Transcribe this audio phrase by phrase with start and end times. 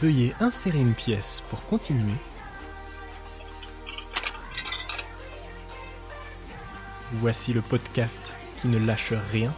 [0.00, 2.16] Veuillez insérer une pièce pour continuer.
[7.12, 9.54] Voici le podcast qui ne lâche rien.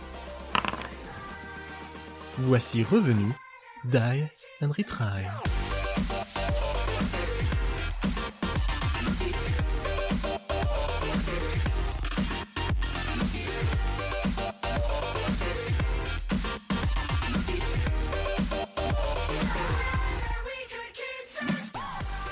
[2.36, 3.32] Voici revenu
[3.84, 4.26] Die
[4.62, 5.24] and Retry.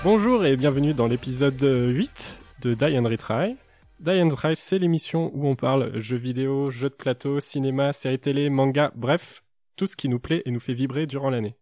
[0.09, 3.57] Bonjour et bienvenue dans l'épisode 8 de Die and Retry.
[3.99, 8.21] Die and Retry, c'est l'émission où on parle jeux vidéo, jeux de plateau, cinéma, séries
[8.21, 9.43] télé, manga, bref,
[9.75, 11.57] tout ce qui nous plaît et nous fait vibrer durant l'année.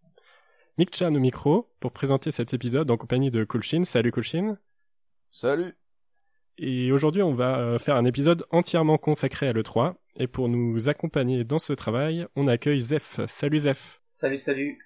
[0.76, 3.84] Mick Chan au micro pour présenter cet épisode en compagnie de Kulshin.
[3.84, 4.58] Salut Kulshin.
[5.30, 5.74] Salut.
[6.58, 9.94] Et aujourd'hui, on va euh, faire un épisode entièrement consacré à l'E3.
[10.16, 13.20] Et pour nous accompagner dans ce travail, on accueille Zef.
[13.26, 14.02] Salut Zef.
[14.12, 14.78] Salut, salut.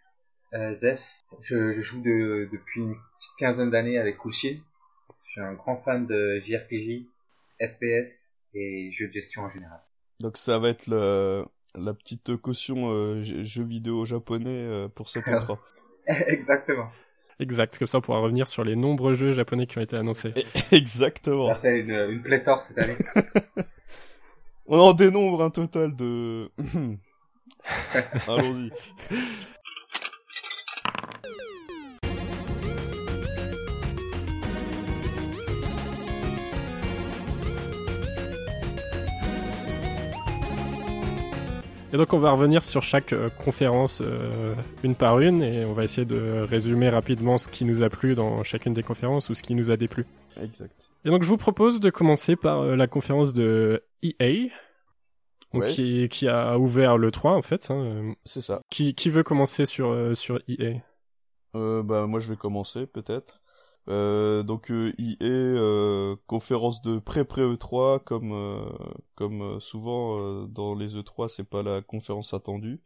[0.55, 1.01] Euh, Zef,
[1.43, 4.59] je, je joue de, depuis une petite quinzaine d'années avec Kulshin.
[5.25, 7.07] Je suis un grand fan de JRPG,
[7.61, 9.81] FPS et jeux de gestion en général.
[10.21, 11.45] Donc ça va être le,
[11.75, 15.59] la petite caution euh, jeux vidéo japonais euh, pour cet endroit.
[16.07, 16.87] Exactement.
[17.41, 20.35] Exact, comme ça on pourra revenir sur les nombreux jeux japonais qui ont été annoncés.
[20.73, 21.49] Exactement.
[21.49, 22.97] Ça fait une, une pléthore cette année.
[24.67, 26.51] on en dénombre un total de...
[28.27, 28.73] Allons-y.
[41.93, 45.73] Et donc on va revenir sur chaque euh, conférence euh, une par une et on
[45.73, 49.35] va essayer de résumer rapidement ce qui nous a plu dans chacune des conférences ou
[49.35, 50.05] ce qui nous a déplu.
[50.39, 50.91] Exact.
[51.07, 54.49] Et donc je vous propose de commencer par euh, la conférence de EA,
[55.55, 55.71] donc Ouais.
[55.71, 57.71] qui, qui a ouvert le 3 en fait.
[57.71, 58.13] Hein.
[58.27, 58.61] C'est ça.
[58.69, 60.75] Qui, qui veut commencer sur, sur EA
[61.57, 63.41] Euh, bah moi je vais commencer peut-être.
[63.89, 68.69] Euh, donc euh, EA euh, conférence de pré-pré E3 comme euh,
[69.15, 72.81] comme euh, souvent dans les E3 c'est pas la conférence attendue.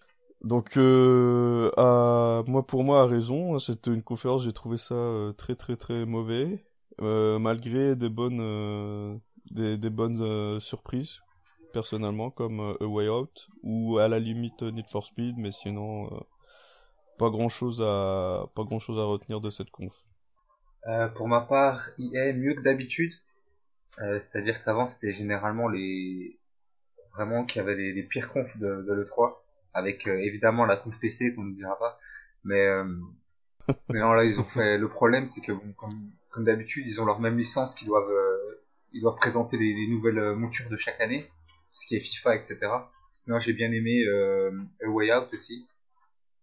[0.44, 4.94] Donc à, moi pour moi à raison, c'était une conférence j'ai trouvé ça
[5.36, 6.64] très très très mauvais
[7.00, 9.20] malgré des bonnes
[9.50, 11.20] des, des bonnes surprises
[11.72, 16.08] personnellement comme A Way Out ou à la limite Need for Speed mais sinon
[17.18, 20.04] pas grand chose à pas grand chose à retenir de cette conf.
[20.88, 23.12] Euh, pour ma part, EA mieux que d'habitude.
[24.00, 26.38] Euh, C'est-à-dire qu'avant c'était généralement les
[27.14, 29.36] vraiment qui avaient les, les pires confs de, de l'E3,
[29.74, 31.98] avec euh, évidemment la conf PC qu'on ne dira pas.
[32.44, 32.84] Mais, euh,
[33.90, 34.78] mais non là ils ont fait.
[34.78, 38.10] Le problème c'est que bon, comme, comme d'habitude ils ont leur même licence qui doivent
[38.10, 38.62] euh,
[38.92, 41.24] ils doivent présenter les, les nouvelles montures de chaque année,
[41.72, 42.58] tout ce qui est FIFA etc.
[43.14, 44.50] Sinon j'ai bien aimé euh,
[44.82, 45.66] A Way Out aussi.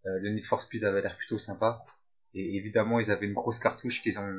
[0.05, 1.83] Euh, le Need for Speed avait l'air plutôt sympa.
[2.33, 4.29] Et évidemment, ils avaient une grosse cartouche qu'ils ont,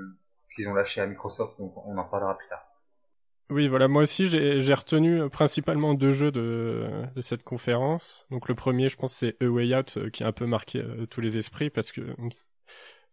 [0.54, 2.64] qu'ils ont lâchée à Microsoft, donc on en parlera plus tard.
[3.50, 6.88] Oui, voilà, moi aussi j'ai retenu euh, principalement deux jeux de,
[7.20, 8.24] cette conférence.
[8.30, 10.78] Donc le premier, je pense, c'est A Way Out euh, qui a un peu marqué
[10.78, 12.14] euh, tous les esprits parce que euh,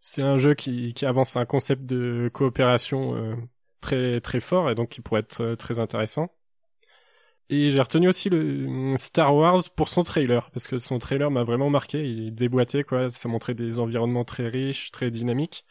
[0.00, 3.36] c'est un jeu qui, qui avance un concept de coopération
[3.80, 6.30] très très fort et donc qui pourrait être très intéressant.
[7.50, 11.30] Et j'ai retenu aussi le euh, Star Wars pour son trailer parce que son trailer
[11.30, 12.04] m'a vraiment marqué.
[12.04, 15.64] Il déboîtait quoi, ça montrait des environnements très riches, très dynamiques.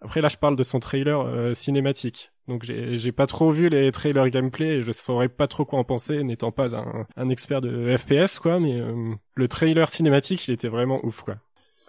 [0.00, 2.30] Après là, je parle de son trailer euh, cinématique.
[2.46, 5.84] Donc j'ai pas trop vu les trailers gameplay et je saurais pas trop quoi en
[5.84, 10.68] penser n'étant pas un, expert de FPS quoi, mais euh, le trailer cinématique, il était
[10.68, 11.36] vraiment ouf quoi.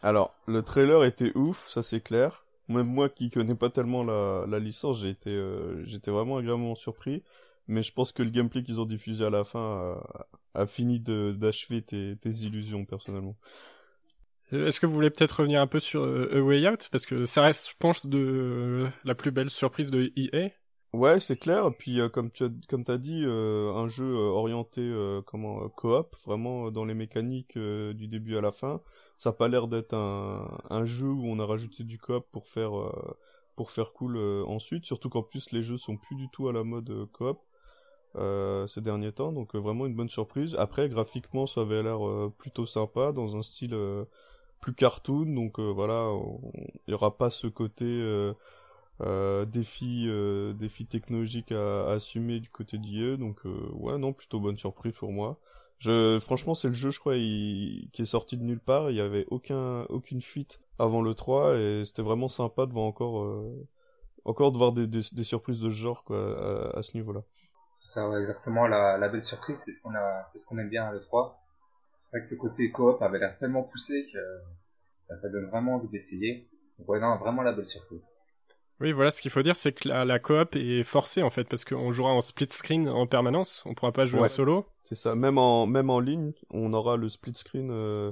[0.02, 2.46] Alors, le trailer était ouf, ça c'est clair.
[2.68, 5.42] Même moi qui connais pas tellement la, licence, j'ai été
[5.86, 7.24] j'étais vraiment agréablement surpris,
[7.70, 9.96] mais je pense que le gameplay qu'ils ont diffusé à la fin
[10.54, 13.38] a, a fini de d'achever tes, tes illusions personnellement.
[14.54, 16.90] Euh, Est-ce que vous voulez peut-être revenir un peu sur euh, A Way Out?
[16.92, 20.50] Parce que ça reste, je pense, de euh, la plus belle surprise de EA.
[20.92, 21.70] Ouais, c'est clair.
[21.78, 24.92] Puis euh, comme tu as comme t'as dit, un jeu orienté
[25.28, 28.82] comment coop, vraiment dans les mécaniques du début à la fin.
[29.18, 32.48] Ça a pas l'air d'être un, un jeu où on a rajouté du coop pour
[32.48, 32.72] faire
[33.56, 34.18] pour faire cool
[34.48, 34.86] ensuite.
[34.86, 37.40] Surtout qu'en plus les jeux sont plus du tout à la mode coop
[38.16, 39.32] euh, ces derniers temps.
[39.32, 40.56] Donc euh, vraiment une bonne surprise.
[40.58, 43.76] Après graphiquement ça avait l'air euh, plutôt sympa dans un style
[44.60, 45.26] plus cartoon.
[45.26, 46.12] Donc voilà,
[46.88, 48.04] il y aura pas ce côté
[49.48, 50.10] défi,
[50.56, 55.12] défi technologique à, assumer du côté d'IE, donc euh, ouais, non, plutôt bonne surprise pour
[55.12, 55.40] moi.
[56.20, 58.92] Franchement, c'est le jeu, je crois, qui est sorti de nulle part.
[58.92, 62.86] Il y avait aucun, aucune fuite avant le 3 et c'était vraiment sympa de voir
[62.86, 63.44] encore,
[64.26, 67.24] encore de voir des, surprises de ce genre, quoi, à ce niveau-là.
[67.90, 70.70] Ça, ouais, exactement, la, la belle surprise, c'est ce qu'on a, c'est ce qu'on aime
[70.70, 71.34] bien à l'E3.
[72.12, 75.88] C'est vrai que le côté coop avait l'air tellement poussé que, ça donne vraiment envie
[75.88, 76.48] d'essayer.
[76.78, 78.08] Donc ouais, non, vraiment la belle surprise.
[78.80, 81.46] Oui, voilà, ce qu'il faut dire, c'est que la, la, coop est forcée en fait,
[81.46, 84.68] parce qu'on jouera en split screen en permanence, on pourra pas jouer en solo.
[84.84, 88.12] C'est ça, même en même en ligne, on aura le split screen euh,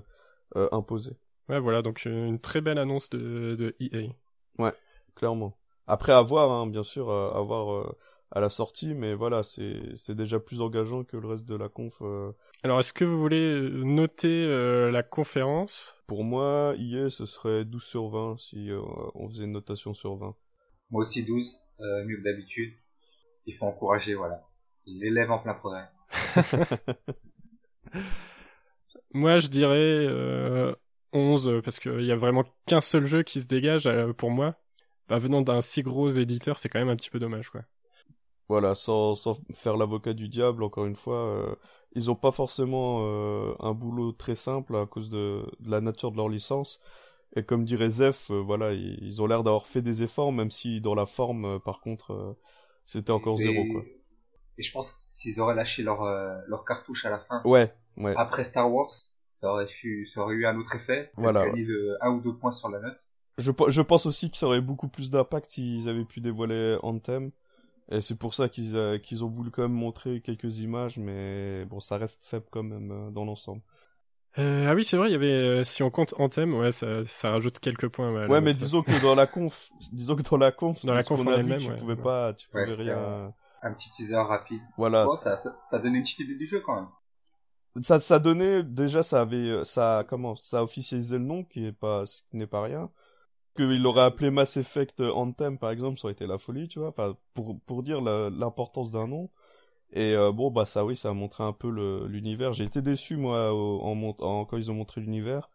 [0.55, 1.11] euh, imposé.
[1.49, 4.09] Ouais, voilà, donc une très belle annonce de, de EA.
[4.57, 4.73] Ouais,
[5.15, 5.55] clairement.
[5.85, 7.97] Après, à voir, hein, bien sûr, à, voir euh,
[8.31, 11.69] à la sortie, mais voilà, c'est c'est déjà plus engageant que le reste de la
[11.69, 12.01] conf.
[12.01, 12.31] Euh.
[12.63, 14.45] Alors, est-ce que vous voulez noter
[14.91, 15.95] la conférence?
[16.07, 18.69] Pour moi, EA, ce serait 12 sur 20 si
[19.15, 20.35] on faisait une notation sur 20.
[20.89, 22.73] Moi aussi 12, euh, mieux que d'habitude.
[23.45, 24.41] Il faut encourager, voilà.
[24.85, 25.89] L'élève en plein progrès.
[29.13, 30.73] moi, je dirais euh,
[31.13, 34.55] 11, parce qu'il y a vraiment qu'un seul jeu qui se dégage euh, pour moi.
[35.09, 37.61] Bah, venant d'un si gros éditeur, c'est quand même un petit peu dommage, quoi.
[38.49, 41.55] Voilà, sans, sans faire l'avocat du diable, encore une fois, euh,
[41.93, 46.11] ils ont pas forcément euh, un boulot très simple à cause de, de, la nature
[46.11, 46.79] de leur licence.
[47.35, 50.81] Et comme dirait Zef, euh, voilà, ils, ont l'air d'avoir fait des efforts, même si
[50.81, 52.33] dans la forme, euh, par contre, euh,
[52.85, 53.83] c'était encore zéro, quoi.
[54.57, 56.03] Et je pense que s'ils auraient lâché leur,
[56.47, 58.15] leur cartouche à la fin, ouais, ouais.
[58.17, 58.89] après Star Wars,
[59.29, 61.11] ça aurait, eu, ça aurait eu un autre effet.
[61.15, 61.47] Voilà.
[61.51, 62.97] De un ou deux points sur la note.
[63.37, 67.29] Je, je pense aussi que ça aurait beaucoup plus d'impact s'ils avaient pu dévoiler Anthem.
[67.89, 71.79] Et c'est pour ça qu'ils qu'ils ont voulu quand même montrer quelques images, mais bon,
[71.79, 73.61] ça reste faible quand même dans l'ensemble.
[74.39, 77.03] Euh, ah oui, c'est vrai, il y avait, euh, si on compte Anthem, ouais, ça,
[77.05, 78.11] ça rajoute quelques points.
[78.11, 81.01] Ouais, ouais mais disons que dans la conf, disons que dans la conf, dans la
[81.01, 83.33] conf on a vu, tu ouais, pouvais pas, tu pouvais rien.
[83.63, 84.61] Un, petit teaser rapide.
[84.77, 85.07] Voilà.
[85.09, 87.83] Oh, ça, ça, ça donné une petite idée du jeu quand même.
[87.83, 92.05] Ça, ça donnait, déjà, ça avait, ça, comment, ça officialisait le nom, qui est pas,
[92.05, 92.91] ce qui n'est pas rien.
[93.57, 96.89] Qu'il l'aurait appelé Mass Effect Anthem, par exemple, ça aurait été la folie, tu vois.
[96.89, 99.29] Enfin, pour, pour dire l'importance d'un nom.
[99.91, 101.69] Et euh, bon, bah ça oui, ça a montré un peu
[102.07, 102.53] l'univers.
[102.53, 105.49] J'ai été déçu moi en, en, quand ils ont montré l'univers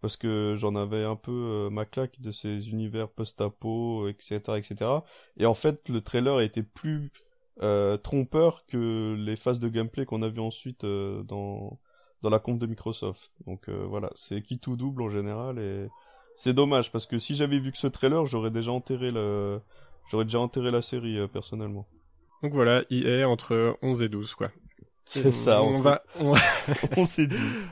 [0.00, 4.90] parce que j'en avais un peu euh, ma claque de ces univers post-apo, etc., etc.
[5.36, 7.12] Et en fait, le trailer était plus
[7.62, 11.78] euh, trompeur que les phases de gameplay qu'on a vu ensuite dans
[12.22, 13.32] dans la compte de Microsoft.
[13.46, 15.88] Donc voilà, c'est qui tout double en général et
[16.34, 19.60] c'est dommage parce que si j'avais vu que ce trailer, j'aurais déjà enterré le
[20.10, 21.86] j'aurais déjà enterré la série personnellement.
[22.42, 24.50] Donc voilà, EA entre 11 et 12, quoi.
[25.04, 26.34] C'est ça, on va, on...
[26.96, 27.40] 11 et 12.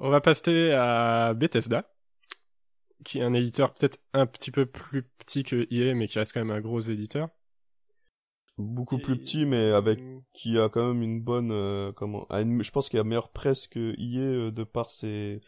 [0.00, 1.84] On va passer à Bethesda,
[3.04, 6.32] qui est un éditeur peut-être un petit peu plus petit que EA, mais qui reste
[6.32, 7.28] quand même un gros éditeur.
[8.58, 10.00] Beaucoup plus petit, mais avec
[10.32, 13.66] qui a quand même une bonne, euh, comment, je pense qu'il y a meilleure presse
[13.66, 15.40] que EA euh, de par ses,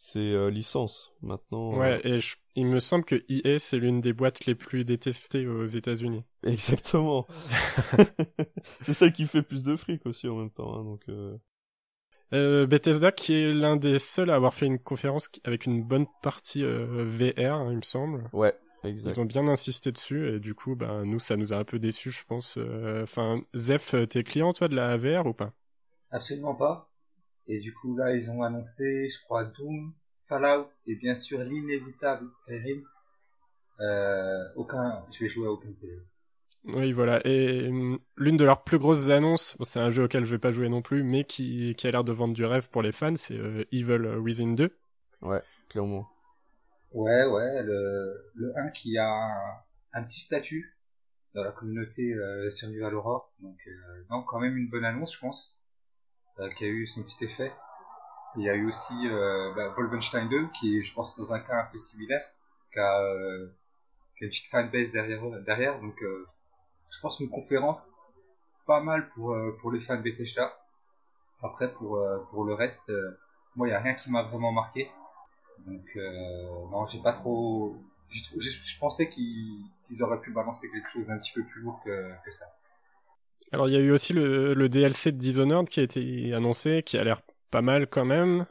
[0.00, 1.12] ses euh, licences.
[1.20, 1.76] Maintenant.
[1.76, 2.20] Ouais, et
[2.56, 6.24] il me semble que EA c'est l'une des boîtes les plus détestées aux États-Unis.
[6.42, 7.26] Exactement.
[8.80, 10.74] c'est celle qui fait plus de fric aussi en même temps.
[10.74, 11.02] Hein, donc.
[11.10, 11.36] Euh...
[12.32, 16.06] Euh, Bethesda qui est l'un des seuls à avoir fait une conférence avec une bonne
[16.22, 18.30] partie euh, VR, hein, il me semble.
[18.32, 18.54] Ouais,
[18.84, 19.16] exact.
[19.16, 21.78] Ils ont bien insisté dessus et du coup, ben nous ça nous a un peu
[21.78, 22.54] déçus, je pense.
[22.56, 25.52] Euh, enfin, Zef, t'es client toi de la VR ou pas?
[26.12, 26.89] Absolument pas.
[27.48, 29.92] Et du coup là, ils ont annoncé, je crois, Doom,
[30.28, 32.82] Fallout et bien sûr l'inévitable Skyrim.
[33.80, 36.02] Euh, aucun, je vais jouer à aucun série.
[36.64, 37.26] Oui, voilà.
[37.26, 40.50] Et hum, l'une de leurs plus grosses annonces, c'est un jeu auquel je vais pas
[40.50, 43.16] jouer non plus, mais qui, qui a l'air de vendre du rêve pour les fans,
[43.16, 44.76] c'est euh, Evil Within 2.
[45.22, 46.06] Ouais, clairement.
[46.92, 49.08] Ouais, ouais, le, le 1 qui a
[49.92, 50.76] un, petit statut
[51.34, 53.32] dans la communauté euh, Survival Horror.
[53.40, 55.59] Donc, euh, non, quand même une bonne annonce, je pense, euh,
[56.56, 57.52] qui a eu son petit effet.
[58.36, 61.40] Il y a eu aussi euh, bah, Wolfenstein 2, qui est, je pense, dans un
[61.40, 62.24] cas un peu similaire,
[62.72, 63.48] qui a, euh,
[64.16, 66.26] qui a une petite fanbase derrière, derrière donc euh,
[66.90, 67.96] je pense une conférence
[68.66, 70.56] pas mal pour euh, pour les fans Bethesda.
[71.42, 73.18] Après pour euh, pour le reste, euh,
[73.56, 74.90] moi il y a rien qui m'a vraiment marqué.
[75.66, 75.94] Donc
[76.70, 77.76] non, j'ai pas trop.
[78.08, 82.14] Je pensais qu'ils qu'ils auraient pu balancer quelque chose d'un petit peu plus lourd que,
[82.24, 82.46] que ça.
[83.52, 86.96] Alors il y a eu aussi le, DLC de Dishonored qui a été annoncé, qui
[86.98, 88.46] a l'air pas mal quand même.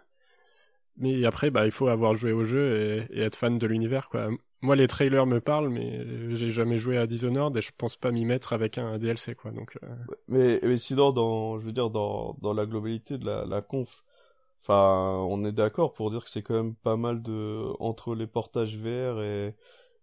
[0.97, 4.29] Mais après, bah, il faut avoir joué au jeu et, être fan de l'univers, quoi.
[4.61, 8.11] Moi, les trailers me parlent, mais j'ai jamais joué à Dishonored et je pense pas
[8.11, 9.51] m'y mettre avec un DLC, quoi.
[9.51, 9.77] Donc.
[9.81, 9.87] Euh...
[10.27, 14.03] Mais, mais sinon, dans, je veux dire, dans, dans la globalité de la, la conf,
[14.61, 18.27] enfin, on est d'accord pour dire que c'est quand même pas mal de entre les
[18.27, 19.55] portages VR et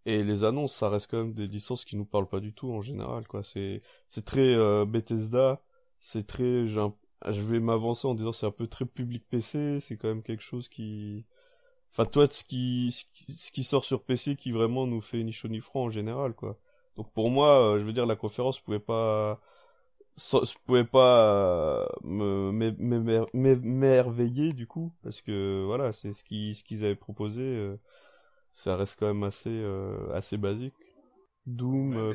[0.06, 2.72] et les annonces, ça reste quand même des licences qui nous parlent pas du tout
[2.72, 3.42] en général, quoi.
[3.44, 5.60] C'est c'est très euh, Bethesda,
[6.00, 10.08] c'est très, je vais m'avancer en disant c'est un peu très public PC, c'est quand
[10.08, 11.26] même quelque chose qui
[11.92, 15.48] Enfin, toi, ce qui, ce qui sort sur PC qui vraiment nous fait ni chaud
[15.48, 16.58] ni froid en général, quoi.
[16.96, 19.40] Donc pour moi, euh, je veux dire, la conférence pouvait pas,
[20.16, 22.50] je pouvais pas me
[23.34, 27.76] m'émerveiller du coup parce que voilà c'est ce qu'ils ce qu'ils avaient proposé
[28.56, 29.64] ça reste quand même assez
[30.12, 30.75] assez basique.
[31.46, 32.14] Doom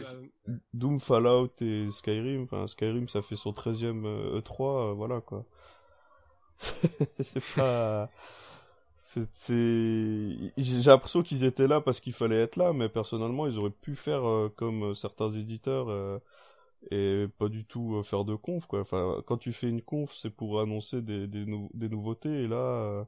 [0.74, 4.03] Doom Fallout et Skyrim enfin Skyrim ça fait son 13e
[4.39, 5.45] E3 voilà quoi.
[7.19, 8.10] C'est pas
[9.33, 13.69] c'est j'ai l'impression qu'ils étaient là parce qu'il fallait être là mais personnellement ils auraient
[13.69, 16.19] pu faire euh, comme euh, certains éditeurs euh,
[16.91, 18.81] et pas du tout faire de conf quoi.
[18.81, 23.05] Enfin quand tu fais une conf c'est pour annoncer des des, des nouveautés et là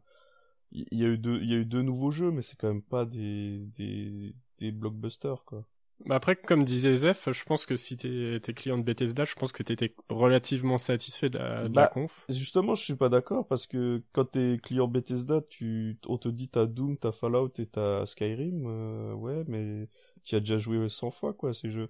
[0.74, 2.68] il y, a eu deux il y a eu deux nouveaux jeux mais c'est quand
[2.68, 5.65] même pas des des des blockbusters quoi
[6.06, 9.53] bah après, comme disait Zef, je pense que si t'es client de Bethesda, je pense
[9.53, 12.25] que t'étais relativement satisfait de la, de la bah, conf.
[12.27, 16.50] Justement, je suis pas d'accord parce que quand t'es client Bethesda, tu, on te dit
[16.50, 19.88] t'as Doom, t'as Fallout et t'as Skyrim, euh, ouais, mais
[20.25, 21.89] tu as déjà joué 100 fois quoi ces jeux.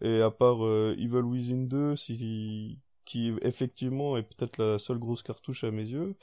[0.00, 5.22] Et à part euh, Evil Within 2, si, qui effectivement est peut-être la seule grosse
[5.22, 6.14] cartouche à mes yeux.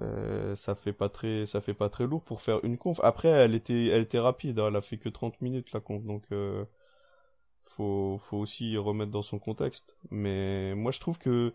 [0.00, 2.98] Euh, ça fait pas très ça fait pas très lourd pour faire une conf.
[3.02, 4.68] Après elle était elle était rapide hein.
[4.68, 6.04] elle a fait que 30 minutes la conf.
[6.04, 6.64] Donc euh,
[7.64, 9.96] faut faut aussi remettre dans son contexte.
[10.10, 11.54] Mais moi je trouve que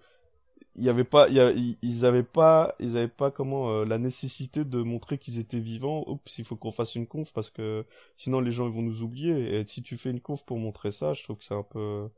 [0.76, 4.66] il y avait pas il ils avaient pas ils avaient pas comment euh, la nécessité
[4.66, 6.04] de montrer qu'ils étaient vivants.
[6.08, 7.86] Oups il faut qu'on fasse une conf parce que
[8.18, 9.60] sinon les gens ils vont nous oublier.
[9.60, 12.10] Et si tu fais une conf pour montrer ça je trouve que c'est un peu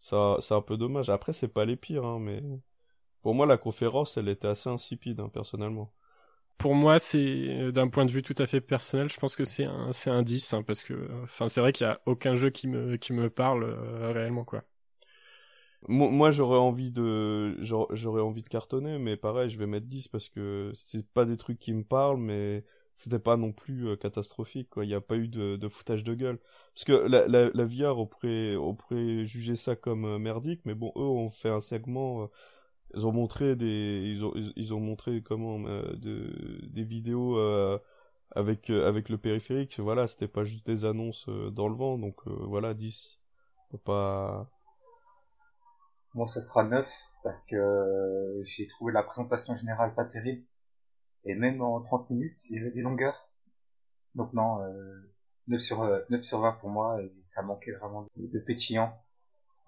[0.00, 1.10] ça c'est un peu dommage.
[1.10, 2.42] Après c'est pas les pires hein, mais
[3.24, 5.90] pour moi, la conférence, elle était assez insipide, hein, personnellement.
[6.58, 9.64] Pour moi, c'est d'un point de vue tout à fait personnel, je pense que c'est
[9.64, 12.50] un, c'est un 10, hein, parce que, enfin, c'est vrai qu'il y a aucun jeu
[12.50, 14.62] qui me, qui me parle euh, réellement, quoi.
[15.88, 20.28] Moi, j'aurais envie de, j'aurais envie de cartonner, mais pareil, je vais mettre 10 parce
[20.28, 22.62] que c'est pas des trucs qui me parlent, mais
[22.94, 24.84] c'était pas non plus euh, catastrophique, quoi.
[24.84, 26.38] Il n'y a pas eu de, de, foutage de gueule.
[26.74, 30.60] Parce que la, la, la VR, on pourrait, on pourrait juger ça comme euh, merdique,
[30.66, 32.28] mais bon, eux ont fait un segment
[32.92, 37.78] ils ont montré des ils ont ils ont montré comment euh, de, des vidéos euh,
[38.30, 39.78] avec euh, avec le périphérique.
[39.80, 41.98] Voilà c'était pas juste des annonces dans le vent.
[41.98, 43.20] Donc voilà 10
[43.84, 44.48] pas
[46.14, 46.88] bon ça sera 9
[47.24, 50.44] parce que j'ai trouvé la présentation générale pas terrible.
[51.24, 53.30] Et même en 30 minutes il y avait des longueurs.
[54.14, 54.60] Donc non
[55.48, 58.96] 9 sur 9 sur 20 pour moi et ça manquait vraiment de, pétillant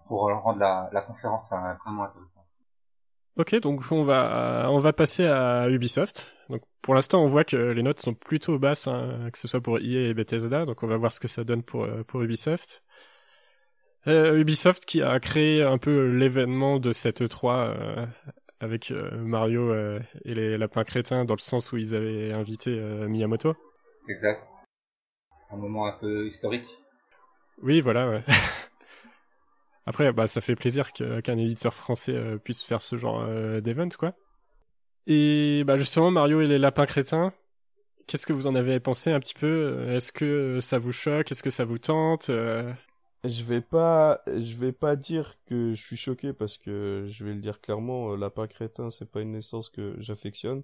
[0.07, 2.46] pour rendre la, la conférence vraiment intéressante
[3.37, 6.35] Ok, donc on va on va passer à Ubisoft.
[6.49, 9.61] Donc pour l'instant, on voit que les notes sont plutôt basses, hein, que ce soit
[9.61, 10.65] pour EA et Bethesda.
[10.65, 12.83] Donc on va voir ce que ça donne pour euh, pour Ubisoft.
[14.07, 18.05] Euh, Ubisoft qui a créé un peu l'événement de cette E3 euh,
[18.59, 19.73] avec euh, Mario
[20.23, 23.55] et les lapins crétins dans le sens où ils avaient invité Miyamoto.
[24.07, 24.41] Exact.
[25.51, 26.67] Un moment un peu historique.
[27.61, 28.09] Oui, voilà.
[28.09, 28.23] Ouais.
[29.87, 33.61] Après, bah, ça fait plaisir qu'un éditeur français euh, puisse faire ce genre euh,
[33.97, 34.13] quoi.
[35.07, 37.31] Et bah justement, Mario et les lapins crétins,
[38.05, 39.87] qu'est-ce que vous en avez pensé un petit peu?
[39.89, 41.31] Est-ce que ça vous choque?
[41.31, 42.69] Est-ce que ça vous tente euh?
[43.23, 47.33] Je vais pas, je vais pas dire que je suis choqué parce que je vais
[47.33, 50.63] le dire clairement, lapin crétin, c'est pas une naissance que j'affectionne.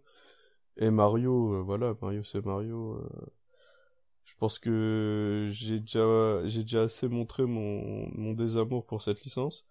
[0.75, 3.01] Et Mario, voilà, Mario c'est Mario.
[4.43, 9.65] Pense que j'ai déjà, assez montré mon, désamour pour cette licence.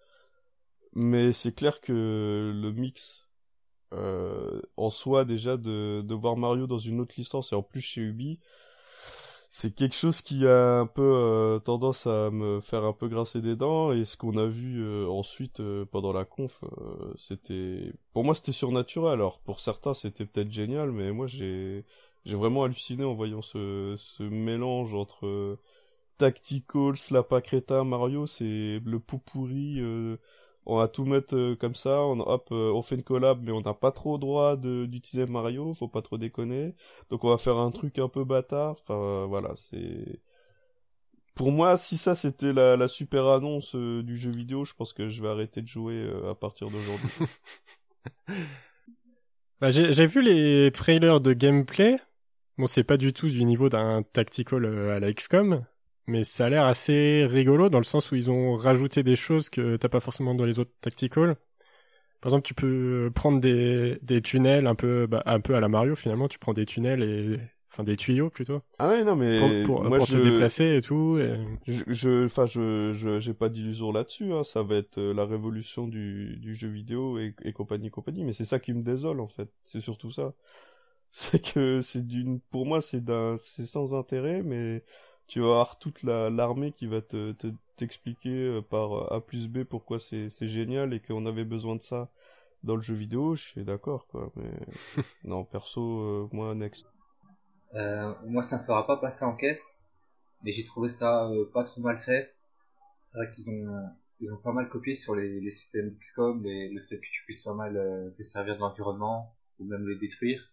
[0.94, 3.28] Mais c'est clair que le mix
[3.92, 8.00] euh, en soi déjà de, voir Mario dans une autre licence et en plus chez
[8.00, 8.40] Ubi,
[9.50, 13.42] c'est quelque chose qui a un peu euh, tendance à me faire un peu grincer
[13.42, 15.60] des dents et ce qu'on a vu euh, ensuite
[15.90, 16.64] pendant la conf,
[17.18, 19.12] c'était pour moi c'était surnaturel.
[19.12, 21.84] Alors pour certains c'était peut-être génial, mais moi j'ai
[22.24, 25.58] j'ai vraiment halluciné en voyant ce, ce mélange entre euh,
[26.18, 29.80] Tactical, Slapa Creta, Mario, c'est le pot pourri.
[29.80, 30.18] Euh,
[30.64, 33.60] on va tout mettre euh, comme ça, on, hop, on fait une collab, mais on
[33.60, 36.76] n'a pas trop droit d'utiliser Mario, faut pas trop déconner.
[37.10, 38.76] Donc on va faire un truc un peu bâtard.
[38.80, 40.20] Enfin voilà, c'est.
[41.34, 45.08] Pour moi, si ça c'était la, la super annonce du jeu vidéo, je pense que
[45.08, 47.08] je vais arrêter de jouer à partir d'aujourd'hui.
[49.60, 51.98] bah, J'ai vu les trailers de gameplay.
[52.62, 55.64] Bon, c'est pas du tout du niveau d'un tactical euh, à la XCOM,
[56.06, 59.50] mais ça a l'air assez rigolo dans le sens où ils ont rajouté des choses
[59.50, 61.34] que t'as pas forcément dans les autres tactical.
[62.20, 65.66] Par exemple, tu peux prendre des, des tunnels un peu, bah, un peu à la
[65.66, 66.28] Mario finalement.
[66.28, 67.40] Tu prends des tunnels et,
[67.72, 68.60] enfin des tuyaux plutôt.
[68.78, 70.16] Ah ouais non mais pour, moi, je...
[70.16, 71.18] te déplacer et tout.
[71.18, 71.34] Et...
[71.66, 74.32] Je, enfin je, je, j'ai pas d'illusion là-dessus.
[74.32, 74.44] Hein.
[74.44, 78.22] Ça va être euh, la révolution du, du jeu vidéo et, et compagnie compagnie.
[78.22, 79.50] Mais c'est ça qui me désole en fait.
[79.64, 80.32] C'est surtout ça
[81.14, 84.82] c'est que c'est d'une pour moi c'est d'un c'est sans intérêt mais
[85.28, 87.34] tu vas avoir toute la l'armée qui va te
[87.76, 92.10] juste expliqué par A plus B pourquoi c'est génial et qu'on avait besoin de ça
[92.62, 94.30] dans le jeu vidéo, je suis d'accord, quoi.
[94.36, 94.52] Mais
[95.24, 96.86] non, perso, moi, next.
[97.74, 99.88] moi, ça me fera pas passer en caisse,
[100.42, 102.32] mais j'ai trouvé ça pas trop mal fait.
[103.02, 103.88] C'est vrai qu'ils ont
[104.20, 107.42] ils ont pas mal copié sur les, les systèmes d'XCOM, le fait que tu puisses
[107.42, 110.51] pas mal euh, te servir de l'environnement ou même le détruire.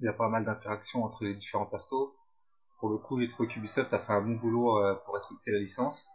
[0.00, 2.10] Il y a pas mal d'interactions entre les différents persos.
[2.78, 5.58] Pour le coup, j'ai trouvé qu'Ubisoft a fait un bon boulot euh, pour respecter la
[5.58, 6.08] licence.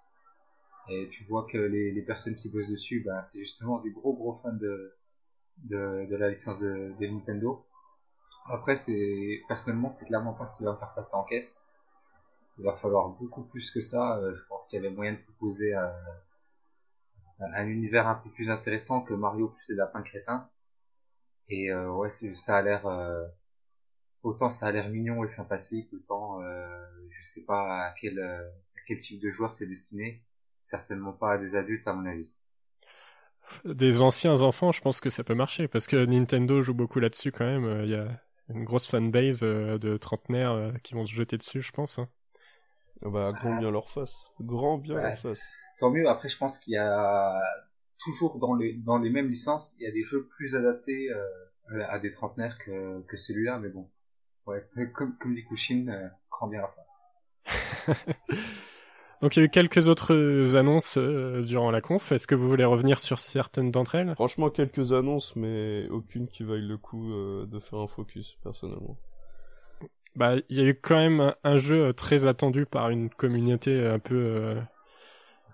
[0.90, 4.14] Et tu vois que les, les personnes qui bossent dessus, ben, c'est justement des gros
[4.14, 4.98] gros fans de,
[5.58, 7.66] de, de la licence de, de Nintendo.
[8.50, 11.66] Après, c'est personnellement, c'est clairement pas ce qui va faire passer en caisse.
[12.58, 14.18] Il va falloir beaucoup plus que ça.
[14.18, 15.96] Euh, je pense qu'il y avait moyen de proposer à,
[17.40, 20.50] un univers un peu plus intéressant que Mario plus les lapins crétins.
[21.50, 23.26] Et euh, ouais, ça a l'air euh,
[24.24, 28.80] autant ça a l'air mignon et sympathique, autant euh, je sais pas à quel à
[28.88, 30.24] quel type de joueur c'est destiné.
[30.64, 32.28] Certainement pas à des adultes à mon avis.
[33.66, 37.32] Des anciens enfants, je pense que ça peut marcher parce que Nintendo joue beaucoup là-dessus
[37.32, 37.84] quand même.
[37.84, 41.98] Il y a une grosse fanbase de trentenaires qui vont se jeter dessus, je pense.
[41.98, 42.08] Hein.
[43.04, 44.30] Ah bah, grand bien leur face.
[44.40, 45.42] Grand bien leur face
[45.80, 46.08] tant mieux.
[46.08, 47.42] Après, je pense qu'il y a
[48.00, 51.84] toujours dans les dans les mêmes licences, il y a des jeux plus adaptés euh,
[51.90, 53.90] à des trentenaires que que celui-là, mais bon,
[54.50, 57.98] ouais, comme comme dit Kushin, euh, prend bien la face.
[59.22, 62.12] Donc il y a eu quelques autres annonces euh, durant la conf.
[62.12, 64.13] Est-ce que vous voulez revenir sur certaines d'entre elles?
[64.15, 68.98] Franchement, quelques annonces, mais aucune qui vaille le coup euh, de faire un focus, personnellement.
[70.15, 74.00] Bah, il y a eu quand même un jeu très attendu par une communauté un
[74.00, 74.56] peu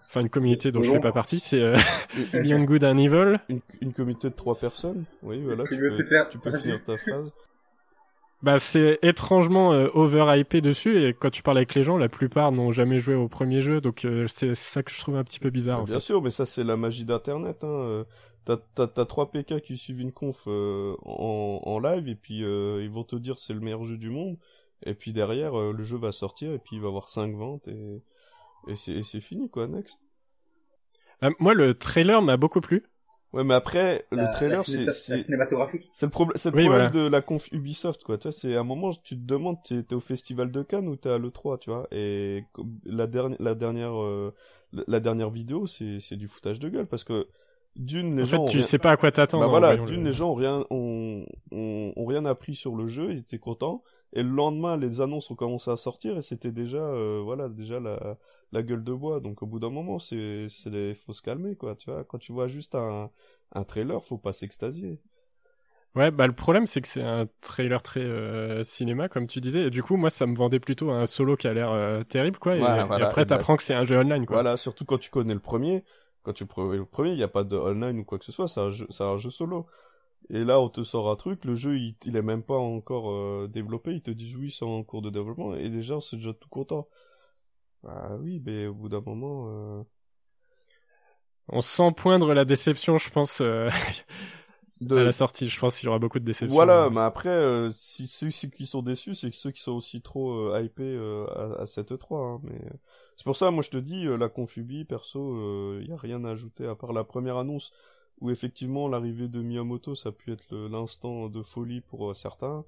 [0.07, 1.75] enfin une communauté dont je fais pas partie, c'est euh,
[2.33, 3.39] Beyond Good and Evil.
[3.49, 5.05] Une, une, communauté de trois personnes.
[5.23, 5.77] Oui, voilà, tu
[6.39, 7.33] peux, finir ta phrase.
[8.45, 12.51] Bah c'est étrangement euh, overhypé dessus et quand tu parles avec les gens, la plupart
[12.51, 15.39] n'ont jamais joué au premier jeu, donc euh, c'est ça que je trouve un petit
[15.39, 15.83] peu bizarre.
[15.83, 17.63] bien sûr, mais ça c'est la magie d'Internet.
[17.63, 18.05] Hein.
[18.45, 23.15] T'as trois PK qui suivent une conf en, en, live et puis ils vont te
[23.15, 24.37] dire c'est le meilleur jeu du monde
[24.85, 28.01] et puis derrière le jeu va sortir et puis il va avoir cinq ventes et
[28.67, 29.99] et c'est fini quoi, next.
[31.23, 32.83] Euh, moi, le trailer m'a beaucoup plu.
[33.35, 35.89] Ouais, mais après, le trailer, c'est cinématographique.
[35.91, 38.17] C'est le, problème, c'est le problème de la conf Ubisoft, quoi.
[38.17, 40.87] Tu vois, c'est à un moment, tu te demandes, t'es es au festival de Cannes
[40.87, 41.85] ou t'es à l'E3, tu vois.
[41.91, 42.45] Et
[42.85, 44.33] la dernière, la dernière, euh,
[44.87, 47.27] la dernière vidéo, c'est c'est du foutage de gueule parce que
[47.75, 48.47] d'une, les en gens.
[48.47, 49.43] Fait, tu sais pas à quoi t'attendre.
[49.43, 53.11] Bah voilà, d'une, les gens ont rien, ont, ont, ont, rien appris sur le jeu,
[53.11, 53.83] ils étaient contents.
[54.13, 57.81] Et le lendemain, les annonces ont commencé à sortir et c'était déjà, euh, voilà, déjà
[57.81, 58.17] la,
[58.51, 59.19] la gueule de bois.
[59.19, 61.75] Donc au bout d'un moment, c'est, c'est faut se calmer, quoi.
[61.75, 63.09] Tu vois, quand tu vois juste un,
[63.53, 65.01] un trailer, faut pas s'extasier.
[65.95, 69.67] Ouais, bah le problème c'est que c'est un trailer très euh, cinéma comme tu disais
[69.67, 72.37] et du coup moi ça me vendait plutôt un solo qui a l'air euh, terrible
[72.37, 74.35] quoi et, après t'apprends que c'est un jeu online quoi.
[74.35, 75.85] Voilà, surtout quand tu connais le premier,
[76.23, 78.33] quand tu connais le premier, il n'y a pas de online ou quoi que ce
[78.33, 79.67] soit, c'est un jeu, c'est un jeu solo.
[80.29, 83.09] Et là on te sort un truc, le jeu il, il est même pas encore
[83.11, 86.33] euh, développé, ils te disent oui c'est en cours de développement et déjà c'est déjà
[86.33, 86.89] tout content.
[87.87, 89.45] Ah oui, mais au bout d'un moment.
[89.47, 89.83] Euh...
[91.49, 93.69] On sent poindre la déception, je pense, euh,
[94.81, 94.97] de...
[94.97, 95.47] à la sortie.
[95.47, 96.53] Je pense qu'il y aura beaucoup de déception.
[96.53, 100.55] Voilà, mais après, euh, si ceux, qui sont déçus, c'est ceux qui sont aussi trop
[100.57, 100.97] hypés
[101.35, 102.59] à, à cette 3 hein, mais
[103.15, 106.31] c'est pour ça, moi je te dis, la Confubi, perso, il y a rien à
[106.31, 107.71] ajouter à part la première annonce
[108.21, 112.65] où effectivement l'arrivée de Miyamoto, ça a pu être l'instant de folie pour certains.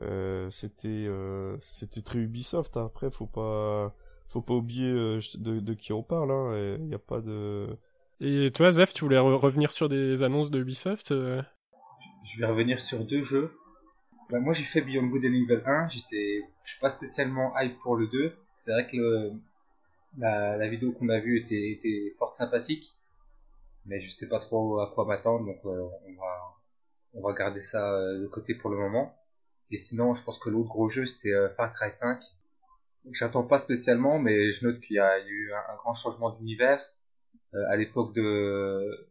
[0.00, 2.76] Euh, c'était euh, c'était très Ubisoft.
[2.76, 2.86] Hein.
[2.86, 3.94] Après, faut pas
[4.32, 6.30] faut pas oublier euh, de, de, qui on parle.
[6.30, 6.76] Hein.
[6.78, 7.78] Il n'y a pas de.
[8.20, 13.04] Et toi, Zef, tu voulais revenir sur des annonces de Ubisoft Je vais revenir sur
[13.04, 13.52] deux jeux.
[14.30, 15.88] Bah, moi, j'ai fait Beyond Good and Evil 1.
[15.88, 18.32] J'étais, je suis pas spécialement hype pour le 2.
[18.54, 19.32] C'est vrai que le,
[20.18, 22.96] la, la vidéo qu'on a vue était, était fort sympathique,
[23.86, 26.52] mais je sais pas trop à quoi m'attendre, donc on va
[27.14, 29.14] on va garder ça de côté pour le moment.
[29.70, 32.20] Et sinon, je pense que l'autre gros jeu, c'était euh, Far Cry 5.
[33.10, 36.80] J'attends pas spécialement, mais je note qu'il y a eu un, grand changement d'univers.
[37.54, 39.08] Euh, à l'époque de,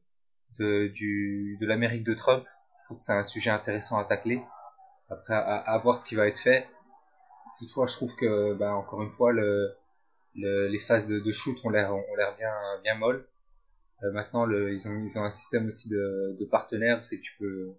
[0.57, 2.45] de, du, de l'Amérique de Trump,
[2.79, 4.41] je trouve que c'est un sujet intéressant à tacler.
[5.09, 6.67] Après, à, à, voir ce qui va être fait.
[7.59, 9.75] Toutefois, je trouve que, ben, encore une fois, le,
[10.35, 13.27] le, les phases de, de shoot ont l'air ont l'air bien bien molles.
[14.03, 17.23] Euh, maintenant, le, ils ont ils ont un système aussi de, de partenaires, c'est que
[17.23, 17.75] tu peux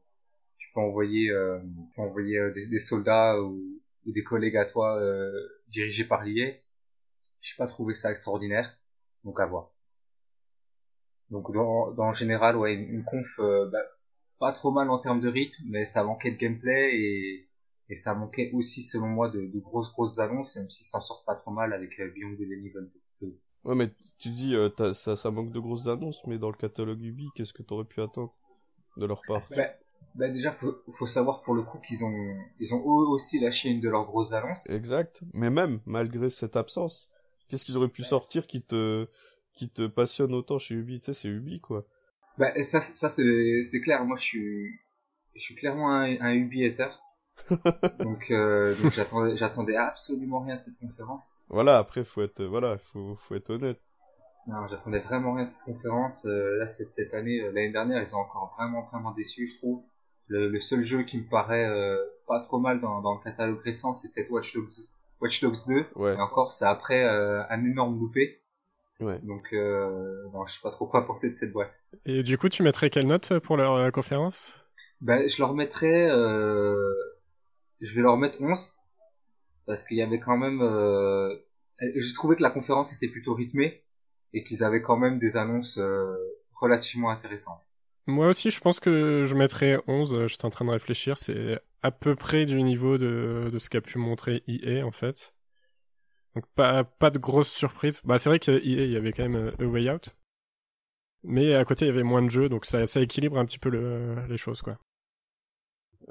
[0.75, 4.65] peux envoyer, euh, tu peux envoyer euh, des, des, soldats ou, ou, des collègues à
[4.65, 5.33] toi euh,
[5.73, 6.53] dirigés par l'IA.
[7.41, 8.79] J'ai pas trouvé ça extraordinaire,
[9.25, 9.73] donc à voir.
[11.31, 13.83] Donc dans, dans général, ouais, une, conf euh, bah,
[14.39, 17.49] pas trop mal en termes de rythme, mais ça manquait de gameplay et,
[17.89, 21.25] et ça manquait aussi, selon moi, de, de grosses grosses annonces, même s'ils s'en sortent
[21.27, 22.43] pas trop mal avec Beyond the
[23.21, 23.41] 2.
[23.65, 27.03] Ouais, mais tu dis, euh, ça, ça manque de grosses annonces, mais dans le catalogue
[27.03, 28.35] Ubi, qu'est-ce que t'aurais pu attendre
[28.97, 29.43] de leur part?
[29.51, 29.63] Bah,
[30.15, 33.71] bah déjà, faut, faut savoir pour le coup qu'ils ont, ils ont eux aussi lâché
[33.71, 34.69] une de leurs grosses annonces.
[34.71, 35.23] Exact.
[35.33, 37.09] Mais même, malgré cette absence,
[37.49, 39.09] qu'est-ce qu'ils auraient pu sortir qui te,
[39.53, 41.01] qui te passionne autant chez Ubi?
[41.01, 41.87] Tu sais, c'est Ubi, quoi.
[42.39, 44.05] Bah, ça, ça c'est, c'est clair.
[44.05, 44.81] Moi, je suis,
[45.35, 46.89] je suis clairement un, un Ubi hater.
[47.99, 51.45] donc, euh, donc j'attendais, j'attendais absolument rien de cette conférence.
[51.49, 53.81] Voilà, après, faut être, voilà, faut, faut être honnête.
[54.47, 56.27] Non, j'attendais vraiment rien de cette conférence.
[56.27, 59.57] Euh, là, cette, cette année, euh, l'année dernière, ils ont encore vraiment, vraiment déçu, je
[59.59, 59.83] trouve.
[60.33, 63.61] Le, le seul jeu qui me paraît euh, pas trop mal dans, dans le catalogue
[63.61, 64.87] récent, c'est peut-être Watch Dogs,
[65.21, 65.85] Watch Dogs 2.
[65.97, 66.15] Ouais.
[66.15, 68.41] Et encore, c'est après euh, un énorme loupé.
[69.01, 69.19] Ouais.
[69.25, 71.73] Donc, euh, non, je sais pas trop quoi penser de cette boîte.
[72.07, 74.59] Et du coup, tu mettrais quelle note pour leur euh, conférence?
[75.03, 76.95] Ben, je leur mettrais, euh,
[77.81, 78.75] je vais leur mettre 11
[79.67, 81.35] parce qu'il y avait quand même, euh,
[81.79, 83.83] j'ai trouvé que la conférence était plutôt rythmée
[84.33, 86.17] et qu'ils avaient quand même des annonces euh,
[86.55, 87.61] relativement intéressantes.
[88.07, 90.15] Moi aussi, je pense que je mettrais 11.
[90.15, 91.17] euh, J'étais en train de réfléchir.
[91.17, 95.35] C'est à peu près du niveau de, de ce qu'a pu montrer EA, en fait.
[96.35, 98.01] Donc, pas, pas de grosses surprises.
[98.05, 100.15] Bah, c'est vrai que EA, il y avait quand même euh, A Way Out.
[101.25, 103.59] Mais à côté, il y avait moins de jeux, donc ça, ça équilibre un petit
[103.59, 104.79] peu le, les choses, quoi.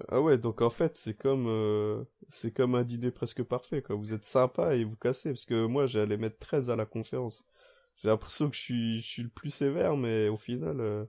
[0.08, 3.96] Ah ouais, donc en fait, c'est comme, euh, c'est comme un dîner presque parfait, quoi.
[3.96, 7.46] Vous êtes sympa et vous cassez, parce que moi, j'allais mettre 13 à la conférence.
[7.98, 11.06] J'ai l'impression que je suis, je suis le plus sévère, mais au final, euh,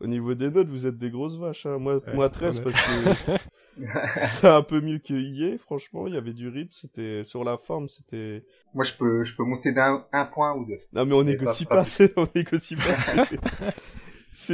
[0.00, 1.78] au niveau des notes, vous êtes des grosses vaches, hein.
[1.78, 3.32] Moi, Ouais, moi 13 on est- parce que
[4.26, 6.06] c'est un peu mieux que EA, franchement.
[6.08, 9.44] Il y avait du rythme, c'était, sur la forme, c'était, Moi, je peux, je peux
[9.44, 10.80] monter d'un un point ou deux.
[10.92, 12.82] non mais on négocie pas- pas, pas c'est- on négocie pas.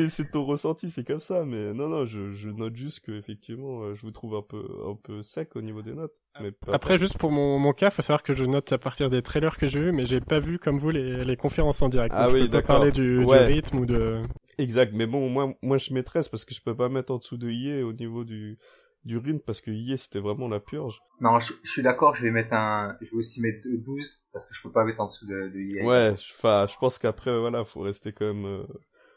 [0.09, 3.83] C'est- ton ressenti, c'est comme ça, mais non non, je, je note juste que effectivement,
[3.83, 6.17] euh, je vous trouve un peu un peu sec au niveau des notes.
[6.41, 9.11] Mais peu Après, juste pour mon, mon cas, faut savoir que je note à partir
[9.11, 11.89] des trailers que j'ai vus, mais j'ai pas vu, comme vous, les, les conférences en
[11.89, 12.15] direct.
[12.15, 14.23] Ah Donc, oui, je peux pas parler du, du rythme ou de...
[14.59, 17.19] exact, mais bon, moi moi je mets 13 parce que je peux pas mettre en
[17.19, 18.59] dessous de IE au niveau du
[19.05, 21.01] du rythme parce que IE c'était vraiment la purge.
[21.21, 24.47] Non, je, je suis d'accord, je vais mettre un, je vais aussi mettre 12 parce
[24.47, 25.85] que je peux pas mettre en dessous de, de EA.
[25.85, 28.65] Ouais, je- enfin, je pense qu'après voilà, faut rester quand même euh,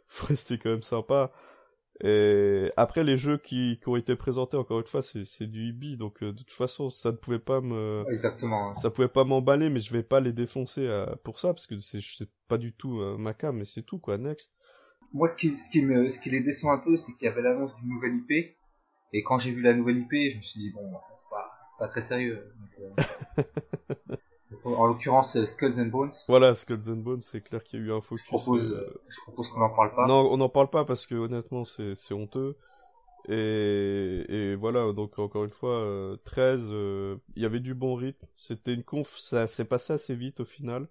[0.10, 1.32] faut rester quand même sympa.
[2.04, 5.70] Et après les jeux qui, qui ont été présentés encore une fois, c'est c'est du
[5.70, 8.72] IBI donc euh, de toute façon, ça ne pouvait pas me Exactement.
[8.76, 11.80] ça pouvait pas m'emballer mais je vais pas les défoncer euh, pour ça parce que
[11.80, 14.54] c'est pas du tout euh, ma cam mais c'est tout quoi next
[15.12, 17.30] Moi, ce qui, ce qui me, ce qui les déçoit un peu, c'est qu'il y
[17.30, 18.56] avait l'annonce d'une nouvelle IP.
[19.14, 21.78] Et quand j'ai vu la nouvelle IP, je me suis dit, bon, c'est pas, c'est
[21.80, 22.52] pas très sérieux.
[22.60, 22.92] Donc,
[23.40, 24.16] euh,
[24.66, 26.12] en l'occurrence, euh, Skulls and Bones.
[26.28, 28.76] voilà Skulls and Bones c'est clair qu'il y a eu un focus Je propose, euh,
[28.76, 30.08] euh, je propose qu'on en parle pas.
[30.08, 32.58] non on n'en parle pas parce que honnêtement c'est c'est honteux
[33.28, 37.96] et et voilà donc encore une fois euh, 13 euh, il y avait du bon
[37.96, 40.88] rythme c'était une conf ça s'est passé assez vite au final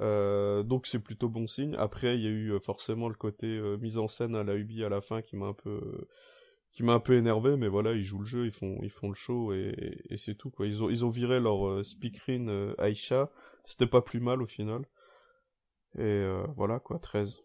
[0.00, 3.46] donc c'est plutôt bon signe après il y a eu forcément le côté
[3.80, 5.80] mise en scène à la Ubi à la fin qui m'a un peu
[6.74, 9.08] qui m'a un peu énervé mais voilà ils jouent le jeu ils font ils font
[9.08, 9.74] le show et,
[10.10, 10.66] et c'est tout quoi.
[10.66, 13.30] Ils ont ils ont viré leur euh, speakerine euh, Aisha
[13.64, 14.82] c'était pas plus mal au final.
[15.96, 17.38] Et euh, voilà quoi 13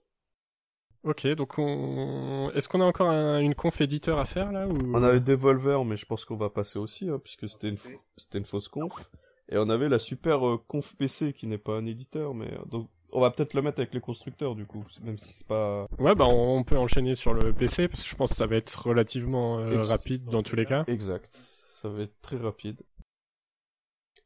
[1.03, 2.51] Ok, donc on...
[2.55, 4.77] est-ce qu'on a encore un- une conf éditeur à faire, là ou...
[4.93, 7.95] On avait Devolver, mais je pense qu'on va passer aussi, hein, puisque c'était une, f-
[8.17, 9.09] c'était une fausse conf.
[9.47, 12.65] Et on avait la super euh, conf PC, qui n'est pas un éditeur, mais euh,
[12.65, 15.87] donc on va peut-être le mettre avec les constructeurs, du coup, même si c'est pas...
[15.97, 18.55] Ouais, bah on peut enchaîner sur le PC, parce que je pense que ça va
[18.55, 20.83] être relativement euh, rapide dans tous les cas.
[20.87, 22.81] Exact, ça va être très rapide.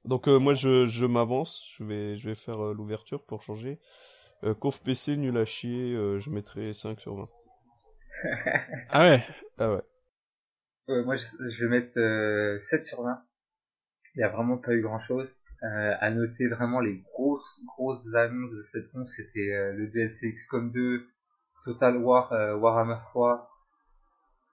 [0.05, 3.79] Donc euh, moi je, je m'avance, je vais, je vais faire euh, l'ouverture pour changer.
[4.43, 7.29] Euh, conf PC, nul à chier, euh, je mettrai 5 sur 20.
[8.89, 9.25] Ah ouais,
[9.57, 9.81] Ah ouais.
[10.89, 13.21] Euh, moi, je, je vais mettre euh, 7 sur 20.
[14.15, 15.37] Il n'y a vraiment pas eu grand-chose.
[15.63, 20.33] Euh, à noter vraiment les grosses, grosses annonces de cette conf, c'était euh, le DLC
[20.33, 21.07] XCOM 2,
[21.63, 23.49] Total War, euh, Warhammer 3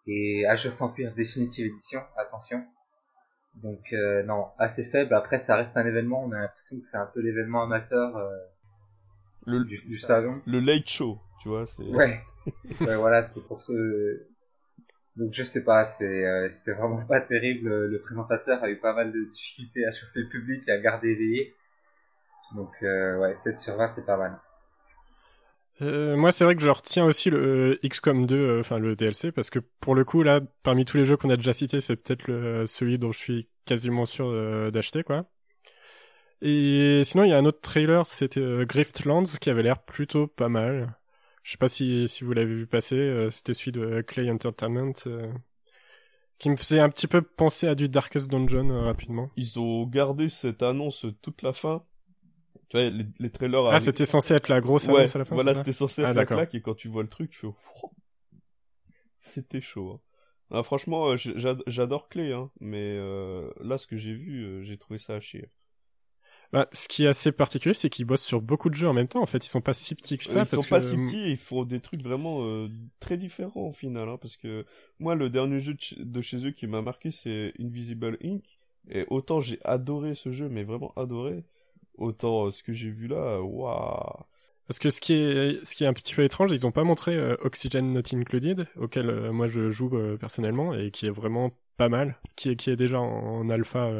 [0.06, 2.64] et Age of Empires Definitive Edition, attention.
[3.56, 5.12] Donc euh, non, assez faible.
[5.14, 8.30] Après, ça reste un événement, on a l'impression que c'est un peu l'événement amateur euh,
[9.46, 10.40] Le, du, du salon.
[10.46, 11.82] le late show, tu vois, c'est...
[11.82, 12.20] Ouais.
[12.80, 14.26] ouais, voilà, c'est pour ce.
[15.16, 17.68] Donc je sais pas, euh, c'était vraiment pas terrible.
[17.86, 21.08] Le présentateur a eu pas mal de difficultés à chauffer le public et à garder
[21.08, 21.54] éveillé.
[22.54, 24.38] Donc euh, ouais, 7 sur 20 c'est pas mal.
[25.82, 29.32] Euh, moi, c'est vrai que je retiens aussi le XCOM 2, euh, enfin le DLC,
[29.32, 31.96] parce que pour le coup, là, parmi tous les jeux qu'on a déjà cités, c'est
[31.96, 35.26] peut-être celui dont je suis quasiment sûr euh, d'acheter, quoi.
[36.42, 40.26] Et sinon, il y a un autre trailer, c'était euh, Griftlands, qui avait l'air plutôt
[40.26, 40.94] pas mal.
[41.42, 44.92] Je sais pas si, si vous l'avez vu passer, euh, c'était celui de Clay Entertainment,
[45.06, 45.32] euh,
[46.38, 49.30] qui me faisait un petit peu penser à du Darkest Dungeon, euh, rapidement.
[49.36, 51.82] Ils ont gardé cette annonce toute la fin,
[52.68, 53.64] Tu vois, les, les trailers.
[53.66, 55.34] Ah, c'était censé être la grosse ouais, annonce à la fin.
[55.34, 57.48] Voilà, c'était censé Ah, être la claque et quand tu vois le truc, tu fais.
[59.16, 59.92] C'était chaud.
[59.94, 60.00] hein.
[60.52, 65.14] Ah, franchement, j'adore Clé, hein, mais euh, là, ce que j'ai vu, j'ai trouvé ça
[65.14, 65.48] à chier.
[66.52, 69.08] Bah, ce qui est assez particulier, c'est qu'ils bossent sur beaucoup de jeux en même
[69.08, 69.22] temps.
[69.22, 70.40] En fait, ils sont pas si petits que ça.
[70.40, 73.16] ils sont parce pas que- si petits et ils font des trucs vraiment euh, très
[73.16, 74.08] différents au final.
[74.08, 74.64] Hein, parce que
[74.98, 78.42] moi, le dernier jeu de chez, eux qui m'a marqué, c'est Invisible Inc.
[78.90, 81.44] Et autant j'ai adoré ce jeu, mais vraiment adoré.
[81.98, 84.24] Autant euh, ce que j'ai vu là, waouh.
[84.66, 86.84] Parce que ce qui est, ce qui est un petit peu étrange, ils ont pas
[86.84, 91.88] montré euh, Oxygen Not Included, auquel moi je joue personnellement et qui est vraiment pas
[91.88, 93.04] mal, qui est, qui est déjà en,
[93.40, 93.90] en alpha.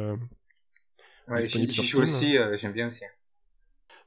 [1.27, 2.03] Ouais, Disponible sur joue Steam.
[2.03, 3.05] aussi, euh, j'aime bien aussi.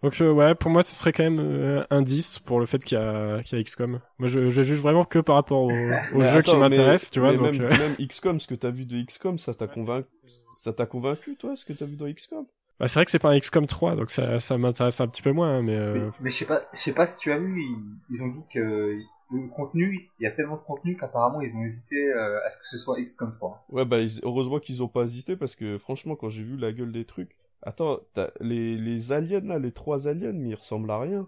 [0.02, 2.82] Donc euh, ouais, pour moi ce serait quand même euh, un 10 pour le fait
[2.84, 4.00] qu'il y a, qu'il y a XCOM.
[4.18, 5.70] Moi je, je juge vraiment que par rapport au,
[6.14, 7.30] au Mais jeu qui m'intéresse, tu vois.
[7.32, 10.08] mais Donc, même, euh, même XCOM, ce que t'as vu de XCOM, ça t'a convaincu,
[10.52, 12.44] ça t'a convaincu, toi, ce que t'as vu dans XCOM
[12.80, 15.22] bah, c'est vrai que c'est pas un XCOM 3, donc ça, ça m'intéresse un petit
[15.22, 15.76] peu moins, hein, mais...
[15.92, 16.10] Mais, Euh...
[16.20, 17.76] mais je sais pas, je sais pas si tu as vu, ils,
[18.10, 18.98] ils ont dit que
[19.30, 22.58] le contenu, il y a tellement de contenu qu'apparemment ils ont hésité euh, à ce
[22.58, 23.66] que ce soit XCOM 3.
[23.70, 26.92] Ouais, bah, heureusement qu'ils ont pas hésité parce que franchement, quand j'ai vu la gueule
[26.92, 28.00] des trucs, attends,
[28.40, 31.26] les, les aliens là, les trois aliens, mais ils ressemblent à rien.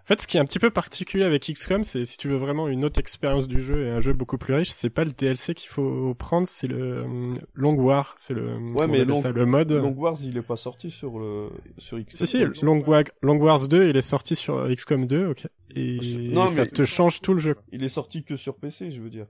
[0.04, 2.36] En fait, ce qui est un petit peu particulier avec XCOM, c'est si tu veux
[2.36, 5.12] vraiment une autre expérience du jeu et un jeu beaucoup plus riche, c'est pas le
[5.12, 9.32] DLC qu'il faut prendre, c'est le euh, Long War, c'est le, comment mais Long- ça,
[9.32, 9.72] le mode.
[9.72, 12.18] Long Wars, il est pas sorti sur le sur XCOM.
[12.18, 12.66] Si si.
[12.66, 15.48] Long, Wa- Long Wars 2, il est sorti sur XCOM 2, ok.
[15.74, 16.00] Et
[16.34, 17.56] Non, ça mais- te change tout le jeu.
[17.72, 19.28] Il est sorti que sur PC, je veux dire.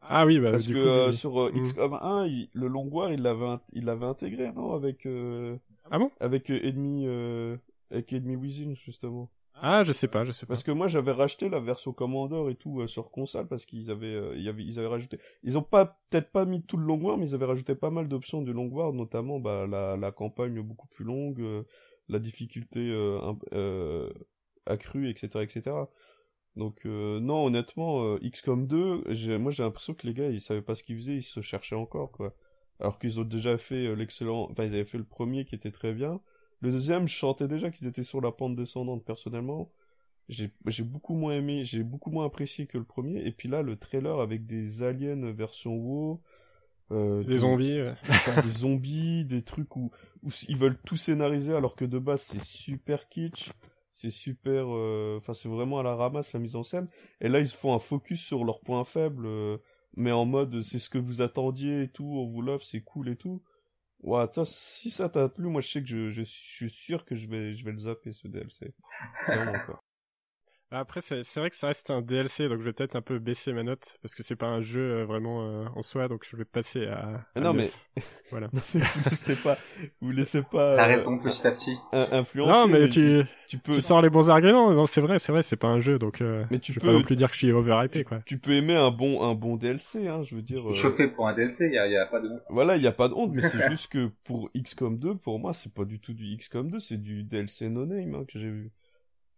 [0.00, 1.14] Ah oui, bah Parce du que coup, euh, oui.
[1.14, 1.62] sur euh, Mm.
[1.64, 5.54] XCOM 1, il- le Long War, il l'avait il l'avait intégré, non, avec euh,
[5.90, 6.10] Ah bon?
[6.18, 7.06] avec Enemy
[7.90, 9.28] avec Enemy Within justement.
[9.64, 10.54] Ah, je sais pas, je sais pas.
[10.54, 13.92] Parce que moi j'avais racheté la version Commander et tout euh, sur console parce qu'ils
[13.92, 15.20] avaient, euh, il y avait, ils avaient rajouté.
[15.44, 18.08] Ils ont pas peut-être pas mis tout le Long mais ils avaient rajouté pas mal
[18.08, 21.62] d'options du Long notamment bah, la, campagne beaucoup plus longue, euh,
[22.08, 22.92] la difficulté
[24.66, 25.76] accrue, etc., etc.
[26.56, 30.74] Donc non, honnêtement, XCOM 2, j'ai- moi j'ai l'impression que les gars ils savaient pas
[30.74, 32.34] ce qu'ils faisaient, ils se cherchaient encore quoi.
[32.80, 35.92] Alors qu'ils ont déjà fait l'excellent, enfin ils avaient fait le premier qui était très
[35.92, 36.20] bien.
[36.62, 39.70] Le deuxième, je sentais déjà qu'ils étaient sur la pente descendante personnellement.
[40.28, 40.50] J'ai
[40.84, 43.20] beaucoup moins aimé, j'ai beaucoup moins apprécié que le premier.
[43.26, 46.22] Et puis là, le trailer avec des aliens version WoW,
[46.92, 47.78] euh, des- zombies.
[48.44, 49.90] des zombies, des trucs où,
[50.22, 53.50] où ils veulent tout scénariser alors que de base c'est super kitsch,
[53.92, 56.88] c'est super, euh, enfin c'est vraiment à la ramasse la mise en scène.
[57.20, 59.56] Et là ils se font un focus sur leurs points faibles, euh,
[59.96, 63.08] mais en mode c'est ce que vous attendiez et tout, on vous l'offre, c'est cool
[63.08, 63.42] et tout.
[64.02, 67.14] Ouais, ça, si ça t'a plu, moi je sais que je, je, suis sûr que
[67.14, 68.74] je vais, je vais le zapper ce DLC.
[70.74, 73.18] Après, c'est c'est vrai que ça reste un DLC, donc je vais peut-être un peu
[73.18, 76.24] baisser ma note, parce que c'est pas un jeu euh, vraiment euh, en soi, donc
[76.28, 77.26] je vais passer à...
[77.34, 77.88] À non, neuf.
[78.30, 78.48] Voilà.
[78.54, 79.58] Non, mais vous laissez pas,
[80.00, 81.76] vous laissez pas T'as euh, raison, petit à petit.
[81.92, 82.50] in- influencer.
[82.50, 84.72] Non, mais tu, tu peux, tu sors les bons arguments.
[84.72, 86.86] Non, c'est vrai, c'est vrai, c'est pas un jeu, donc euh, Mais tu je peux-
[86.86, 88.20] pas non plus dire que je suis overhypé, quoi.
[88.24, 90.66] tu peux aimer un bon, un bon DLC, hein, je veux dire.
[90.70, 92.40] euh, Chauffé pour un DLC, y a, y a pas de honte.
[92.48, 95.38] Voilà, il y a pas de honte, mais c'est juste que pour XCOM 2, pour
[95.38, 98.38] moi, c'est pas du tout du XCOM 2, c'est du DLC no name hein, que
[98.38, 98.70] j'ai vu.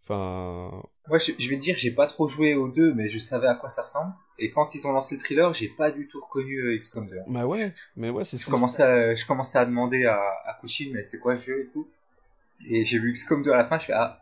[0.07, 3.19] Enfin, Moi, je, je vais te dire, j'ai pas trop joué aux deux, mais je
[3.19, 4.13] savais à quoi ça ressemble.
[4.39, 7.17] Et quand ils ont lancé le thriller, j'ai pas du tout reconnu euh, XCOM 2.
[7.29, 10.91] bah ouais, mais ouais, c'est Je commençais à, je commençais à demander à, à Kushin,
[10.93, 11.89] mais c'est quoi ce jeu et tout.
[12.69, 14.21] Et j'ai vu XCOM 2 à la fin, je fais, ah,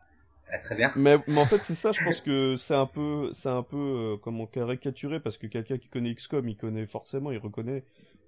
[0.52, 0.90] ah, très bien.
[0.96, 3.76] Mais, mais en fait, c'est ça, je pense que c'est un peu, c'est un peu,
[3.76, 7.84] euh, comment, caricaturé, parce que quelqu'un qui connaît XCOM, il connaît forcément, il reconnaît.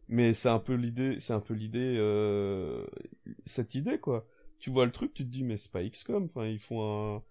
[0.09, 2.85] Mais c'est un peu l'idée, c'est un peu l'idée, euh,
[3.47, 4.23] cette idée, quoi.
[4.59, 7.23] Tu vois le truc, tu te dis, mais c'est pas XCOM, enfin, ils font un,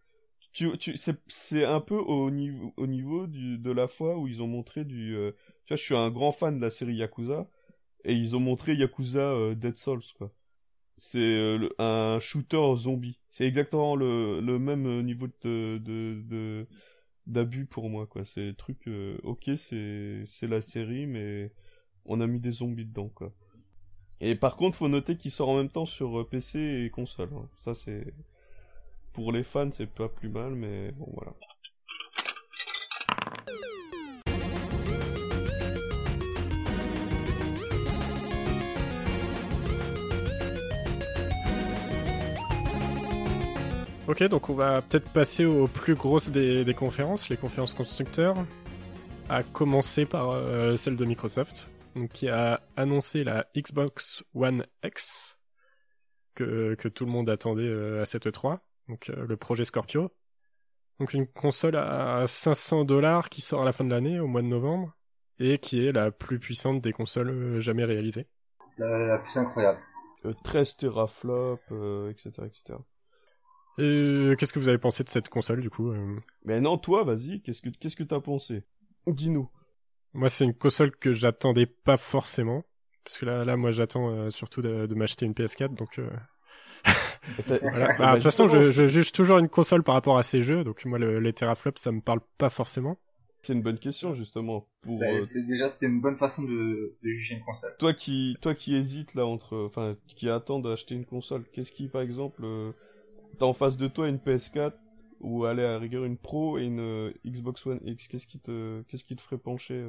[0.54, 4.42] tu, tu, c'est, un peu au niveau, au niveau du, de la fois où ils
[4.44, 5.32] ont montré du, euh,
[5.66, 7.50] tu vois, je suis un grand fan de la série Yakuza,
[8.06, 10.32] et ils ont montré Yakuza euh, Dead Souls, quoi.
[10.98, 13.20] C'est euh, un shooter zombie.
[13.32, 16.68] C'est exactement le, le même euh, niveau de, de,
[17.28, 18.26] d'abus pour moi, quoi.
[18.26, 21.52] C'est le truc, euh, ok, c'est, c'est la série, mais
[22.06, 23.30] on a mis des zombies dedans, quoi.
[24.22, 27.30] Et par contre, faut noter qu'il sort en même temps sur PC et console.
[27.36, 27.50] hein.
[27.58, 28.14] Ça, c'est,
[29.14, 31.34] pour les fans, c'est pas plus mal, mais bon, voilà.
[44.06, 48.36] Ok, donc on va peut-être passer aux plus grosses des, conférences, les conférences constructeurs,
[49.30, 55.38] à commencer par euh, celle de Microsoft, donc, qui a annoncé la Xbox One X,
[56.36, 60.12] que, que tout le monde attendait euh, à cette E3, donc euh, le projet Scorpio.
[61.00, 64.42] Donc une console à 500 dollars qui sort à la fin de l'année, au mois
[64.42, 64.96] de novembre,
[65.40, 68.28] et qui est la plus puissante des consoles euh, jamais réalisées.
[68.78, 69.80] La, la plus incroyable.
[70.44, 71.72] 13 teraflops,
[72.10, 72.80] etc., etc.
[73.78, 75.94] Et qu'est-ce que vous avez pensé de cette console du coup
[76.46, 78.64] Mais non, toi, vas-y, qu'est-ce que qu'est-ce que t'as pensé?
[79.06, 79.50] Dis-nous.
[80.14, 82.64] Moi, c'est une console que j'attendais pas forcément,
[83.04, 86.00] parce que là, là, moi, j'attends surtout de, de m'acheter une PS4, donc.
[87.62, 87.94] voilà.
[87.98, 90.64] bah, de toute façon, je, je, juge toujours une console par rapport à ses jeux,
[90.64, 92.98] donc moi, le, les teraflops, ça me parle pas forcément.
[93.44, 94.70] C'est une bonne question justement.
[94.82, 97.76] Pour bah, euh, déjà c'est une bonne façon de, de, juger une console.
[97.78, 101.90] Toi qui toi qui hésites là entre enfin qui attend d'acheter une console, qu'est-ce qui
[101.90, 102.72] par exemple euh,
[103.38, 104.72] t'as en face de toi une PS4
[105.20, 108.82] ou aller à rigueur une Pro et une euh, Xbox One X, qu'est-ce qui te
[108.84, 109.86] qu'est-ce qui te ferait pencher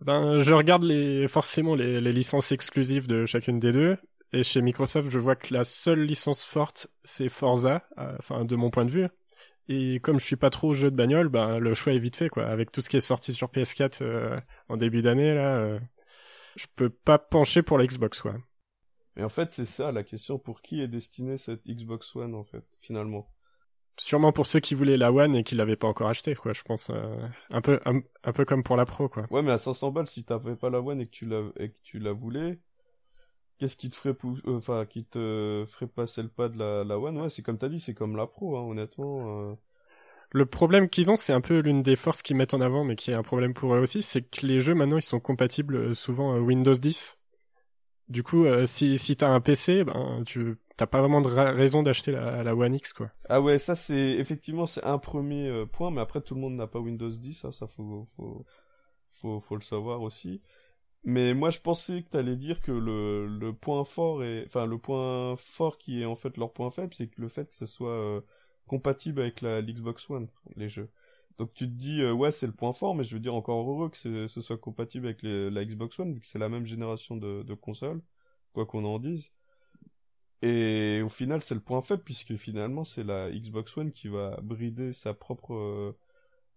[0.00, 3.96] Ben je regarde les forcément les, les licences exclusives de chacune des deux
[4.32, 8.70] et chez Microsoft je vois que la seule licence forte c'est Forza, enfin de mon
[8.70, 9.08] point de vue.
[9.68, 12.16] Et comme je suis pas trop au jeu de bagnole, bah, le choix est vite
[12.16, 12.46] fait, quoi.
[12.46, 15.80] Avec tout ce qui est sorti sur PS4 euh, en début d'année, là, euh,
[16.56, 18.34] je peux pas pencher pour la Xbox, quoi.
[19.16, 20.38] Et en fait, c'est ça la question.
[20.38, 23.30] Pour qui est destinée cette Xbox One, en fait, finalement?
[23.96, 26.52] Sûrement pour ceux qui voulaient la One et qui l'avaient pas encore acheté, quoi.
[26.52, 29.26] Je pense euh, un peu, un, peu comme pour la Pro, quoi.
[29.30, 31.70] Ouais, mais à 500 balles, si t'avais pas la One et que tu la, et
[31.70, 32.58] que tu la voulais,
[33.64, 36.98] qu'est-ce qui te ferait euh, enfin qui te ferait passer le pas de la, la
[36.98, 37.18] One?
[37.18, 39.54] Ouais c'est comme t'as dit c'est comme la Pro hein, honnêtement euh.
[40.32, 42.94] le problème qu'ils ont c'est un peu l'une des forces qu'ils mettent en avant mais
[42.94, 45.76] qui est un problème pour eux aussi c'est que les jeux maintenant ils sont compatibles
[45.76, 47.16] euh, souvent Windows 10
[48.08, 52.12] du coup si si t'as un PC ben tu t'as pas vraiment de raison d'acheter
[52.12, 53.10] la, la One X quoi.
[53.30, 56.66] Ah ouais ça c'est effectivement c'est un premier point mais après tout le monde n'a
[56.66, 58.44] pas Windows 10 ça ça faut faut
[59.08, 60.42] faut faut le savoir aussi
[61.04, 64.78] mais moi, je pensais que t'allais dire que le, le point fort est, enfin, le
[64.78, 67.66] point fort qui est en fait leur point faible, c'est que le fait que ce
[67.66, 68.20] soit euh,
[68.66, 70.90] compatible avec la Xbox One, les jeux.
[71.38, 73.68] Donc tu te dis, euh, ouais, c'est le point fort, mais je veux dire encore
[73.68, 77.16] heureux que ce soit compatible avec la Xbox One, vu que c'est la même génération
[77.16, 78.00] de, de consoles,
[78.52, 79.30] quoi qu'on en dise.
[80.42, 84.38] Et au final, c'est le point faible, puisque finalement, c'est la Xbox One qui va
[84.42, 85.54] brider sa propre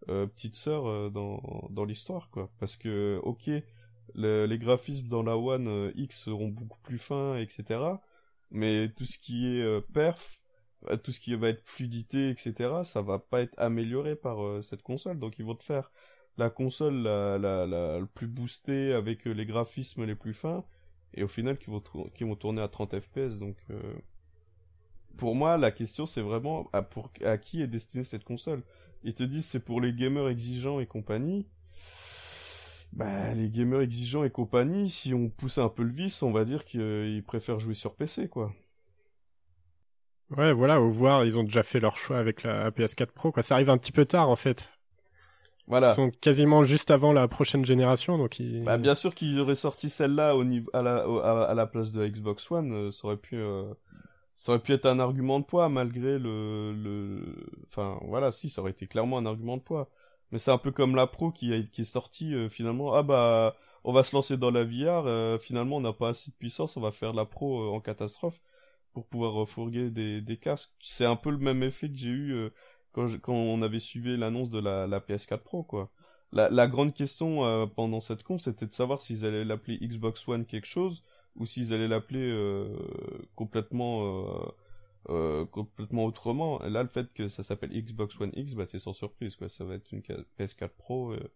[0.10, 2.52] euh, petite sœur dans, dans l'histoire, quoi.
[2.60, 3.50] Parce que, ok,
[4.16, 7.80] les graphismes dans la One euh, X seront beaucoup plus fins, etc.
[8.52, 10.42] Mais tout ce qui est euh, perf,
[10.90, 14.84] euh, tout ce qui va être fluidité, etc., ça va pas être amélioré par cette
[14.84, 15.20] console.
[15.20, 15.92] Donc ils vont te faire
[16.38, 20.64] la console la, plus boostée avec les graphismes les plus fins,
[21.14, 23.40] et au final qui vont, tourner à 30 fps.
[23.40, 23.58] Donc
[25.18, 26.88] pour moi, la question c'est vraiment à,
[27.26, 28.64] à qui est destinée cette console?
[29.04, 31.48] Ils te disent c'est pour les gamers exigeants et compagnie
[32.94, 36.46] bah, les gamers exigeants et compagnie, si on pousse un peu le vice, on va
[36.46, 38.54] dire qu'ils préfèrent jouer sur PC, quoi.
[40.36, 43.44] Ouais, voilà, au voir, ils ont déjà fait leur choix avec la PS4 Pro, quoi.
[43.44, 44.74] Ça arrive un petit peu tard, en fait.
[45.68, 45.92] Voilà.
[45.92, 48.64] Ils sont quasiment juste avant la prochaine génération, donc ils...
[48.64, 52.06] Bah, bien sûr qu'ils auraient sorti celle-là au niveau, à la, à, la place de
[52.08, 53.74] Xbox One, euh, ça aurait pu, euh,
[54.36, 57.36] ça aurait pu être un argument de poids, malgré le, le,
[57.68, 59.90] enfin, voilà, si, ça aurait été clairement un argument de poids.
[60.32, 62.94] Mais c'est un peu comme la Pro qui, est sortie euh, finalement.
[62.94, 65.06] Ah bah, on va se lancer dans la VR.
[65.08, 66.78] Euh, finalement, on n'a pas assez de puissance.
[66.78, 68.42] On va faire la Pro euh, en catastrophe
[68.94, 70.72] pour pouvoir refourguer des, des casques.
[70.82, 72.50] C'est un peu le même effet que j'ai eu
[72.94, 75.92] quand, quand on avait suivi l'annonce de la, la PS4 Pro, quoi.
[76.34, 80.46] La, la grande question pendant cette con, c'était de savoir s'ils allaient l'appeler Xbox One
[80.46, 81.04] quelque chose
[81.36, 82.34] ou s'ils allaient l'appeler
[83.36, 84.52] complètement
[85.10, 86.60] euh, complètement autrement.
[86.60, 89.48] là, le fait que ça s'appelle Xbox One X, bah, c'est sans surprise, quoi.
[89.48, 91.32] Ça va être une PS4 Pro, euh,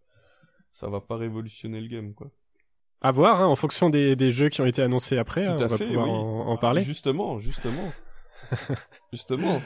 [0.72, 2.30] ça va pas révolutionner le game, quoi.
[3.00, 5.66] À voir, hein, en fonction des, des, jeux qui ont été annoncés après, hein, on
[5.66, 6.82] va pouvoir en, parler.
[6.82, 7.92] Justement, justement.
[9.12, 9.58] justement.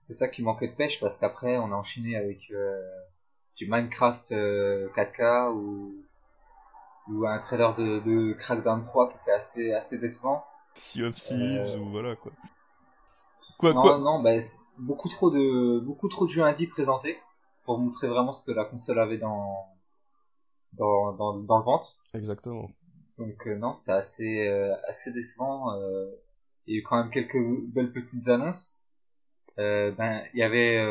[0.00, 2.82] c'est ça qui manquait de pêche, parce qu'après, on a enchaîné avec euh,
[3.56, 5.94] du Minecraft 4K ou,
[7.08, 10.44] ou un trailer de, de Crackdown 3 qui était assez, assez décevant.
[10.74, 12.32] Sea of Thieves, ou voilà, quoi.
[13.58, 14.32] Quoi, non, quoi non, bah,
[14.80, 17.18] beaucoup trop de beaucoup trop de jeux indie présentés
[17.64, 19.66] pour montrer vraiment ce que la console avait dans
[20.74, 21.96] dans dans, dans le ventre.
[22.14, 22.68] Exactement.
[23.18, 25.72] Donc euh, non, c'était assez euh, assez décevant.
[25.74, 26.10] Euh,
[26.66, 27.38] il y a eu quand même quelques
[27.72, 28.78] belles petites annonces.
[29.58, 30.84] Euh, ben il y avait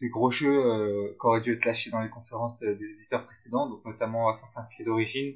[0.00, 3.84] des gros jeux qui auraient dû être lâchés dans les conférences des éditeurs précédents, donc
[3.84, 5.34] notamment Assassin's Creed Origins.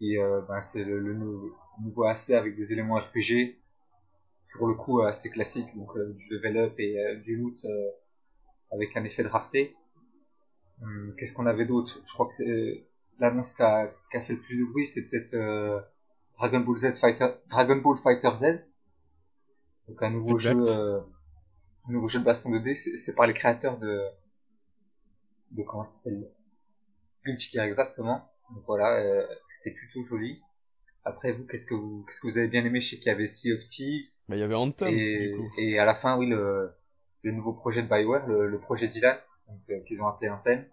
[0.00, 0.16] Et
[0.48, 1.14] ben c'est le, le,
[1.82, 3.57] nouveau AC avec des éléments RPG
[4.56, 7.90] pour le coup assez classique, donc euh, du level up et euh, du loot euh,
[8.70, 9.76] avec un effet de rareté.
[10.82, 12.00] Hum, qu'est-ce qu'on avait d'autre?
[12.06, 12.86] Je crois que c'est
[13.18, 15.84] l'annonce qui a, a, fait le plus de bruit, c'est peut-être
[16.38, 18.44] Dragon Ball Z Fighter, Dragon Ball Fighter Z,
[19.88, 22.76] donc un nouveau jeu, un nouveau jeu de baston 2D.
[22.98, 24.02] C'est par les créateurs de
[25.50, 26.30] de comment ça s'appelle?
[27.26, 28.30] Guilty Gear exactement.
[28.54, 29.26] Donc voilà,
[29.56, 30.40] c'était plutôt joli.
[31.04, 33.14] Après, vous, qu'est-ce que vous, qu'est-ce que vous avez bien aimé Je sais qu'il y
[33.14, 34.08] avait Sea of Thieves.
[34.28, 35.48] Bah, il y avait Anthem, et, du coup.
[35.58, 36.70] et à la fin, oui, le,
[37.22, 39.16] le nouveau projet de Bioware, le, le projet Dylan,
[39.48, 40.64] donc, euh, qu'ils ont appelé Anthem,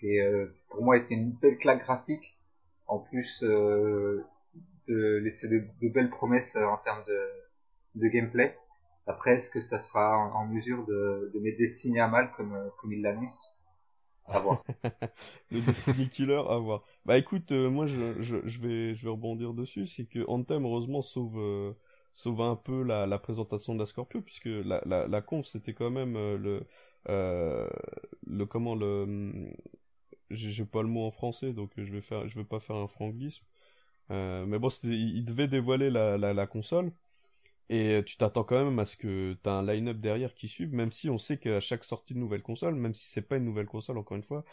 [0.00, 2.38] qui euh, pour moi était une belle claque graphique,
[2.86, 4.24] en plus euh,
[4.88, 7.20] de laisser de, de, belles promesses euh, en termes de,
[7.96, 8.56] de gameplay.
[9.06, 12.54] Après, est-ce que ça sera en, en mesure de, de mettre Destiny à mal comme,
[12.54, 13.56] euh, comme il l'annonce
[14.26, 14.64] À voir.
[15.50, 16.82] le Destiny Killer, à voir.
[17.04, 20.64] Bah écoute, euh, moi je, je, je, vais, je vais rebondir dessus, c'est que Anthem,
[20.64, 21.72] heureusement, sauve, euh,
[22.12, 25.74] sauve un peu la, la présentation de la Scorpio, puisque la, la, la conf, c'était
[25.74, 26.66] quand même euh, le,
[27.10, 27.68] euh,
[28.26, 29.52] le, comment, le,
[30.30, 32.86] j'ai pas le mot en français, donc je vais faire, je vais pas faire un
[32.86, 33.44] franchisme.
[34.10, 36.92] Euh, mais bon, il, devait dévoiler la, la console.
[37.70, 40.92] Et tu t'attends quand même à ce que t'as un line-up derrière qui suive, même
[40.92, 43.66] si on sait qu'à chaque sortie de nouvelle console, même si c'est pas une nouvelle
[43.66, 44.44] console, encore une fois,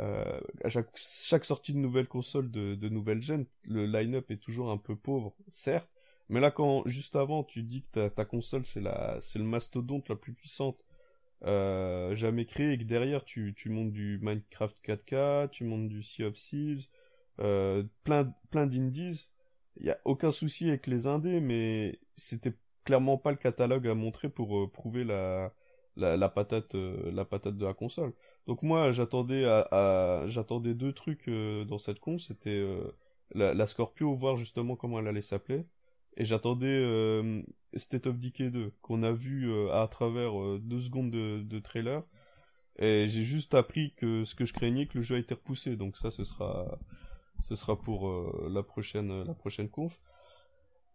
[0.00, 0.96] euh, à chaque,
[1.44, 5.88] sortie de nouvelle console de, nouvelle gen, le line-up est toujours un peu pauvre, certes,
[6.28, 10.08] mais là quand juste avant tu dis que ta, console c'est la, c'est le mastodonte
[10.08, 10.84] la plus puissante
[11.44, 16.02] euh, jamais créée et que derrière tu, tu montes du Minecraft 4K, tu montes du
[16.02, 16.88] Sea of Thieves,
[17.40, 19.28] euh, plein, plein d'indies,
[19.76, 22.54] il y a aucun souci avec les indés, mais c'était
[22.84, 25.52] clairement pas le catalogue à montrer pour euh, prouver la,
[25.96, 28.12] la, patate, euh, la patate de la console.
[28.46, 32.64] Donc moi, j'attendais à, j'attendais deux trucs euh, dans cette con, c'était
[33.34, 35.62] la, la, Scorpio, voir justement comment elle allait s'appeler,
[36.16, 36.84] et j'attendais
[37.74, 42.02] State of Decay 2, qu'on a vu à travers deux secondes de, de trailer,
[42.78, 45.76] et j'ai juste appris que ce que je craignais, que le jeu a été repoussé,
[45.76, 46.78] donc ça, ce sera
[47.44, 50.00] ce sera pour euh, la prochaine la prochaine conf.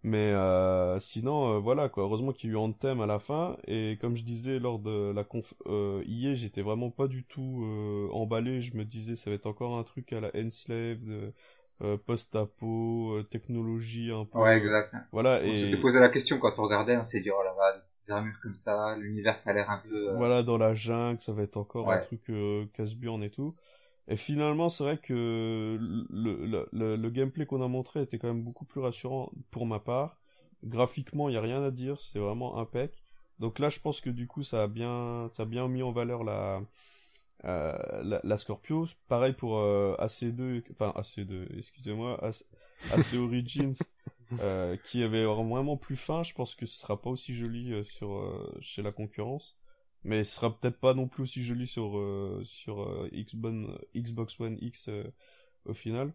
[0.02, 2.04] Mais euh, sinon euh, voilà quoi.
[2.04, 3.58] Heureusement qu'il y a eu Anthem à la fin.
[3.68, 7.60] Et comme je disais lors de la conf euh, hier j'étais vraiment pas du tout
[7.64, 8.62] euh, emballé.
[8.62, 11.34] Je me disais ça va être encore un truc à la Enslaved
[11.82, 14.40] euh, post-apo technologie un peu.
[14.40, 14.94] Ouais exact.
[15.12, 17.54] Voilà on et s'était posé la question quand on regardait on s'est dit oh là
[17.58, 21.22] là des armures comme ça l'univers qui a l'air un peu voilà dans la jungle
[21.22, 21.96] ça va être encore Ouais.
[21.96, 22.32] un truc
[22.74, 23.54] casse-burne et tout
[24.10, 25.78] et finalement, c'est vrai que
[26.10, 29.68] le, le, le, le gameplay qu'on a montré était quand même beaucoup plus rassurant pour
[29.68, 30.18] ma part.
[30.64, 33.04] Graphiquement, il n'y a rien à dire, c'est vraiment impec.
[33.38, 35.92] Donc là, je pense que du coup, ça a bien, ça a bien mis en
[35.92, 36.62] valeur la,
[37.46, 38.88] euh, la, la, Scorpio.
[39.08, 42.20] Pareil pour euh, AC2, enfin AC2, excusez-moi,
[42.92, 43.76] AC Origins,
[44.40, 46.24] euh, qui avait vraiment plus fin.
[46.24, 48.28] Je pense que ce sera pas aussi joli sur
[48.60, 49.59] chez la concurrence
[50.04, 53.10] mais ce sera peut-être pas non plus aussi joli sur euh, sur euh,
[53.96, 55.04] Xbox One X euh,
[55.66, 56.14] au final.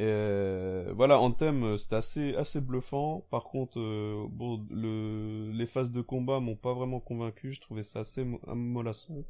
[0.00, 3.26] Euh, voilà, en thème, c'était assez assez bluffant.
[3.30, 7.52] Par contre, euh, bon, le les phases de combat m'ont pas vraiment convaincu.
[7.52, 9.24] Je trouvais ça assez mollasson.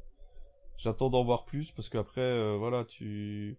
[0.77, 3.57] J'attends d'en voir plus parce qu'après, euh, voilà, tu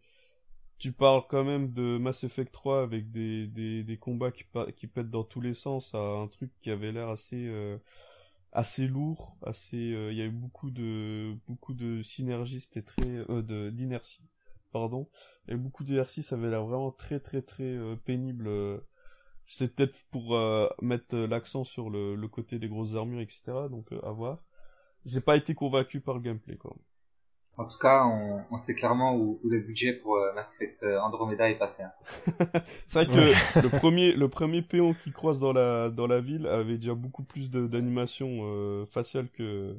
[0.78, 4.44] tu parles quand même de Mass Effect 3 avec des des, des combats qui
[4.76, 7.48] qui pètent dans tous les sens à un truc qui avait l'air assez
[8.54, 13.08] assez lourd, assez euh, il y a eu beaucoup de beaucoup de synergie, c'était très
[13.30, 14.22] euh, de d'inertie.
[14.72, 15.08] Pardon.
[15.48, 18.48] Et beaucoup d'inertie, ça avait l'air vraiment très très très euh, pénible.
[19.46, 20.38] C'est peut-être pour
[20.80, 23.42] mettre l'accent sur le, le, côté des grosses armures, etc.
[23.70, 24.42] Donc à voir.
[25.04, 26.74] J'ai pas été convaincu par le gameplay quoi.
[27.56, 30.82] En tout cas, on, on sait clairement où, où, le budget pour euh, Mass Effect
[30.82, 31.84] Andromeda est passé.
[31.84, 31.92] Hein.
[32.86, 36.46] c'est vrai que le premier le premier péon qui croise dans la dans la ville
[36.46, 39.76] avait déjà beaucoup plus d'animation euh, faciale que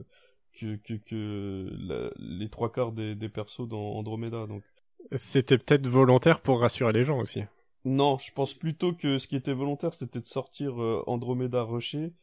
[0.57, 4.47] que que, que la, les trois quarts des, des persos dans Andromeda.
[4.47, 4.63] Donc
[5.15, 7.43] c'était peut-être volontaire pour rassurer les gens aussi.
[7.83, 12.13] Non, je pense plutôt que ce qui était volontaire, c'était de sortir euh, Andromeda rushé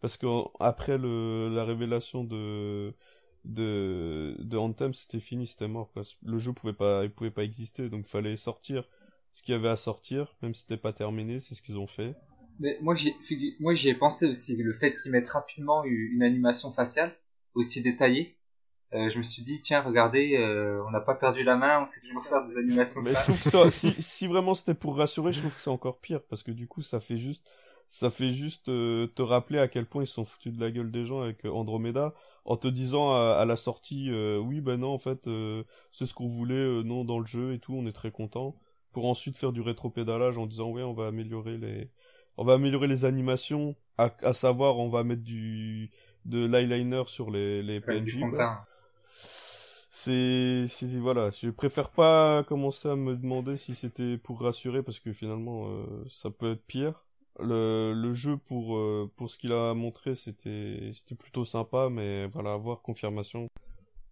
[0.00, 0.26] parce que
[0.58, 2.94] après le la révélation de
[3.44, 5.90] de, de Anthem, c'était fini, c'était mort.
[5.90, 6.02] Quoi.
[6.22, 8.88] Le jeu pouvait pas, il pouvait pas exister, donc fallait sortir
[9.32, 11.86] ce qu'il y avait à sortir, même si c'était pas terminé, c'est ce qu'ils ont
[11.86, 12.14] fait.
[12.60, 13.14] Mais moi j'y,
[13.60, 17.16] moi j'y ai pensé aussi, le fait qu'ils mettent rapidement une animation faciale
[17.54, 18.36] aussi détaillée.
[18.94, 21.86] Euh, je me suis dit tiens regardez, euh, on n'a pas perdu la main, on
[21.86, 23.00] sait toujours faire des animations.
[23.00, 25.70] Mais je trouve que ça, si, si vraiment c'était pour rassurer, je trouve que c'est
[25.70, 27.50] encore pire parce que du coup ça fait juste,
[27.88, 30.92] ça fait juste euh, te rappeler à quel point ils sont foutus de la gueule
[30.92, 32.14] des gens avec Andromeda
[32.44, 36.06] en te disant à, à la sortie euh, oui ben non en fait euh, c'est
[36.06, 38.54] ce qu'on voulait euh, non dans le jeu et tout on est très content.
[38.92, 41.90] Pour ensuite faire du rétropédalage en disant ouais on va améliorer les
[42.36, 43.76] on va améliorer les animations.
[43.98, 45.90] À, à savoir on va mettre du
[46.24, 48.20] de l'eyeliner sur les les PNJ
[49.90, 54.98] c'est c'est voilà je préfère pas commencer à me demander si c'était pour rassurer parce
[54.98, 55.68] que finalement
[56.08, 57.04] ça peut être pire
[57.40, 62.26] le, le jeu pour euh, pour ce qu'il a montré c'était c'était plutôt sympa mais
[62.26, 63.48] voilà avoir confirmation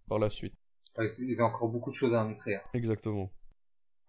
[0.08, 0.54] par la suite
[0.96, 2.62] ouais, il y avait encore beaucoup de choses à montrer hein.
[2.74, 3.30] exactement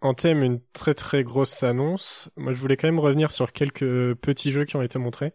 [0.01, 2.29] en thème une très très grosse annonce.
[2.35, 5.33] Moi, je voulais quand même revenir sur quelques petits jeux qui ont été montrés.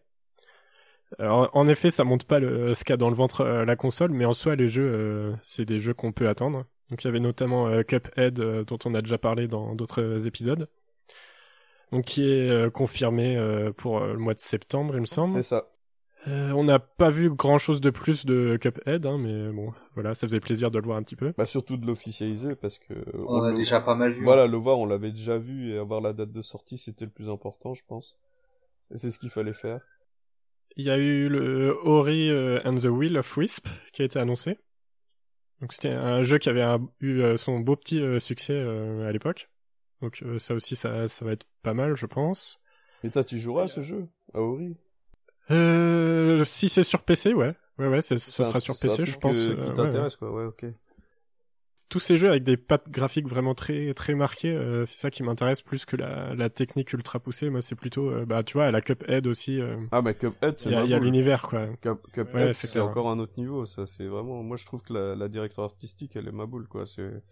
[1.19, 4.11] Alors, en effet, ça montre pas le, ce qu'a dans le ventre euh, la console,
[4.11, 6.65] mais en soi, les jeux, euh, c'est des jeux qu'on peut attendre.
[6.91, 10.27] Donc, il y avait notamment euh, Cuphead, euh, dont on a déjà parlé dans d'autres
[10.27, 10.69] épisodes.
[11.93, 13.39] Donc, qui est confirmé
[13.77, 15.33] pour le mois de septembre, il me semble.
[15.33, 15.65] C'est ça.
[16.29, 20.13] Euh, on n'a pas vu grand chose de plus de Cuphead, hein, mais bon, voilà,
[20.13, 21.33] ça faisait plaisir de le voir un petit peu.
[21.39, 24.25] Bah surtout de l'officialiser parce que on, a déjà pas mal vu.
[24.25, 27.13] Voilà, le voir, on l'avait déjà vu et avoir la date de sortie, c'était le
[27.13, 28.17] plus important, je pense.
[28.93, 29.81] Et c'est ce qu'il fallait faire.
[30.77, 34.19] Il y a eu le Ori euh, and the Wheel of Wisp qui a été
[34.19, 34.59] annoncé.
[35.61, 36.67] Donc c'était un jeu qui avait
[37.01, 39.49] eu euh, son beau petit succès à l'époque.
[40.03, 42.61] Donc ça aussi, ça, ça va être pas mal, je pense.
[43.05, 44.77] Et toi, tu joueras à ce jeu, à Ori?
[45.51, 47.55] Euh, si c'est sur PC, ouais.
[47.79, 49.37] Ouais, ouais, ce sera sur PC, je pense.
[49.37, 50.33] qui euh, t'intéresse, quoi.
[50.33, 50.67] Ouais, ok.
[51.89, 55.23] Tous ces jeux avec des pattes graphiques vraiment très très marquées, euh, c'est ça qui
[55.23, 57.49] m'intéresse plus que la, la technique ultra poussée.
[57.49, 59.61] Moi, c'est plutôt, euh, bah, tu vois, la Cuphead aussi.
[59.61, 60.71] Euh, ah, mais Cuphead, c'est.
[60.71, 61.69] Il y a, l'univers, quoi.
[62.13, 63.67] Cuphead, c'est encore un autre niveau.
[63.67, 64.43] Ça, c'est vraiment.
[64.43, 66.87] Moi, je trouve que la, la direction artistique, elle est ma boule, quoi.
[66.87, 67.23] C'est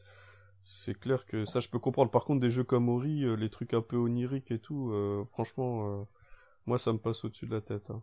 [0.64, 2.10] c'est clair que ça, je peux comprendre.
[2.10, 4.92] Par contre, des jeux comme Ori, les trucs un peu oniriques et tout,
[5.30, 6.04] franchement
[6.66, 7.90] moi, ça me passe au-dessus de la tête.
[7.90, 8.02] Hein.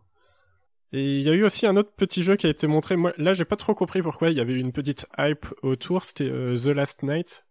[0.92, 2.96] Et il y a eu aussi un autre petit jeu qui a été montré.
[2.96, 4.30] Moi, là, j'ai pas trop compris pourquoi.
[4.30, 6.04] Il y avait eu une petite hype autour.
[6.04, 7.44] C'était euh, The Last Night.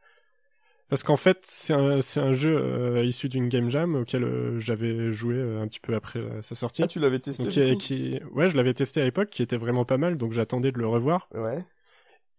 [0.90, 4.60] Parce qu'en fait, c'est un, c'est un jeu euh, issu d'une game jam auquel euh,
[4.60, 6.84] j'avais joué un petit peu après sa sortie.
[6.84, 7.48] Ah, tu l'avais testé
[7.78, 10.78] qui, Ouais, je l'avais testé à l'époque, qui était vraiment pas mal, donc j'attendais de
[10.78, 11.30] le revoir.
[11.34, 11.64] Ouais.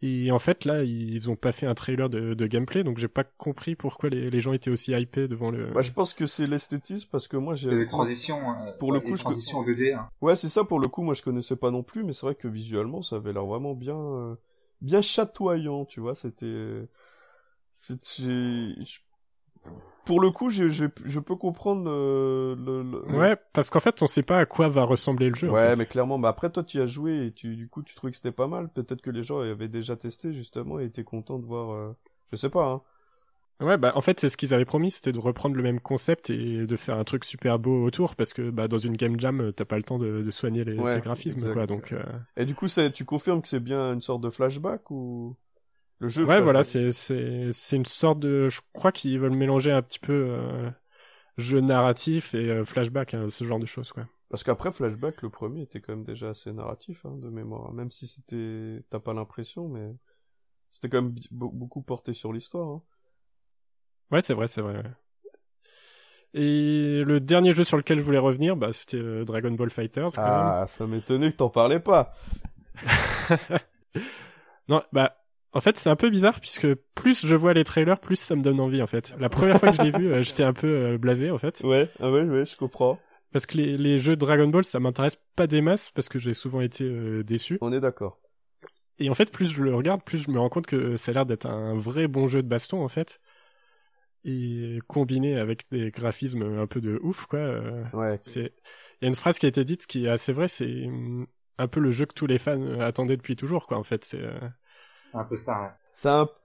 [0.05, 3.07] Et en fait, là, ils ont pas fait un trailer de, de gameplay, donc j'ai
[3.07, 5.67] pas compris pourquoi les, les, gens étaient aussi hypés devant le.
[5.67, 7.73] Bah, je pense que c'est l'esthétisme parce que moi j'ai.
[7.73, 8.41] Les transitions.
[8.51, 9.95] Euh, pour le coup, les transitions 2D.
[9.95, 10.09] Hein.
[10.21, 10.65] Ouais, c'est ça.
[10.65, 13.17] Pour le coup, moi je connaissais pas non plus, mais c'est vrai que visuellement, ça
[13.17, 14.35] avait l'air vraiment bien, euh,
[14.81, 16.17] bien chatoyant, tu vois.
[16.17, 16.89] C'était,
[17.73, 18.75] c'était,
[20.05, 24.03] pour le coup, je, je, je peux comprendre euh, le, le, Ouais, parce qu'en fait,
[24.03, 25.51] on sait pas à quoi va ressembler le jeu.
[25.51, 27.95] Ouais, mais clairement, mais après toi, tu y as joué et tu, du coup, tu
[27.95, 28.69] trouvais que c'était pas mal.
[28.69, 31.73] Peut-être que les gens avaient déjà testé justement et étaient contents de voir.
[31.73, 31.93] Euh...
[32.33, 32.69] Je sais pas.
[32.69, 32.83] Hein.
[33.61, 36.31] Ouais, bah en fait, c'est ce qu'ils avaient promis, c'était de reprendre le même concept
[36.31, 39.53] et de faire un truc super beau autour, parce que bah dans une game jam,
[39.55, 41.67] t'as pas le temps de, de soigner les, graphismes, quoi.
[41.67, 41.93] Donc.
[41.93, 42.03] Euh...
[42.37, 45.37] Et du coup, tu confirmes que c'est bien une sorte de flashback ou?
[46.03, 46.25] Le jeu.
[46.25, 50.01] Ouais, voilà, c'est c'est c'est une sorte de, je crois qu'ils veulent mélanger un petit
[50.01, 50.71] peu euh,
[51.39, 54.07] jeu narratif et euh, flashback, hein, ce genre de choses, quoi.
[54.29, 57.91] Parce qu'après flashback, le premier était quand même déjà assez narratif hein, de mémoire, même
[57.91, 59.87] si c'était, t'as pas l'impression, mais
[60.71, 62.69] c'était quand même beaucoup porté sur l'histoire.
[62.69, 62.83] Hein.
[64.11, 64.83] Ouais, c'est vrai, c'est vrai.
[66.35, 70.09] Et le dernier jeu sur lequel je voulais revenir, bah, c'était euh, Dragon Ball Fighters.
[70.15, 72.15] Quand ah, ça m'étonnait que t'en parlais pas.
[74.69, 75.22] non, bah
[75.55, 78.41] en fait, c'est un peu bizarre puisque plus je vois les trailers, plus ça me
[78.41, 79.15] donne envie en fait.
[79.19, 81.61] La première fois que je l'ai vu, euh, j'étais un peu euh, blasé en fait.
[81.63, 82.99] Ouais, ah ouais, ouais, je comprends.
[83.33, 86.35] Parce que les, les jeux Dragon Ball, ça m'intéresse pas des masses parce que j'ai
[86.35, 87.59] souvent été euh, déçu.
[87.61, 88.19] On est d'accord.
[88.99, 91.15] Et en fait, plus je le regarde, plus je me rends compte que ça a
[91.15, 93.21] l'air d'être un vrai bon jeu de baston en fait.
[94.25, 97.61] Et combiné avec des graphismes un peu de ouf quoi.
[97.93, 98.17] ouais.
[98.17, 98.53] C'est
[99.01, 101.27] il y a une phrase qui a été dite qui est assez vraie, c'est hum,
[101.59, 104.23] un peu le jeu que tous les fans attendaient depuis toujours quoi en fait, c'est
[105.05, 105.77] c'est un peu ça.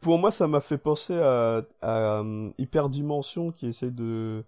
[0.02, 4.44] Pour moi, ça m'a fait penser à, à um, Hyperdimension qui essaie de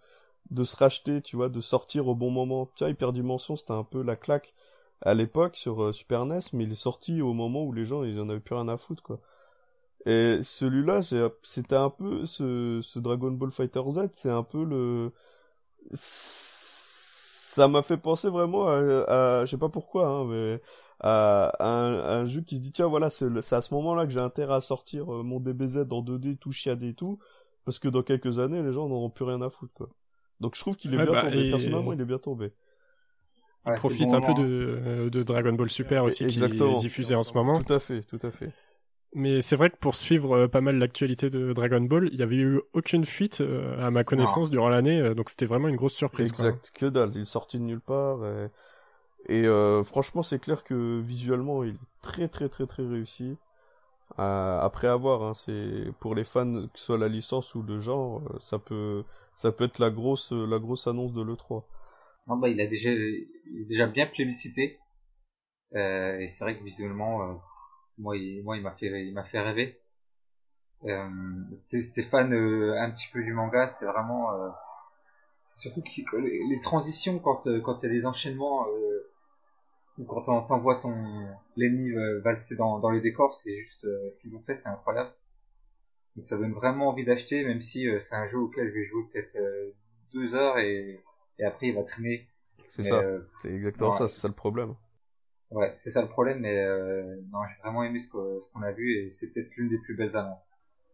[0.52, 2.68] de se racheter, tu vois, de sortir au bon moment.
[2.76, 4.54] Tu vois, Hyperdimension, c'était un peu la claque
[5.02, 8.04] à l'époque sur euh, Super NES, mais il est sorti au moment où les gens,
[8.04, 9.20] ils en avaient plus rien à foutre, quoi.
[10.06, 11.02] Et celui-là,
[11.44, 15.12] c'était un peu ce, ce Dragon Ball Fighter Z, c'est un peu le
[15.92, 20.62] ça m'a fait penser vraiment à, à je sais pas pourquoi hein, mais
[21.00, 24.20] à, un, un, jeu qui se dit tiens voilà c'est à ce moment-là que j'ai
[24.20, 27.20] intérêt à sortir euh, mon DBZ en 2D tout chiadé et tout
[27.64, 29.90] parce que dans quelques années les gens n'auront plus rien à foutre quoi.
[30.42, 32.52] Donc je trouve qu'il est bien bah, tombé personnellement il est bien tombé.
[33.66, 36.72] Il profite un peu de, euh, de Dragon Ball Super aussi Exactement.
[36.72, 37.62] qui est diffusé en ce moment.
[37.62, 38.52] Tout à fait, tout à fait.
[39.14, 42.24] Mais c'est vrai que pour suivre euh, pas mal l'actualité de Dragon Ball, il y
[42.24, 43.44] avait eu aucune fuite
[43.80, 46.30] à ma connaissance durant l'année, donc c'était vraiment une grosse surprise.
[46.30, 48.26] Exact, que dalle, il est sorti de nulle part.
[48.26, 48.50] Et...
[49.30, 53.38] Et euh, franchement, c'est clair que visuellement, il est très très très très réussi.
[54.18, 57.80] Euh, après avoir, hein, c'est pour les fans, que ce soit la licence ou le
[57.80, 59.04] genre, euh, ça peut
[59.36, 61.64] ça peut être la grosse la grosse annonce de l'E3.
[62.28, 64.80] Non, bah, il a déjà il est déjà bien plébiscité.
[65.76, 67.34] Euh, et c'est vrai que visuellement, euh,
[68.00, 69.80] moi, il, moi, il m'a fait il m'a fait rêver.
[70.86, 71.08] Euh,
[71.54, 74.30] Stéphane, un petit peu du manga, c'est vraiment
[75.44, 78.66] surtout que les, transitions quand quand il y a des enchaînements
[80.08, 80.94] quand on t'envoie ton
[81.56, 81.92] l'ennemi
[82.24, 85.12] valser dans, dans les décors, c'est juste euh, ce qu'ils ont fait, c'est incroyable.
[86.16, 88.86] Donc ça donne vraiment envie d'acheter, même si euh, c'est un jeu auquel je vais
[88.86, 89.72] jouer peut-être euh,
[90.14, 91.00] deux heures et,
[91.40, 92.28] et après il va traîner.
[92.68, 94.76] C'est ça, euh, c'est exactement ça, c'est ça le problème.
[95.52, 98.98] ouais, c'est ça le problème, mais euh, non, j'ai vraiment aimé ce qu'on a vu
[98.98, 100.40] et c'est peut-être l'une des plus belles annonces.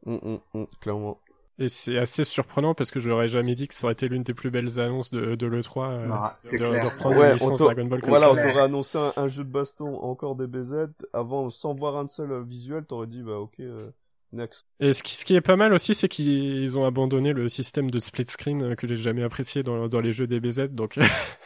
[0.06, 1.20] Hum, hum, clairement.
[1.58, 4.24] Et c'est assez surprenant parce que je n'aurais jamais dit que ça aurait été l'une
[4.24, 5.92] des plus belles annonces de, de l'E3.
[5.92, 6.84] euh, Non, c'est de, clair.
[6.84, 9.44] de reprendre Ouais, la on licence Dragon Ball Voilà, on t'aurait annoncé un, un jeu
[9.46, 10.88] de baston encore des BZ.
[11.14, 13.90] Avant, sans voir un seul euh, visuel, t'aurais dit, bah ok, euh,
[14.34, 14.66] next.
[14.82, 17.90] Et ce qui, ce qui est pas mal aussi, c'est qu'ils ont abandonné le système
[17.90, 20.70] de split screen euh, que j'ai jamais apprécié dans, dans les jeux DBZ.
[20.72, 20.98] Donc.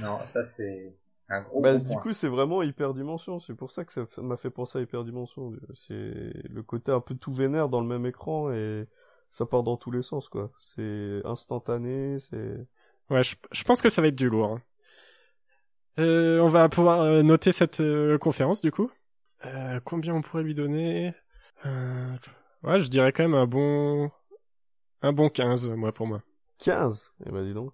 [0.00, 2.02] Non, ça c'est c'est un gros, Bah, gros du point.
[2.02, 3.38] coup, c'est vraiment Hyperdimension.
[3.38, 5.52] C'est pour ça que ça m'a fait penser à Hyperdimension.
[5.74, 5.94] C'est
[6.50, 8.86] le côté un peu tout vénère dans le même écran et
[9.34, 10.52] ça part dans tous les sens, quoi.
[10.60, 12.68] C'est instantané, c'est...
[13.10, 14.52] ouais, je, je pense que ça va être du lourd.
[14.52, 14.62] hein.
[15.98, 18.90] Euh, on va pouvoir euh, noter cette euh, conférence du coup.
[19.44, 21.14] Euh, combien on pourrait lui donner?
[22.62, 24.10] Ouais, je dirais quand même un bon,
[25.02, 26.22] un bon 15, moi pour moi.
[26.58, 27.72] 15 Eh ben, dis donc.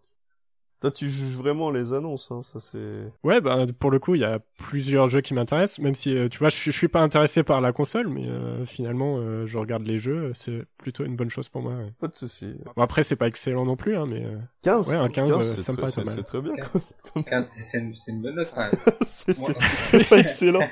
[0.80, 3.12] Toi, tu juges vraiment les annonces, hein, ça c'est...
[3.22, 6.28] Ouais, bah pour le coup, il y a plusieurs jeux qui m'intéressent, même si euh,
[6.28, 9.44] tu vois, je, suis- je suis pas intéressé par la console, mais euh, finalement, euh,
[9.44, 11.74] je regarde les jeux, c'est plutôt une bonne chose pour moi.
[11.74, 11.92] ouais.
[12.00, 12.54] Pas de souci.
[12.76, 15.40] Bon, après, c'est pas excellent non plus, hein, mais euh, 15 Ouais, un 15, euh,
[15.42, 16.14] c'est ça me paraît pas mal.
[16.14, 16.54] C'est très bien.
[16.56, 16.78] 15.
[17.26, 18.70] 15, c'est une, c'est une bonne note même.
[19.06, 20.66] c'est pas excellent.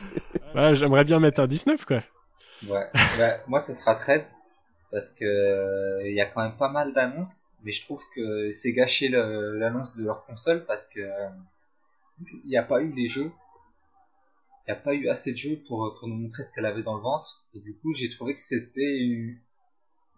[0.54, 2.00] ouais, j'aimerais bien mettre un 19 quoi.
[2.66, 2.86] Ouais.
[3.18, 4.36] Bah, moi, ce sera 13
[4.90, 8.50] parce que euh, il y a quand même pas mal d'annonces, mais je trouve que
[8.52, 11.28] c'est gâché l'annonce de leur console parce que euh,
[12.44, 13.30] il n'y a pas eu les jeux,
[14.66, 16.82] il n'y a pas eu assez de jeux pour pour nous montrer ce qu'elle avait
[16.82, 19.38] dans le ventre, et du coup, j'ai trouvé que c'était une,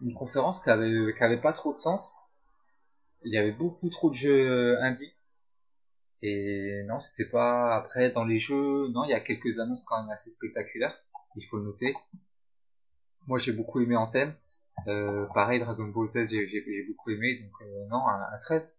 [0.02, 2.16] une conférence qui avait qui avait pas trop de sens.
[3.24, 5.12] Il y avait beaucoup trop de jeux indie.
[6.22, 8.88] Et non, c'était pas après dans les jeux.
[8.88, 10.96] Non, il y a quelques annonces quand même assez spectaculaires.
[11.36, 11.94] Il faut le noter.
[13.26, 14.34] Moi, j'ai beaucoup aimé Anthem.
[14.88, 17.40] Euh, pareil, Dragon Ball Z, j'ai beaucoup aimé.
[17.42, 18.78] Donc euh, non, un 13.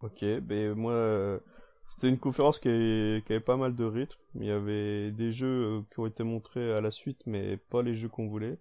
[0.00, 1.38] Ok, ben moi, euh,
[1.86, 4.20] c'était une conférence qui avait, pas mal de rythme.
[4.34, 7.82] Il y avait des jeux euh, qui ont été montrés à la suite, mais pas
[7.82, 8.58] les jeux qu'on voulait.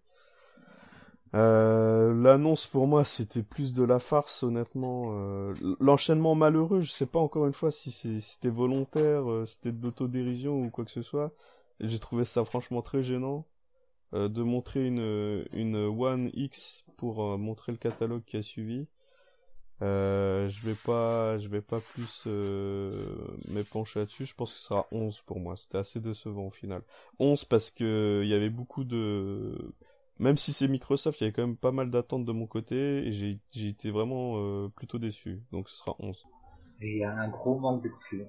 [1.34, 5.14] L'annonce pour moi, c'était plus de la farce, honnêtement.
[5.80, 10.62] L'enchaînement malheureux, je sais pas encore une fois si c'était volontaire, euh, c'était de l'autodérision
[10.62, 11.34] ou quoi que ce soit.
[11.80, 13.46] J'ai trouvé ça franchement très gênant
[14.14, 18.88] euh, de montrer une, une One X pour euh, montrer le catalogue qui a suivi.
[19.82, 22.28] Euh, je vais pas, je vais pas plus
[23.48, 24.26] m'épancher là-dessus.
[24.26, 25.56] Je pense que ce sera 11 pour moi.
[25.56, 26.84] C'était assez décevant au final.
[27.20, 29.74] 11 parce que il y avait beaucoup de,
[30.20, 33.08] même si c'est Microsoft, il y avait quand même pas mal d'attentes de mon côté
[33.08, 35.42] et j'ai, été vraiment plutôt déçu.
[35.52, 36.28] Donc ce sera 11.
[36.82, 38.26] Et il y a un gros manque d'exclus.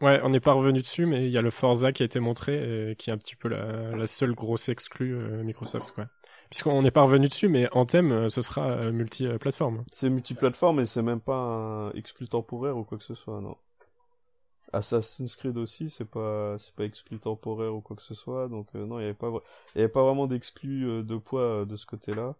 [0.00, 2.20] Ouais, on n'est pas revenu dessus, mais il y a le Forza qui a été
[2.20, 6.06] montré, et qui est un petit peu la, la seule grosse exclue euh, Microsoft, quoi.
[6.50, 9.84] Puisqu'on n'est pas revenu dessus, mais Anthem, euh, ce sera euh, multi-plateforme.
[9.90, 13.56] C'est multiplateforme et c'est même pas un exclu temporaire ou quoi que ce soit, non.
[14.74, 18.68] Assassin's Creed aussi, c'est pas, c'est pas exclu temporaire ou quoi que ce soit, donc
[18.74, 19.32] euh, non, il y avait pas,
[19.76, 22.34] avait pas vraiment d'exclus euh, de poids euh, de ce côté-là.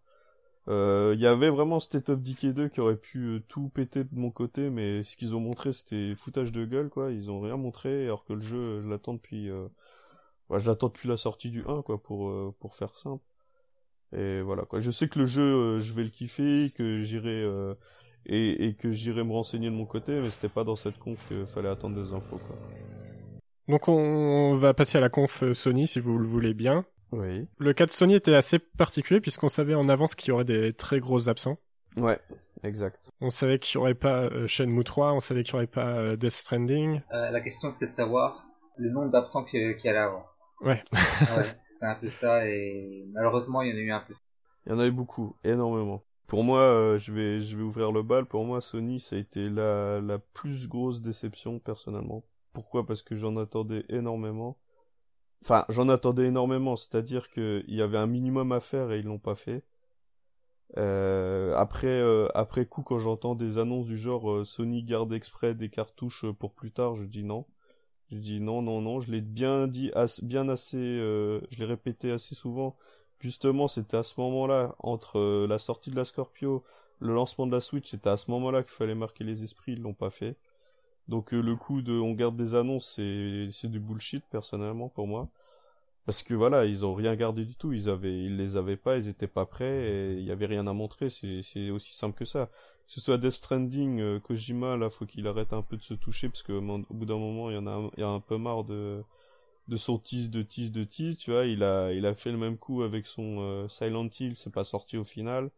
[0.69, 4.05] Euh, Il y avait vraiment State of Decay 2 qui aurait pu euh, tout péter
[4.05, 7.11] de mon côté, mais ce qu'ils ont montré c'était foutage de gueule, quoi.
[7.13, 9.69] Ils ont rien montré, alors que le jeu, euh, je l'attends depuis, euh...
[10.51, 13.25] ouais, je l'attends depuis la sortie du 1, quoi, pour, euh, pour faire simple.
[14.13, 14.81] Et voilà, quoi.
[14.81, 17.75] Je sais que le jeu, euh, je vais le kiffer, que j'irai, euh,
[18.27, 21.27] et, et que j'irai me renseigner de mon côté, mais c'était pas dans cette conf
[21.29, 22.57] qu'il fallait attendre des infos, quoi.
[23.69, 26.85] Donc on va passer à la conf euh, Sony, si vous le voulez bien.
[27.15, 27.47] Oui.
[27.59, 30.73] Le cas de Sony était assez particulier, puisqu'on savait en avance qu'il y aurait des
[30.73, 31.59] très gros absents.
[31.97, 32.19] Ouais,
[32.63, 33.11] exact.
[33.21, 35.87] On savait qu'il y aurait pas euh, Shenmue 3, on savait qu'il y aurait pas
[35.87, 37.01] euh, Death Stranding.
[37.13, 38.47] Euh, la question c'était de savoir
[38.77, 40.37] le nombre d'absents qu'il y allait avoir.
[40.61, 40.83] Ouais.
[40.93, 44.15] ouais, c'était un peu ça et malheureusement il y en a eu un peu.
[44.67, 46.03] Il y en avait beaucoup, énormément.
[46.27, 48.25] Pour moi, euh, je vais, je vais ouvrir le bal.
[48.25, 52.25] Pour moi, Sony, ça a été la, la plus grosse déception, personnellement.
[52.55, 52.87] Pourquoi?
[52.87, 54.57] Parce que j'en attendais énormément.
[55.45, 59.21] Enfin, j'en attendais énormément, c'est-à-dire qu'il y avait un minimum à faire et ils l'ont
[59.21, 59.63] pas fait.
[60.77, 65.55] Euh, après, euh, après coup, quand j'entends des annonces du genre euh, Sony garde exprès
[65.55, 67.47] des cartouches pour plus tard, je dis non.
[68.13, 69.01] Je dis non, non, non.
[69.01, 72.77] Je l'ai bien dit, as- bien assez, je l'ai répété assez souvent.
[73.21, 76.65] Justement, c'était à ce moment-là, entre la sortie de la Scorpio,
[77.01, 79.83] le lancement de la Switch, c'était à ce moment-là qu'il fallait marquer les esprits, ils
[79.83, 80.37] l'ont pas fait.
[81.09, 85.29] Donc euh, le coup de on garde des annonces, c'est du bullshit personnellement pour moi.
[86.07, 88.99] Parce que voilà, ils ont rien gardé du tout, ils avaient ils les avaient pas,
[88.99, 92.47] ils étaient pas prêts il y avait rien à montrer, c'est aussi simple que ça.
[92.89, 95.95] Que ce soit Death Stranding, euh, Kojima là, faut qu'il arrête un peu de se
[95.95, 98.65] toucher parce que au bout d'un moment, il y en a un- il peu marre
[98.65, 99.03] de
[99.69, 102.39] de son tease, de tease, de tease, tu vois, il a, il a fait le
[102.39, 105.51] même coup avec son euh, Silent Hill, c'est pas sorti au final.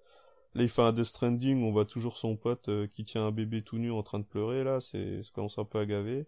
[0.56, 3.30] Là, il fait un Death Stranding, on voit toujours son pote euh, qui tient un
[3.30, 6.26] bébé tout nu en train de pleurer, là, c'est, ça commence un peu à gaver.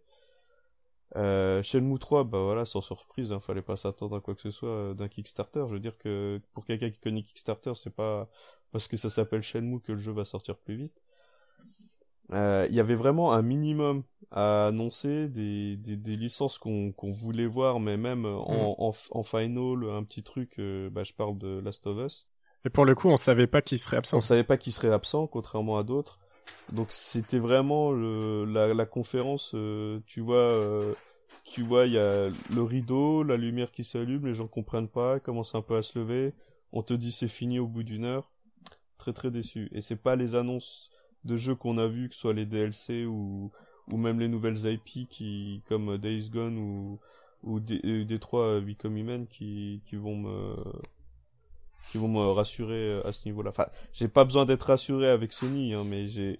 [1.16, 4.50] Euh, Shenmue 3, bah voilà, sans surprise, hein, fallait pas s'attendre à quoi que ce
[4.50, 5.64] soit euh, d'un Kickstarter.
[5.68, 8.28] Je veux dire que pour quelqu'un qui connaît Kickstarter, c'est pas
[8.72, 11.00] parce que ça s'appelle Shenmue que le jeu va sortir plus vite.
[12.32, 17.10] Euh, il y avait vraiment un minimum à annoncer, des, des, des licences qu'on qu'on
[17.10, 20.60] voulait voir, mais même en, en, en final, un petit truc,
[20.92, 22.26] bah, je parle de Last of Us.
[22.68, 24.18] Et pour le coup, on savait pas qui serait absent.
[24.18, 26.18] On savait pas qui serait absent, contrairement à d'autres.
[26.70, 30.92] Donc c'était vraiment la, conférence, euh, tu vois, euh,
[31.44, 35.18] tu vois, il y a le rideau, la lumière qui s'allume, les gens comprennent pas,
[35.18, 36.34] commencent un peu à se lever,
[36.72, 38.30] on te dit c'est fini au bout d'une heure,
[38.98, 39.70] très très déçu.
[39.72, 40.90] Et c'est pas les annonces
[41.24, 43.50] de jeux qu'on a vu, que ce soit les DLC ou,
[43.90, 47.00] même les nouvelles IP comme Days Gone ou,
[47.44, 50.54] ou D- Détroit Become Human qui, qui vont me,
[51.86, 53.50] qui vont me rassurer à ce niveau-là.
[53.50, 56.38] Enfin, j'ai pas besoin d'être rassuré avec Sony, hein, mais j'ai,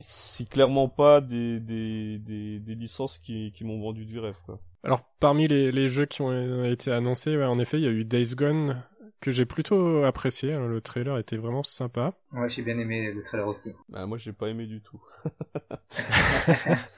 [0.00, 4.60] c'est clairement pas des, des, des, des licences qui, qui m'ont vendu du rêve, quoi.
[4.82, 7.90] Alors, parmi les, les jeux qui ont été annoncés, ouais, en effet, il y a
[7.90, 8.82] eu Days Gone,
[9.20, 10.52] que j'ai plutôt apprécié.
[10.52, 12.14] hein, Le trailer était vraiment sympa.
[12.32, 13.72] Ouais, j'ai bien aimé le trailer aussi.
[13.88, 15.00] Bah, moi, j'ai pas aimé du tout.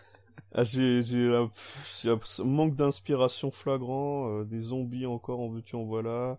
[0.54, 1.50] Ah, j'ai, j'ai, un-
[2.02, 6.38] j'ai un manque d'inspiration flagrant, euh, des zombies encore, en veux-tu, en voilà,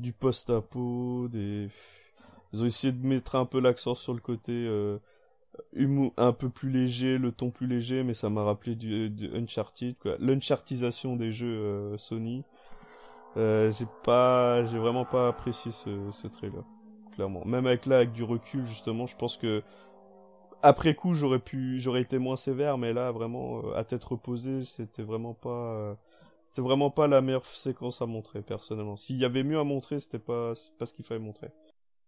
[0.00, 1.68] du post-apo, des...
[2.52, 4.98] Ils ont essayé de mettre un peu l'accent sur le côté euh,
[6.16, 9.96] un peu plus léger, le ton plus léger, mais ça m'a rappelé du, du Uncharted,
[9.98, 10.16] quoi.
[10.18, 12.42] L'Unchartisation des jeux euh, Sony.
[13.36, 16.64] Euh, j'ai pas, j'ai vraiment pas apprécié ce, ce trailer,
[17.14, 17.44] clairement.
[17.44, 19.62] Même avec là, avec du recul, justement, je pense que
[20.62, 24.64] après coup, j'aurais pu, j'aurais été moins sévère, mais là, vraiment, euh, à tête reposée,
[24.64, 25.94] c'était vraiment pas, euh,
[26.50, 28.96] c'était vraiment pas la meilleure séquence à montrer, personnellement.
[28.96, 31.48] S'il y avait mieux à montrer, c'était pas, pas ce qu'il fallait montrer.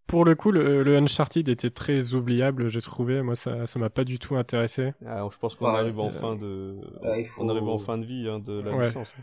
[0.07, 3.23] Pour le coup, le, le Uncharted était très oubliable, j'ai trouvé.
[3.23, 4.93] Moi, ça, ça m'a pas du tout intéressé.
[5.07, 7.79] Ah, je pense qu'on Ouais, arrive en euh, fin de, ouais, faut- on arrive en
[7.79, 8.87] fin de vie hein, de la Ouais.
[8.87, 9.15] licence.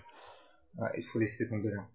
[0.78, 1.86] Ouais, il faut laisser tomber là.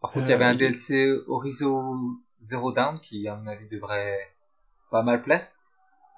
[0.00, 0.54] Par contre, Euh, il y avait un.
[0.54, 4.18] DLC Horizon Zero Dawn qui, à mon avis, devrait
[4.90, 5.46] pas mal plaire.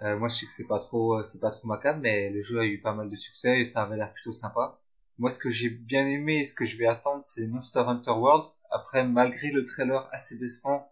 [0.03, 2.31] Euh, moi, je sais que c'est pas trop, euh, c'est pas trop ma cam, mais
[2.31, 4.79] le jeu a eu pas mal de succès et ça avait l'air plutôt sympa.
[5.19, 8.11] Moi, ce que j'ai bien aimé et ce que je vais attendre, c'est Monster Hunter
[8.11, 8.51] World.
[8.71, 10.91] Après, malgré le trailer assez décevant,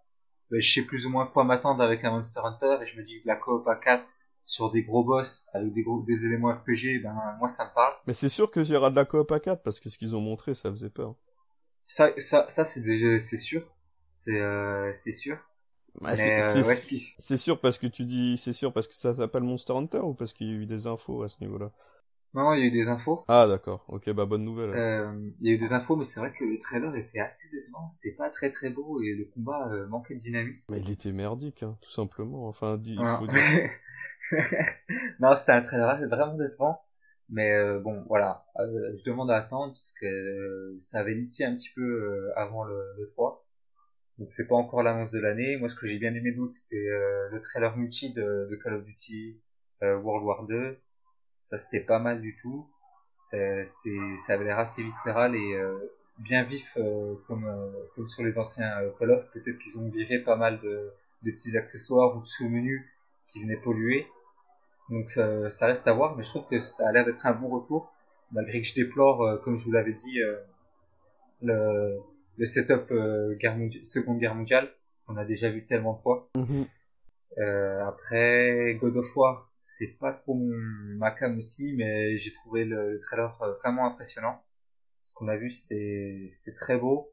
[0.50, 3.04] ben, je sais plus ou moins quoi m'attendre avec un Monster Hunter et je me
[3.04, 4.08] dis que la coop à 4
[4.44, 7.94] sur des gros boss avec des gros, des éléments RPG, ben, moi, ça me parle.
[8.06, 10.20] Mais c'est sûr y aura de la coop à 4 parce que ce qu'ils ont
[10.20, 11.16] montré, ça faisait peur.
[11.86, 13.62] Ça, ça, ça, c'est sûr.
[14.14, 15.38] C'est, euh, c'est sûr.
[16.00, 16.82] Bah, c'est euh, c'est- ouais,
[17.36, 20.32] sûr parce que tu dis, c'est sûr parce que ça s'appelle Monster Hunter ou parce
[20.32, 21.70] qu'il y a eu des infos à ce niveau-là?
[22.34, 23.28] Non, non, il y a eu des infos.
[23.28, 24.74] Ah d'accord, ok, bah bonne nouvelle.
[24.74, 27.48] Euh, il y a eu des infos, mais c'est vrai que le trailer était assez
[27.50, 27.88] décevant.
[27.88, 30.70] C'était pas très très beau et le combat euh, manquait de dynamisme.
[30.70, 32.48] Mais il était merdique, hein, tout simplement.
[32.48, 33.44] Enfin, dis- il faut dire.
[35.20, 36.80] non, c'était un trailer vraiment décevant.
[37.28, 38.44] Mais euh, bon, voilà.
[38.58, 43.08] Je demande à attendre parce que ça avait leaké un petit peu avant le, le
[43.10, 43.44] 3.
[44.20, 45.56] Donc c'est pas encore l'annonce de l'année.
[45.56, 48.74] Moi, ce que j'ai bien aimé d'autre, c'était euh, le trailer multi de, de Call
[48.74, 49.40] of Duty
[49.82, 50.78] euh, World War 2.
[51.42, 52.68] Ça, c'était pas mal du tout.
[53.32, 53.96] Euh, c'était,
[54.26, 55.74] ça avait l'air assez viscéral et euh,
[56.18, 57.50] bien vif euh, comme,
[57.94, 59.24] comme sur les anciens Call of.
[59.32, 60.92] Peut-être qu'ils ont viré pas mal de,
[61.22, 62.84] de petits accessoires ou de sous-menus
[63.28, 64.06] qui venaient polluer.
[64.90, 67.32] Donc ça, ça reste à voir, mais je trouve que ça a l'air d'être un
[67.32, 67.90] bon retour,
[68.32, 70.18] malgré que je déplore, comme je vous l'avais dit,
[71.42, 72.00] le,
[72.40, 74.72] le setup euh, guerre Seconde Guerre mondiale,
[75.06, 76.30] qu'on a déjà vu tellement de fois.
[76.34, 76.66] Mhm.
[77.36, 80.50] Euh, après, God of War, c'est pas trop mon,
[80.96, 84.42] ma cam aussi, mais j'ai trouvé le, le trailer euh, vraiment impressionnant.
[85.04, 87.12] Ce qu'on a vu, c'était c'était très beau,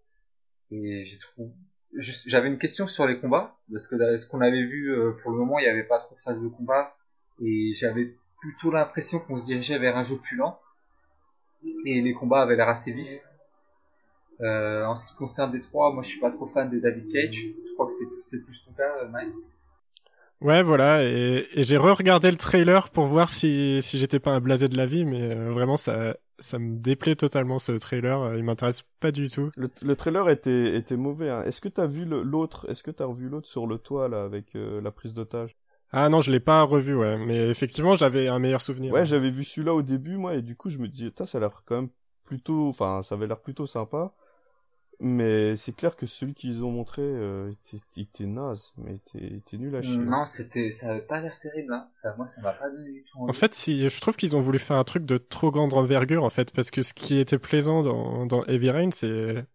[0.72, 1.52] et j'ai trouvé...
[1.94, 5.38] juste- J'avais une question sur les combats, parce que ce qu'on avait vu, pour le
[5.38, 6.96] moment, il n'y avait pas trop de phase de combat,
[7.44, 10.58] et j'avais plutôt l'impression qu'on se dirigeait vers un jeu plus lent,
[11.86, 13.22] et les combats avaient l'air assez vifs.
[14.42, 17.12] Euh, en ce qui concerne les trois, moi je suis pas trop fan de David
[17.12, 19.34] Cage, je crois que c'est c'est plus ton cas, euh, Mike.
[20.40, 24.40] Ouais, voilà, et, et j'ai re-regardé le trailer pour voir si, si j'étais pas un
[24.40, 28.44] blasé de la vie, mais euh, vraiment, ça, ça me déplaît totalement ce trailer, il
[28.44, 29.50] m'intéresse pas du tout.
[29.56, 31.32] Le, le trailer était, était mauvais.
[31.32, 31.42] Hein.
[31.44, 32.70] Est-ce que t'as vu le- l'autre?
[32.70, 35.56] Est-ce que t'as revu l'autre sur le toit là avec euh, la prise d'otage?
[35.92, 38.94] Ah non, je l'ai pas revu, ouais, mais effectivement, j'avais un meilleur souvenir.
[38.94, 41.42] Ouais, j'avais vu celui-là au début moi et du coup je me dis, ça a
[41.42, 41.90] l'air quand même
[42.26, 44.14] plutôt, enfin ça avait l'air plutôt sympa.
[45.00, 49.58] Mais c'est clair que celui qu'ils ont montré euh, était, était naze, mais était, était
[49.58, 49.98] nul à chier.
[49.98, 51.88] Non, c'était, ça avait pas l'air terrible, hein.
[51.92, 53.30] Ça, moi, ça m'a pas donné du tout envie.
[53.30, 56.24] En fait, si, je trouve qu'ils ont voulu faire un truc de trop grande envergure,
[56.24, 59.46] en fait, parce que ce qui était plaisant dans, dans Heavy Rain, c'est,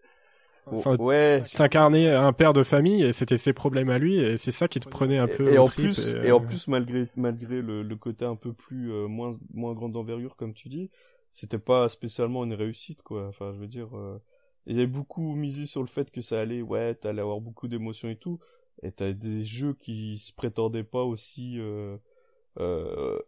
[0.67, 1.43] enfin, ouais.
[1.57, 4.79] t'incarnais un père de famille et c'était ses problèmes à lui et c'est ça qui
[4.79, 7.63] te prenait un peu Et, en trip plus, et, et en euh, plus, malgré, malgré
[7.63, 10.89] le, le côté un peu plus, euh, moins, moins grande envergure, comme tu dis,
[11.33, 13.27] c'était pas spécialement une réussite, quoi.
[13.27, 14.21] Enfin, je veux dire, euh,
[14.67, 18.17] avaient beaucoup misé sur le fait que ça allait, ouais, t'allais avoir beaucoup d'émotions et
[18.17, 18.39] tout.
[18.83, 21.97] Et t'as des jeux qui se prétendaient pas aussi, euh,
[22.59, 23.19] euh,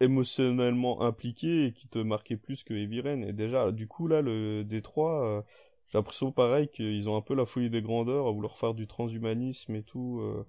[0.00, 3.22] émotionnellement impliqués et qui te marquaient plus que Heavy Rain.
[3.22, 5.42] Et déjà, du coup, là, le D3, euh,
[5.88, 8.86] j'ai l'impression pareil qu'ils ont un peu la folie des grandeurs à vouloir faire du
[8.86, 10.20] transhumanisme et tout.
[10.22, 10.46] euh,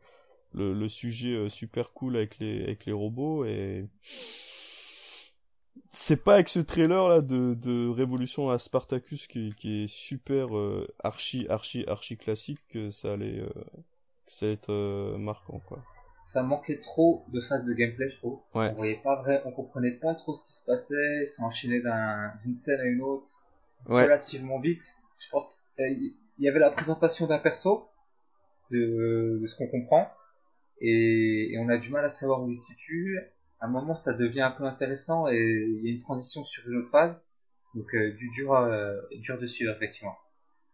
[0.53, 3.87] le, le sujet euh, super cool avec les, avec les robots et
[5.89, 10.57] c'est pas avec ce trailer là de, de Révolution à Spartacus qui, qui est super
[10.57, 13.49] euh, archi archi archi classique que ça allait euh,
[14.25, 15.83] que ça allait être euh, marquant quoi.
[16.25, 18.39] Ça manquait trop de phases de gameplay, je trouve.
[18.55, 18.69] Ouais.
[18.71, 22.33] On voyait pas vrai, on comprenait pas trop ce qui se passait, ça enchaînait d'un-
[22.43, 23.27] d'une scène à une autre
[23.87, 24.03] Ouais.
[24.05, 24.83] relativement vite.
[25.19, 25.47] Je pense
[25.77, 27.87] qu'il y avait la présentation d'un perso,
[28.71, 30.09] de, de ce qu'on comprend,
[30.81, 33.19] et, et on a du mal à savoir où il se situe.
[33.59, 36.67] À un moment, ça devient un peu intéressant et il y a une transition sur
[36.69, 37.27] une autre phase,
[37.73, 40.17] donc euh, du dur, euh, dur de suivre effectivement.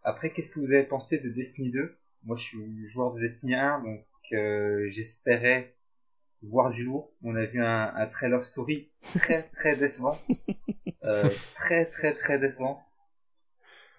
[0.03, 3.55] Après, qu'est-ce que vous avez pensé de Destiny 2 Moi, je suis joueur de Destiny
[3.55, 5.75] 1, donc euh, j'espérais
[6.41, 7.13] voir du lourd.
[7.23, 10.17] On a vu un, un trailer story très très décevant,
[11.03, 12.83] euh, très très très décevant.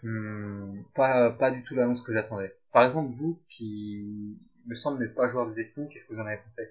[0.03, 2.53] Hum, pas pas du tout l'annonce que j'attendais.
[2.73, 6.27] Par exemple, vous qui me semble n'être pas joueur de Destiny, qu'est-ce que vous en
[6.27, 6.63] avez pensé?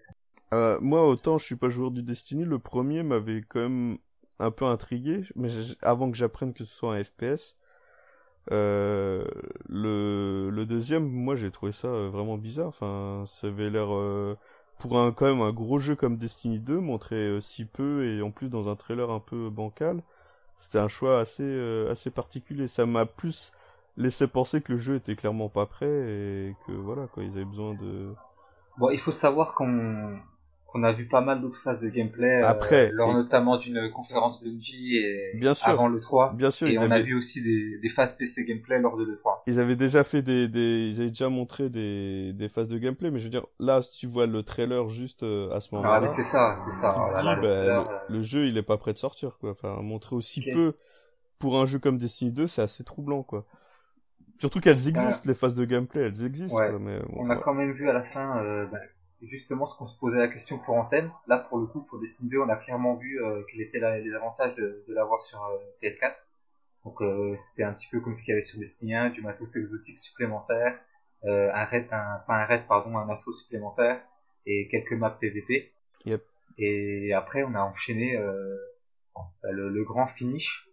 [0.53, 3.97] Euh, moi autant je suis pas joueur du Destiny, le premier m'avait quand même
[4.39, 5.49] un peu intrigué, mais
[5.81, 7.55] avant que j'apprenne que ce soit un FPS.
[8.51, 9.25] Euh,
[9.69, 12.67] le, le deuxième, moi j'ai trouvé ça euh, vraiment bizarre.
[12.69, 14.37] Enfin, ça avait l'air euh,
[14.79, 18.21] pour un quand même un gros jeu comme Destiny 2 montré euh, si peu et
[18.23, 20.03] en plus dans un trailer un peu bancal.
[20.57, 22.67] C'était un choix assez euh, assez particulier.
[22.69, 23.53] Ça m'a plus
[23.97, 27.45] laissé penser que le jeu était clairement pas prêt et que voilà quoi, ils avaient
[27.45, 28.15] besoin de.
[28.77, 30.19] Bon, il faut savoir qu'on
[30.71, 33.91] qu'on a vu pas mal d'autres phases de gameplay euh, Après, lors et- notamment d'une
[33.91, 35.69] conférence Bungie et Bien sûr.
[35.69, 38.15] avant le 3 Bien sûr, et ils on a avaient- vu aussi des, des phases
[38.15, 39.43] PC gameplay lors de l'E3.
[39.47, 43.11] ils avaient déjà fait des, des ils avaient déjà montré des, des phases de gameplay
[43.11, 45.77] mais je veux dire là si tu vois le trailer juste euh, à ce Ah,
[45.77, 46.91] moment-là mais c'est ça, c'est ça.
[46.93, 48.93] tu te là dis là, bah, le le, euh, le jeu il est pas prêt
[48.93, 50.71] de sortir quoi enfin montrer aussi peu
[51.39, 53.45] pour un jeu comme Destiny 2 c'est assez troublant quoi
[54.39, 56.69] surtout qu'elles existent les phases de gameplay elles existent Ouais.
[56.69, 58.79] quoi, mais bon, On a quand même vu à la fin euh, bah,
[59.21, 61.11] justement ce qu'on se posait la question pour Antenne.
[61.27, 64.13] Là, pour le coup, pour Destiny 2, on a clairement vu euh, quels étaient les
[64.13, 66.13] avantages de, de l'avoir sur euh, PS4.
[66.83, 69.21] Donc euh, c'était un petit peu comme ce qu'il y avait sur Destiny 1, du
[69.21, 70.79] matos exotique supplémentaire,
[71.25, 74.01] euh, un raid, un, pas un raid, pardon, un assaut supplémentaire
[74.45, 75.71] et quelques maps PVP.
[76.05, 76.23] Yep.
[76.57, 78.57] Et après, on a enchaîné euh,
[79.15, 80.67] bah, le, le grand finish.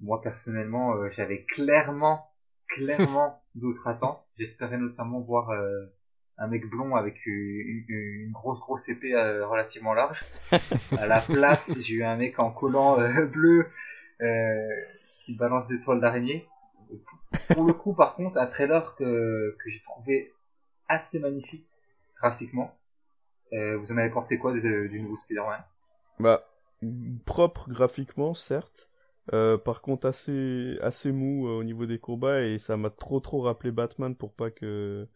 [0.00, 2.30] Moi personnellement, euh, j'avais clairement,
[2.68, 4.24] clairement d'autres attentes.
[4.38, 5.86] J'espérais notamment voir euh,
[6.40, 10.20] un mec blond avec une, une- une grosse grosse épée euh, relativement large.
[10.96, 13.68] à la place, j'ai eu un mec en collant euh, bleu
[14.22, 14.68] euh,
[15.24, 16.48] qui balance des toiles d'araignée.
[17.52, 20.32] Pour le coup, par contre, un trailer que, que j'ai trouvé
[20.88, 21.66] assez magnifique
[22.18, 22.76] graphiquement.
[23.52, 25.62] Euh, vous en avez pensé quoi de- du nouveau Spider-Man?
[26.18, 26.46] Bah
[27.24, 28.88] propre graphiquement certes
[29.32, 33.20] euh, par contre assez assez mou euh, au niveau des combats et ça m'a trop
[33.20, 35.06] trop rappelé Batman pour pas que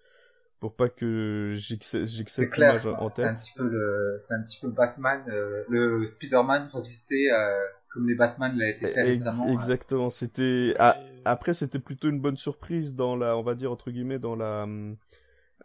[0.64, 4.42] pour pas que j'accepte clair, l'image en c'est un tête petit peu le, c'est un
[4.42, 7.60] petit peu le Batman, euh, le Spider-Man revisité euh,
[7.92, 9.46] comme les Batman l'a été fait Ex- récemment.
[9.52, 10.96] Exactement, c'était ah,
[11.26, 14.64] après c'était plutôt une bonne surprise dans la on va dire entre guillemets dans la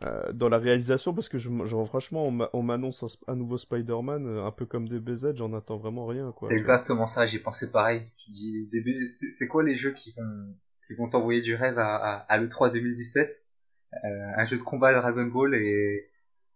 [0.04, 3.58] euh, dans la réalisation parce que je, genre franchement on m'a- on m'annonce un, nouveau
[3.58, 6.50] Spider-Man un peu comme DBZ, j'en attends vraiment rien quoi.
[6.50, 8.02] C'est exactement ça, j'ai pensé pareil.
[8.28, 8.70] Je dis,
[9.30, 12.74] c'est quoi les jeux qui vont, qui vont t'envoyer du rêve à, à, à l'E3
[12.74, 13.49] 2017 euh,
[14.04, 16.10] Un jeu de combat Dragon Ball et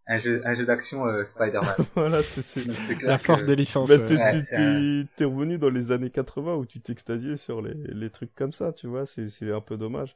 [0.07, 1.75] un jeu, un jeu d'action euh, Spider-Man.
[1.95, 2.65] voilà, c'est
[3.03, 3.89] La force que- des licences.
[3.89, 4.05] bah, ouais.
[4.05, 8.33] t'es, Ouais, t'es revenu dans les années 80 où tu t'extasiais sur les, les trucs
[8.33, 10.13] comme ça, tu vois, c'est, c'est un peu dommage.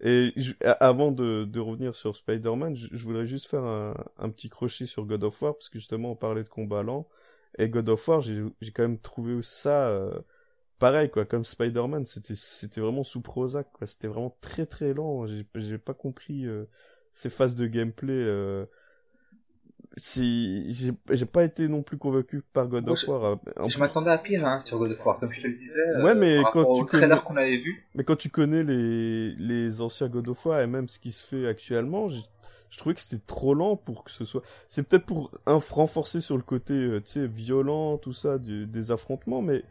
[0.00, 4.28] Et je- avant de, de revenir sur Spider-Man, je, je voudrais juste faire un, un
[4.30, 7.06] petit crochet sur God of War, parce que justement on parlait de combat lent.
[7.58, 10.20] Et God of War, j'ai, j'ai quand même trouvé ça euh,
[10.78, 13.86] pareil, quoi, comme Spider-Man, c'était, c'était vraiment sous Prozac, quoi.
[13.86, 15.26] C'était vraiment très très lent.
[15.26, 16.64] J'ai, j'ai pas compris euh,
[17.12, 18.12] ces phases de gameplay.
[18.12, 18.64] euh,
[19.96, 23.24] si j'ai pas été non plus convaincu par God of War.
[23.24, 26.02] Euh, je m'attendais à pire hein, sur God of War, comme je te le disais.
[26.02, 27.16] Ouais, mais quand tu connais...
[27.24, 27.86] qu'on avait vu.
[27.94, 31.24] Mais quand tu connais les les anciens God of War et même ce qui se
[31.24, 32.20] fait actuellement, je,
[32.70, 34.42] je trouvais que c'était trop lent pour que ce soit.
[34.68, 38.90] C'est peut-être pour un renforcer sur le côté, euh, tu sais, violent, tout ça, des
[38.90, 39.64] affrontements, mais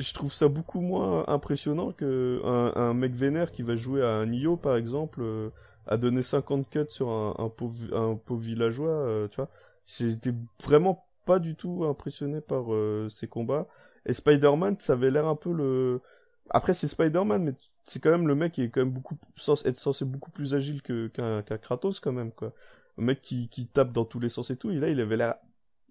[0.00, 4.26] je trouve ça beaucoup moins impressionnant que un, mec vénère qui va jouer à un
[4.26, 5.20] Nioh par exemple.
[5.22, 5.50] Euh,
[5.86, 9.48] à donner 50 cuts sur un, pauvre, villageois, euh, tu vois.
[9.86, 10.30] J'étais
[10.62, 10.96] vraiment
[11.26, 13.66] pas du tout impressionné par euh, ces combats.
[14.06, 16.00] Et Spider-Man, ça avait l'air un peu le...
[16.48, 19.16] Après, c'est Spider-Man, mais c'est quand même le mec qui est quand même beaucoup
[19.64, 22.52] être beaucoup plus agile qu'un Kratos quand même quoi.
[22.98, 24.70] Un mec qui, tape dans tous les sens et tout.
[24.70, 25.36] Là, il avait l'air,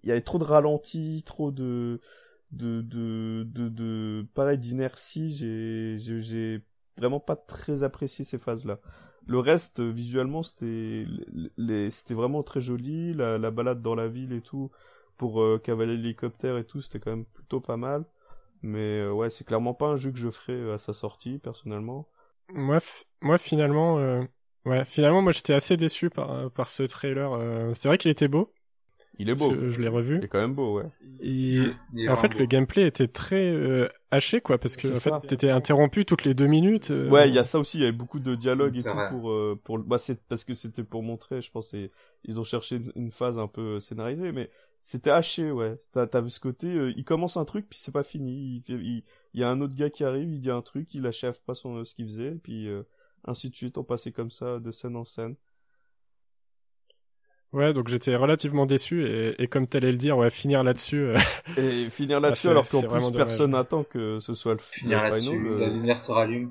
[0.02, 2.00] il y avait trop de ralenti, trop de
[2.52, 4.26] de de de, de...
[4.34, 5.30] pareil d'inertie.
[5.30, 6.62] J'ai j'ai
[6.98, 8.78] vraiment pas très apprécié ces phases là.
[9.26, 11.06] Le reste, euh, visuellement, c'était
[11.56, 13.12] les, c'était vraiment très joli.
[13.14, 14.68] La, la, balade dans la ville et tout,
[15.16, 18.02] pour euh, cavaler l'hélicoptère et tout, c'était quand même plutôt pas mal.
[18.62, 22.08] Mais euh, ouais, c'est clairement pas un jeu que je ferais à sa sortie, personnellement.
[22.48, 22.78] Moi,
[23.20, 23.96] moi finalement,
[24.64, 27.30] ouais, finalement, moi j'étais assez déçu par, par ce trailer.
[27.76, 28.52] c'est vrai qu'il était beau,
[29.20, 29.52] il est beau.
[29.68, 30.16] Je, l'ai revu.
[30.16, 30.86] Il est quand même beau, ouais.
[31.20, 35.50] Et en fait, le gameplay était très euh, haché, quoi, parce que en fait, t'étais
[35.50, 36.90] interrompu toutes les deux minutes.
[36.90, 37.10] Euh.
[37.10, 37.78] Ouais, il y a ça aussi.
[37.78, 39.78] Il y avait beaucoup de dialogue et tout pour euh, pour.
[39.80, 41.42] Bah, c'est parce que c'était pour montrer.
[41.42, 41.74] Je pense
[42.24, 44.50] ils ont cherché une, phase un peu scénarisée, mais
[44.82, 45.74] c'était haché, ouais.
[45.92, 46.68] T'as vu ce côté.
[46.96, 48.62] il commence un truc puis c'est pas fini.
[48.68, 49.02] Il,
[49.34, 51.54] il, y a un autre gars qui arrive, il dit un truc, il achève pas
[51.54, 52.70] son ce qu'il faisait, puis
[53.26, 53.76] ainsi de suite.
[53.76, 55.36] On passait comme ça de scène en scène.
[57.52, 61.00] Ouais, donc j'étais relativement déçu et, et comme t'allais le dire, ouais, finir là-dessus.
[61.02, 61.18] Euh,
[61.56, 65.66] et finir là-dessus alors qu'en plus personne n'attend que ce soit le finir là-dessus, la
[65.66, 66.50] euh, lumière se rallume.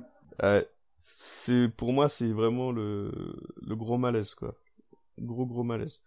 [0.98, 3.10] c'est pour moi c'est vraiment le
[3.66, 4.50] le gros malaise quoi,
[5.18, 6.02] gros gros malaise.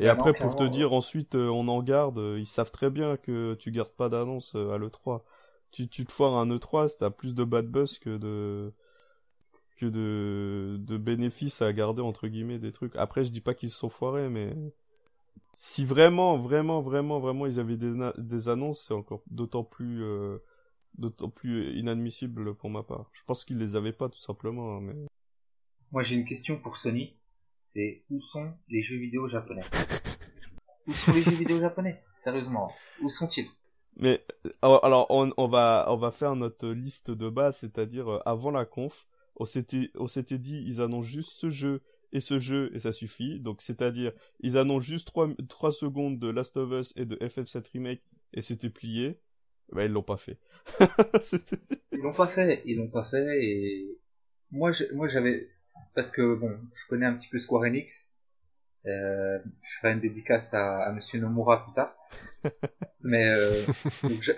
[0.00, 3.54] Et après pour te dire ensuite euh, on en garde, ils savent très bien que
[3.54, 5.22] tu gardes pas d'annonce à l'E3.
[5.70, 8.74] Tu tu te foires un E3, t'as plus de bad buzz que de
[9.76, 12.96] que de, de bénéfices à garder entre guillemets des trucs.
[12.96, 14.52] Après, je dis pas qu'ils se sont foirés, mais
[15.54, 20.38] si vraiment, vraiment, vraiment, vraiment ils avaient des, des annonces, c'est encore d'autant plus, euh,
[20.98, 23.10] d'autant plus inadmissible pour ma part.
[23.12, 24.76] Je pense qu'ils les avaient pas tout simplement.
[24.76, 24.94] Hein, mais...
[25.92, 27.16] Moi, j'ai une question pour Sony.
[27.60, 29.62] C'est où sont les jeux vidéo japonais?
[30.86, 32.00] Où sont les jeux vidéo japonais?
[32.14, 32.72] Sérieusement,
[33.02, 33.48] où sont-ils?
[33.96, 34.24] Mais
[34.62, 38.64] alors on, on, va on va faire notre liste de base, c'est-à-dire euh, avant la
[38.64, 39.06] conf,
[39.38, 41.82] on s'était dit ils annoncent juste ce jeu
[42.12, 43.40] et ce jeu et ça suffit.
[43.40, 47.70] Donc c'est-à-dire ils annoncent juste 3, 3 secondes de Last of Us et de FF7
[47.72, 49.20] remake et c'était plié.
[49.72, 50.38] Ben ils l'ont pas fait.
[51.92, 53.98] ils l'ont pas fait, ils l'ont pas fait et
[54.50, 55.50] moi moi j'avais
[55.94, 58.12] parce que bon, je connais un petit peu Square Enix.
[58.86, 61.96] Euh, je ferai une dédicace à, à Monsieur Nomura plus tard.
[63.02, 63.64] Mais euh,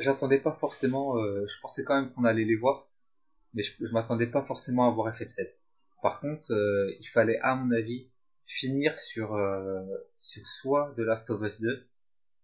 [0.00, 1.18] j'attendais pas forcément.
[1.18, 2.88] Euh, je pensais quand même qu'on allait les voir
[3.54, 5.48] mais je, je m'attendais pas forcément à voir FF7.
[6.02, 8.08] Par contre, euh, il fallait, à mon avis,
[8.46, 9.82] finir sur, euh,
[10.20, 11.86] sur soit The Last of Us 2,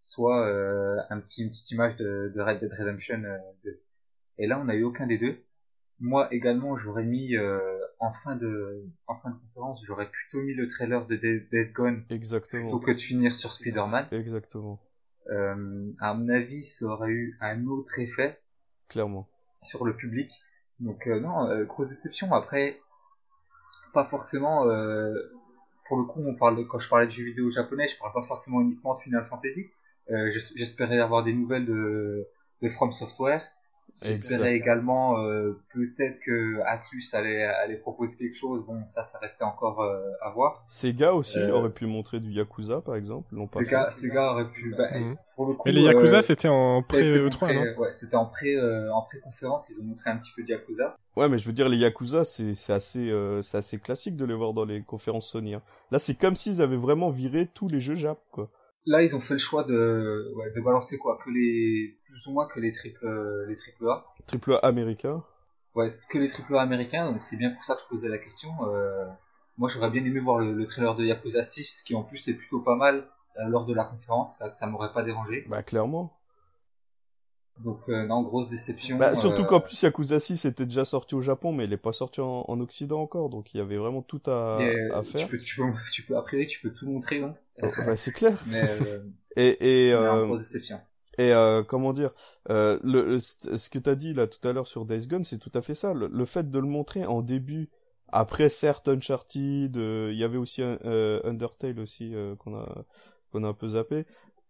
[0.02, 3.22] soit euh, un petit, une petite image de, de Red Dead Redemption
[3.64, 3.80] 2.
[4.38, 5.38] Et là, on n'a eu aucun des deux.
[6.00, 7.36] Moi également, j'aurais mis
[8.00, 12.04] en fin de en fin de conférence, j'aurais plutôt mis le trailer de Death Gone
[12.10, 12.62] Exactement.
[12.64, 14.08] plutôt que de finir sur Spider-Man.
[14.10, 14.80] Exactement.
[15.30, 18.40] À mon avis, ça aurait eu un autre effet.
[18.88, 19.28] Clairement.
[19.62, 20.32] Sur le public.
[20.80, 22.32] Donc euh, non, euh, grosse déception.
[22.32, 22.80] Après,
[23.92, 24.66] pas forcément.
[24.68, 25.14] Euh,
[25.86, 28.22] pour le coup, on parle quand je parlais de jeux vidéo japonais, je parle pas
[28.22, 29.70] forcément uniquement de Final Fantasy.
[30.08, 33.42] J'espérais avoir des nouvelles de From Software.
[34.04, 38.64] J'espérais également euh, peut-être que Atlus allait, allait proposer quelque chose.
[38.66, 40.62] Bon, ça, ça restait encore euh, à voir.
[40.68, 41.52] Sega aussi euh...
[41.52, 43.34] aurait pu montrer du Yakuza, par exemple.
[43.44, 44.74] Sega, Sega aurait pu.
[44.76, 45.16] Bah, mhm.
[45.36, 48.54] pour le coup, Mais les Yakuza, euh, c'était en pré-E3, non Ouais, c'était en pré,
[48.54, 49.70] euh, en pré-conférence.
[49.70, 50.96] Ils ont montré un petit peu de Yakuza.
[51.16, 53.10] Ouais, mais je veux dire, les Yakuza, c'est assez,
[53.42, 55.54] c'est assez classique de les voir dans les conférences Sony.
[55.54, 55.62] Hein.
[55.90, 58.48] Là, c'est comme s'ils avaient vraiment viré tous les jeux Jap, quoi
[58.86, 61.18] là ils ont fait le choix de, ouais, de balancer quoi?
[61.24, 65.24] Que les plus ou moins que les triple les triple A triple A américains
[65.74, 68.18] ouais que les triple A américains donc c'est bien pour ça que je posais la
[68.18, 69.04] question euh,
[69.58, 72.60] moi j'aurais bien aimé voir le, trailer de Yakuza 6 qui en plus est plutôt
[72.60, 73.08] pas mal
[73.38, 76.12] euh, lors de la conférence ça, ça m'aurait pas dérangé bah clairement
[77.62, 78.98] donc euh, non, grosse déception.
[78.98, 81.76] Bah, surtout euh, qu'en plus Yakuza 6 était déjà sorti au Japon, mais il est
[81.76, 84.58] pas sorti en, Occident encore, donc il y avait vraiment tout à,
[84.92, 85.28] à faire.
[85.28, 88.42] Tu peux, tu peux, tu peux, après, tu peux tout montrer, non bah, C'est clair.
[88.48, 89.04] Mais, euh,
[89.36, 90.80] et, et, euh, grosse déception.
[91.18, 92.10] Et euh, comment dire,
[92.50, 95.52] euh, le, ce que t'as dit là tout à l'heure sur Days Gone, c'est tout
[95.54, 95.94] à fait ça.
[95.94, 97.70] Le, fait de le montrer en début,
[98.08, 100.78] après certes Uncharted, il y avait aussi un,
[101.24, 102.84] Undertale aussi qu'on a
[103.32, 104.04] qu'on a un peu zappé,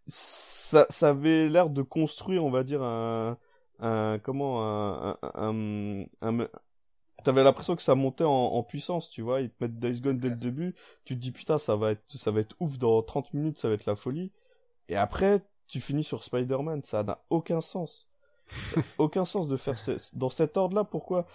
[0.07, 3.39] ça, ça avait l'air de construire, on va dire, un,
[3.81, 6.49] un comment, un, un, un,
[7.25, 9.41] T'avais l'impression que ça montait en, en, puissance, tu vois.
[9.41, 10.75] Ils te mettent Days Gone dès le début.
[11.05, 13.69] Tu te dis, putain, ça va être, ça va être ouf dans 30 minutes, ça
[13.69, 14.31] va être la folie.
[14.89, 16.83] Et après, tu finis sur Spider-Man.
[16.85, 18.09] Ça n'a aucun sens.
[18.99, 19.79] aucun sens de faire
[20.15, 20.85] dans cet ordre-là.
[20.85, 21.27] Pourquoi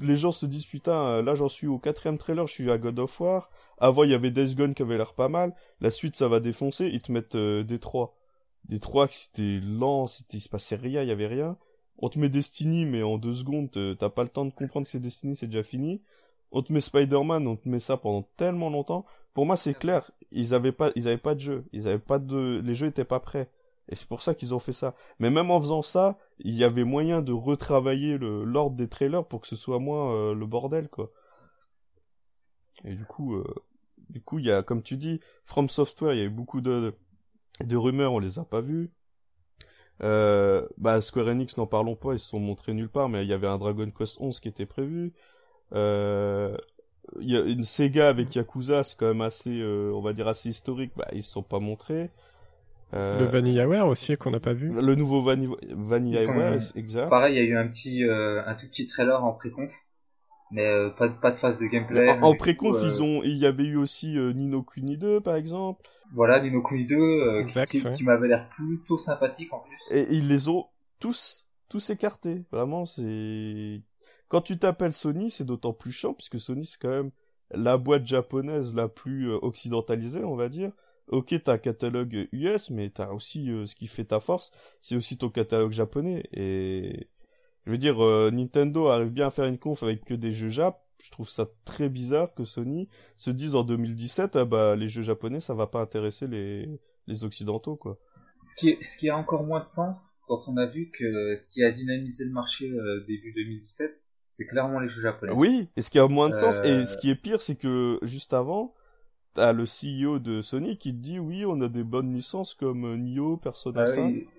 [0.00, 2.98] les gens se disent putain, là j'en suis au quatrième trailer, je suis à God
[2.98, 3.50] of War.
[3.78, 5.54] Avant il y avait Days Gone qui avait l'air pas mal.
[5.80, 6.86] La suite ça va défoncer.
[6.86, 8.16] Ils te mettent euh, des trois,
[8.64, 11.56] des trois qui c'était lent, c'était il se passait rien, il y avait rien.
[11.98, 14.90] On te met Destiny mais en deux secondes t'as pas le temps de comprendre que
[14.90, 16.02] c'est Destiny, c'est déjà fini.
[16.50, 19.04] On te met Spider-Man, on te met ça pendant tellement longtemps.
[19.32, 22.18] Pour moi c'est clair, ils avaient pas, ils avaient pas de jeu, ils avaient pas
[22.18, 23.48] de, les jeux étaient pas prêts.
[23.88, 24.94] Et c'est pour ça qu'ils ont fait ça.
[25.18, 29.26] Mais même en faisant ça, il y avait moyen de retravailler le l'ordre des trailers
[29.26, 31.10] pour que ce soit moins euh, le bordel, quoi.
[32.84, 33.44] Et du coup, euh,
[34.08, 36.60] du coup, il y a, comme tu dis, From Software, il y a eu beaucoup
[36.60, 36.94] de,
[37.62, 38.90] de rumeurs, on les a pas vues.
[40.02, 43.28] Euh, bah, Square Enix, n'en parlons pas, ils se sont montrés nulle part, mais il
[43.28, 45.12] y avait un Dragon Quest 11 qui était prévu.
[47.20, 50.48] Il y a une Sega avec Yakuza, c'est quand même assez, on va dire assez
[50.48, 52.10] historique, bah, ils se sont pas montrés.
[52.94, 54.72] Euh, le VanillaWare aussi qu'on n'a pas vu.
[54.72, 57.08] Le nouveau Vani VanillaWare, exact.
[57.08, 59.70] Pareil, il y a eu un petit, euh, un tout petit trailer en pré-conf,
[60.52, 62.10] mais euh, pas de pas de phase de gameplay.
[62.10, 65.82] En, en pré-conf, ils ont, il y avait eu aussi Nino Kuni 2 par exemple.
[66.14, 69.76] Voilà, Nino Kuni 2 exact, qui, qui m'avait l'air plutôt sympathique en plus.
[69.90, 70.66] Et ils les ont
[71.00, 72.44] tous, tous écartés.
[72.52, 73.82] Vraiment, c'est
[74.28, 77.10] quand tu t'appelles Sony, c'est d'autant plus chiant puisque Sony c'est quand même
[77.50, 80.70] la boîte japonaise la plus occidentalisée, on va dire
[81.08, 84.50] ok, t'as un catalogue US, mais t'as aussi euh, ce qui fait ta force,
[84.80, 86.24] c'est aussi ton catalogue japonais.
[86.32, 87.08] Et
[87.66, 90.48] je veux dire, euh, Nintendo arrive bien à faire une conf avec que des jeux
[90.48, 90.80] Jap.
[91.02, 95.02] Je trouve ça très bizarre que Sony se dise en 2017, ah bah les jeux
[95.02, 96.68] japonais, ça va pas intéresser les
[97.06, 97.98] les occidentaux quoi.
[98.14, 101.34] Ce qui est, ce qui a encore moins de sens quand on a vu que
[101.34, 103.92] ce qui a dynamisé le marché euh, début 2017,
[104.24, 105.32] c'est clairement les jeux japonais.
[105.32, 107.98] Oui, et ce qui a moins de sens et ce qui est pire, c'est que
[108.02, 108.74] juste avant
[109.34, 112.84] t'as le CEO de Sony qui te dit oui, on a des bonnes licences comme
[112.84, 114.14] euh, Nioh, Persona 5.
[114.16, 114.30] Ah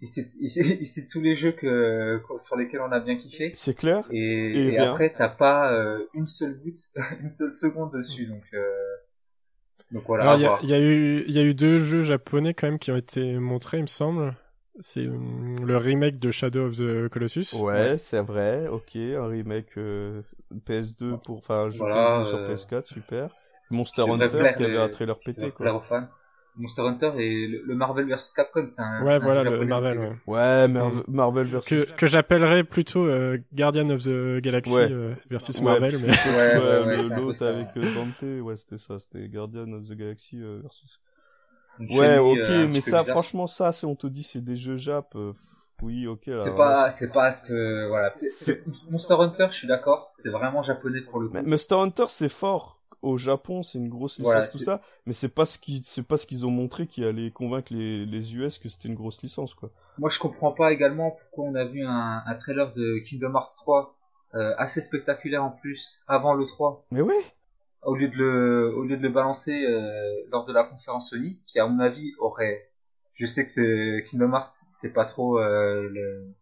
[0.00, 3.50] il c'est tous les jeux que, sur lesquels on a bien kiffé.
[3.54, 4.04] C'est clair.
[4.12, 6.78] Et, et, après, t'as pas euh, une seule goutte,
[7.20, 8.26] une seule seconde dessus.
[8.26, 8.64] Donc, euh...
[9.90, 10.36] donc voilà.
[10.36, 12.78] Il y, a, y, a eu, il y a eu deux jeux japonais quand même
[12.78, 14.36] qui ont été montrés, il me semble.
[14.80, 15.18] C'est euh,
[15.64, 17.56] le remake de Shadow of the Colossus.
[17.58, 18.68] Ouais, c'est vrai.
[18.68, 23.30] Ok, un remake PS2 pour, enfin, un jeu PS2 sur PS4, super.
[23.70, 25.82] Monster Hunter qui avait un trailer pété quoi.
[26.58, 29.04] Monster Hunter et le Marvel vs Capcom, c'est un.
[29.04, 30.18] Ouais, voilà, le Marvel.
[30.26, 30.68] Ouais, ouais
[31.06, 31.60] Marvel vs.
[31.64, 35.94] Que, que j'appellerais plutôt euh, Guardian of the Galaxy euh, versus Marvel.
[36.02, 36.08] mais...
[36.36, 41.00] ouais, ouais, l'autre avec euh, Dante, ouais, c'était ça, c'était Guardian of the Galaxy versus.
[41.78, 45.16] Ouais, ok, mais ça, franchement, ça, si on te dit c'est des jeux Jap,
[45.80, 46.22] oui, ok.
[46.24, 48.12] C'est pas, c'est pas ce que, voilà.
[48.90, 51.36] Monster Hunter, je suis d'accord, c'est vraiment japonais pour le coup.
[51.44, 55.46] Monster Hunter, c'est fort au Japon, c'est une grosse licence, tout ça, mais c'est pas
[55.46, 58.68] ce qui, c'est pas ce qu'ils ont montré qui allait convaincre les, les US que
[58.68, 59.70] c'était une grosse licence, quoi.
[59.98, 63.56] Moi, je comprends pas également pourquoi on a vu un, un trailer de Kingdom Hearts
[63.56, 63.96] 3
[64.34, 66.86] euh, assez spectaculaire en plus avant le 3.
[66.90, 67.14] Mais oui.
[67.82, 71.38] Au lieu de le, au lieu de le balancer euh, lors de la conférence Sony,
[71.46, 72.70] qui à mon avis aurait,
[73.14, 76.34] je sais que c'est Kingdom Hearts, c'est pas trop euh, le,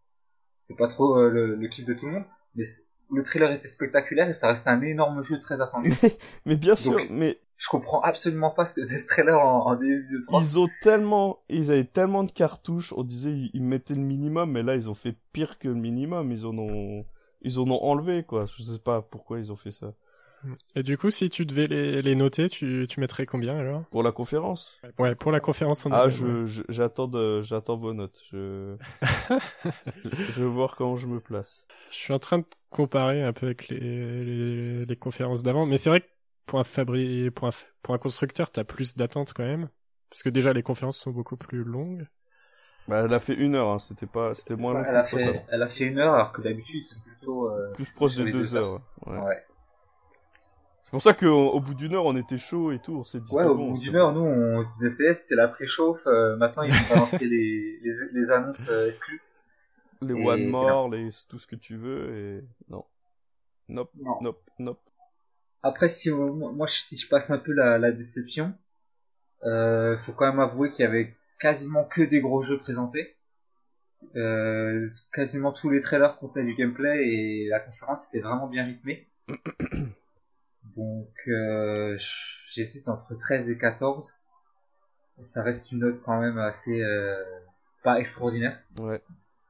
[0.61, 2.64] c'est pas trop le, le kiff de tout le monde, mais
[3.11, 5.92] le trailer était spectaculaire et ça restait un énorme jeu très attendu.
[6.46, 9.76] mais, bien sûr, mais je comprends absolument pas ce que c'est ce trailer en, en
[9.76, 10.40] début de 3.
[10.42, 14.62] Ils ont tellement, ils avaient tellement de cartouches, on disait ils, mettaient le minimum, mais
[14.62, 17.04] là ils ont fait pire que le minimum, ils en ont,
[17.42, 18.46] ils en ont enlevé quoi.
[18.46, 19.94] Je sais pas pourquoi ils ont fait ça.
[20.74, 23.84] Et du coup, si tu devais les, les noter, tu, tu mettrais combien alors?
[23.90, 24.80] Pour la conférence?
[24.99, 27.11] Ouais, pour la conférence en Ah, je, j'attends
[27.42, 28.20] j'attends vos notes.
[28.30, 28.75] Je...
[30.04, 31.66] je, vais voir comment je me place.
[31.91, 35.91] Je suis en train de comparer un peu avec les, les, conférences d'avant, mais c'est
[35.91, 36.07] vrai que
[36.46, 37.30] pour un fabri...
[37.30, 37.53] pour un,
[37.83, 39.68] pour un constructeur, t'as plus d'attentes quand même,
[40.11, 42.07] parce que déjà les conférences sont beaucoup plus longues.
[42.88, 43.79] Bah, elle a fait une heure, hein.
[43.80, 44.84] c'était pas, c'était moins long.
[44.87, 47.91] Elle a fait, elle a fait une heure, alors que d'habitude c'est plutôt euh, plus
[47.92, 48.80] proche des deux, heures.
[49.07, 49.18] Ouais.
[49.18, 49.45] ouais.
[50.87, 53.34] C'est pour ça qu'au bout d'une heure, on était chaud et tout, on s'est dit
[53.34, 56.72] Ouais, au bout d'une heure, nous, on se disait c'était la préchauffe, euh, maintenant ils
[56.72, 59.21] vont balancer les, les, les annonces euh, exclues.
[60.00, 62.84] Les one more, les, tout ce que tu veux, et non.
[63.68, 64.18] Nope, non.
[64.21, 64.79] nope, nope.
[65.64, 68.54] Après, si, moi, si je passe un peu la, la déception,
[69.42, 73.17] euh, faut quand même avouer qu'il y avait quasiment que des gros jeux présentés.
[74.14, 79.08] Euh, quasiment tous les trailers contenaient du gameplay et la conférence était vraiment bien rythmée.
[80.75, 81.97] Donc euh,
[82.53, 84.14] j'hésite entre 13 et 14.
[85.25, 87.22] Ça reste une note quand même assez euh,
[87.83, 88.59] pas extraordinaire.
[88.79, 89.03] Ouais.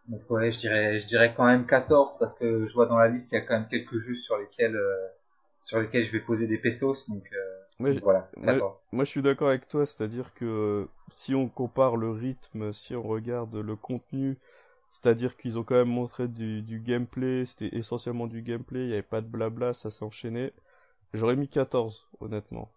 [0.09, 3.09] Donc ouais, je dirais, je dirais quand même 14 parce que je vois dans la
[3.09, 5.09] liste il y a quand même quelques jeux sur lesquels euh,
[5.67, 7.09] sur lesquels je vais poser des pesos.
[7.09, 8.79] Donc, euh, donc voilà, 14.
[8.93, 13.03] Moi, je suis d'accord avec toi, c'est-à-dire que si on compare le rythme, si on
[13.03, 14.39] regarde le contenu,
[14.91, 18.93] c'est-à-dire qu'ils ont quand même montré du, du gameplay, c'était essentiellement du gameplay, il n'y
[18.93, 20.53] avait pas de blabla, ça s'enchaînait.
[21.15, 22.70] J'aurais mis 14, honnêtement.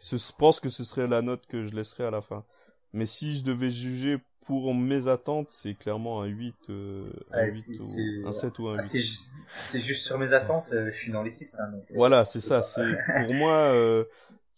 [0.00, 2.44] Je pense que ce serait la note que je laisserais à la fin.
[2.92, 7.50] Mais si je devais juger pour mes attentes, c'est clairement un 8, euh, un, Ouais,
[7.50, 7.84] 8 c'est- ou
[8.22, 8.88] c'est- un 7 ou un Ah, 8.
[8.88, 9.18] c'est ju-
[9.62, 11.56] c'est juste sur mes attentes, euh, je suis dans les 6.
[11.58, 12.62] Hein, donc, euh, Voilà, c'est ça.
[12.62, 12.82] C'est
[13.28, 13.52] pour moi.
[13.52, 14.04] euh,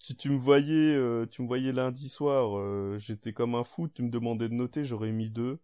[0.00, 0.96] si tu me voyais,
[1.28, 3.88] tu me voyais lundi soir, j'étais comme un fou.
[3.88, 5.58] Tu me demandais de noter, j'aurais mis 2.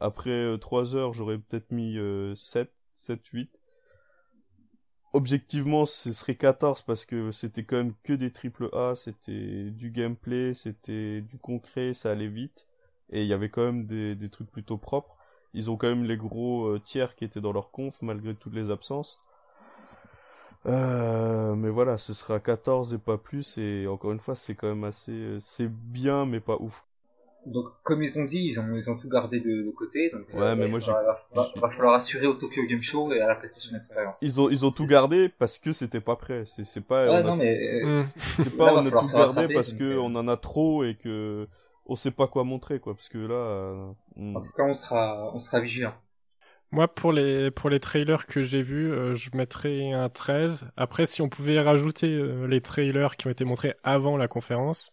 [0.00, 3.60] Après 3 heures, j'aurais peut-être mis euh, 7, 7, 8.
[5.14, 9.90] Objectivement, ce serait 14 parce que c'était quand même que des triple A, c'était du
[9.90, 12.66] gameplay, c'était du concret, ça allait vite.
[13.10, 15.16] Et il y avait quand même des, trucs plutôt propres.
[15.54, 18.54] Ils ont quand même les gros euh, tiers qui étaient dans leur conf malgré toutes
[18.54, 19.22] les absences.
[20.66, 23.58] Euh, mais voilà, ce sera 14 et pas plus.
[23.58, 25.12] Et encore une fois, c'est quand même assez.
[25.12, 26.84] euh, C'est bien, mais pas ouf.
[27.46, 30.10] Donc, comme ils ont dit, ils ont, ils ont tout gardé de, de côté.
[30.10, 32.80] Donc, euh, Ouais, mais il moi, va, va, va- va falloir assurer au Tokyo Game
[32.80, 34.18] Show et à la PlayStation Experience.
[34.22, 36.44] Ils ont, ils ont tout gardé parce que c'était pas prêt.
[36.46, 37.04] C'est c'est pas.
[37.04, 38.04] Ouais, on a- non, mais euh, Hmm.
[38.04, 40.00] C'est Là, pas va on a falloir tout gardé parce donc, que euh.
[40.00, 41.48] on en a trop et que
[41.86, 42.94] on sait pas quoi montrer quoi.
[42.94, 43.34] Parce que là.
[43.34, 45.94] euh, en tout cas, on sera, on sera vigilant.
[46.70, 50.66] Moi, pour les, pour les trailers que j'ai vus, euh, je mettrais un 13.
[50.76, 54.92] Après, si on pouvait rajouter euh, les trailers qui ont été montrés avant la conférence,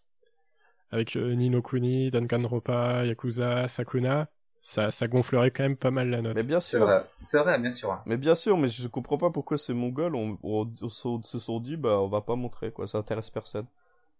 [0.91, 4.29] avec euh, Nino Kuni, Danganronpa, Yakuza, Sakuna,
[4.61, 6.37] ça, ça gonflerait quand même pas mal la note.
[6.37, 6.79] Mais bien C'est sûr.
[6.79, 8.03] vrai, c'est vrai, bien sûr.
[8.05, 11.39] Mais bien sûr, mais je comprends pas pourquoi ces mongols on, on- on se se
[11.39, 13.67] sont dit bah on va pas montrer quoi, ça intéresse personne.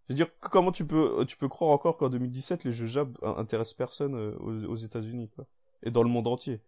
[0.10, 3.10] Je veux dire comment tu peux tu peux croire encore qu'en 2017 les jeux Jap
[3.24, 5.48] intéressent personne euh, aux, aux États-Unis quoi
[5.84, 6.62] et dans le monde entier.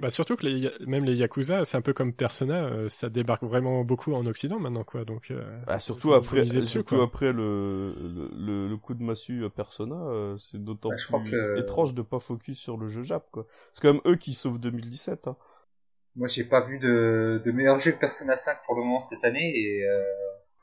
[0.00, 3.42] Bah surtout que les, même les Yakuza, c'est un peu comme Persona, euh, ça débarque
[3.42, 5.04] vraiment beaucoup en Occident maintenant, quoi.
[5.04, 7.04] Donc, euh, Bah, surtout après dessus, surtout quoi.
[7.04, 7.94] après le,
[8.36, 12.02] le le coup de massue à Persona, euh, c'est d'autant Bah, plus que- étrange de
[12.02, 13.46] pas focus sur le jeu Jap quoi.
[13.72, 15.36] C'est quand même eux qui sauvent 2017 hein.
[16.16, 19.24] Moi, j'ai pas vu de, de meilleur jeu que Persona 5 pour le moment cette
[19.24, 20.02] année et euh,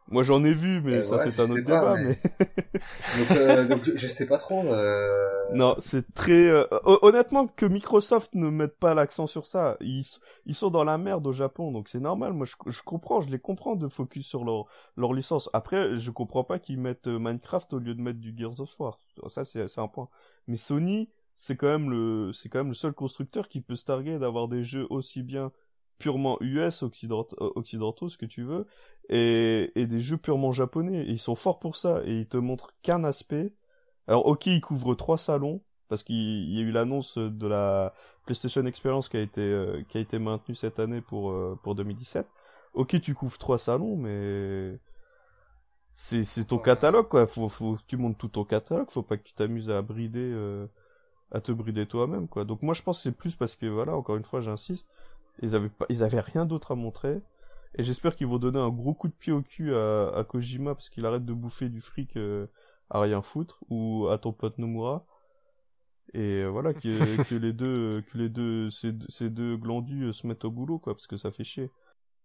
[0.09, 3.19] Moi j'en ai vu mais Euh, ça ouais, c'est un autre débat mais- mais...
[3.19, 4.63] donc, euh, donc je, sais pas trop.
[4.63, 5.31] Euh...
[5.53, 9.77] Non, c'est très euh, hon- honnêtement que Microsoft ne mette pas l'accent sur ça.
[9.81, 10.03] Ils
[10.45, 12.33] ils sont dans la merde au Japon, donc c'est normal.
[12.33, 14.65] Moi, je, je comprends, je les comprends de focus sur leur
[14.95, 15.49] leur licence.
[15.53, 18.79] Après, je comprends pas qu'ils mettent euh, Minecraft au lieu de mettre du Gears of
[18.79, 18.99] War.
[19.29, 20.09] Ça, c'est c'est un point.
[20.47, 23.85] Mais Sony, c'est quand même le c'est quand même le seul constructeur qui peut se
[23.85, 25.51] targuer d'avoir des jeux aussi bien
[25.97, 28.67] purement US occident- euh, occidentaux, ce que tu veux,
[29.09, 31.03] et, et des jeux purement japonais.
[31.05, 33.53] Et ils sont forts pour ça et ils te montrent qu'un aspect.
[34.07, 36.15] Alors ok, ils couvrent trois salons parce qu'il
[36.53, 37.93] y a eu l'annonce de la
[38.25, 41.75] PlayStation Experience qui a été euh, qui a été maintenue cette année pour euh, pour
[41.75, 42.27] 2017.
[42.73, 44.79] Ok, tu couvres trois salons, mais
[45.93, 47.27] c'est ton catalogue quoi.
[47.27, 48.89] Faut faut que tu montes tout ton catalogue.
[48.91, 50.67] Faut pas que tu t'amuses à brider euh,
[51.31, 52.45] à te brider toi-même quoi.
[52.45, 54.89] Donc moi je pense que c'est plus parce que voilà encore une fois j'insiste,
[55.41, 57.21] ils avaient pas ils avaient rien d'autre à montrer.
[57.77, 60.75] Et j'espère qu'ils vont donner un gros coup de pied au cul à, à Kojima
[60.75, 62.47] parce qu'il arrête de bouffer du fric euh,
[62.89, 65.05] à rien foutre ou à ton pote Nomura.
[66.13, 66.79] Et voilà que,
[67.29, 70.51] que les deux que les deux ces, deux- ces deux glandus euh, se mettent au
[70.51, 71.69] boulot quoi parce que ça fait chier.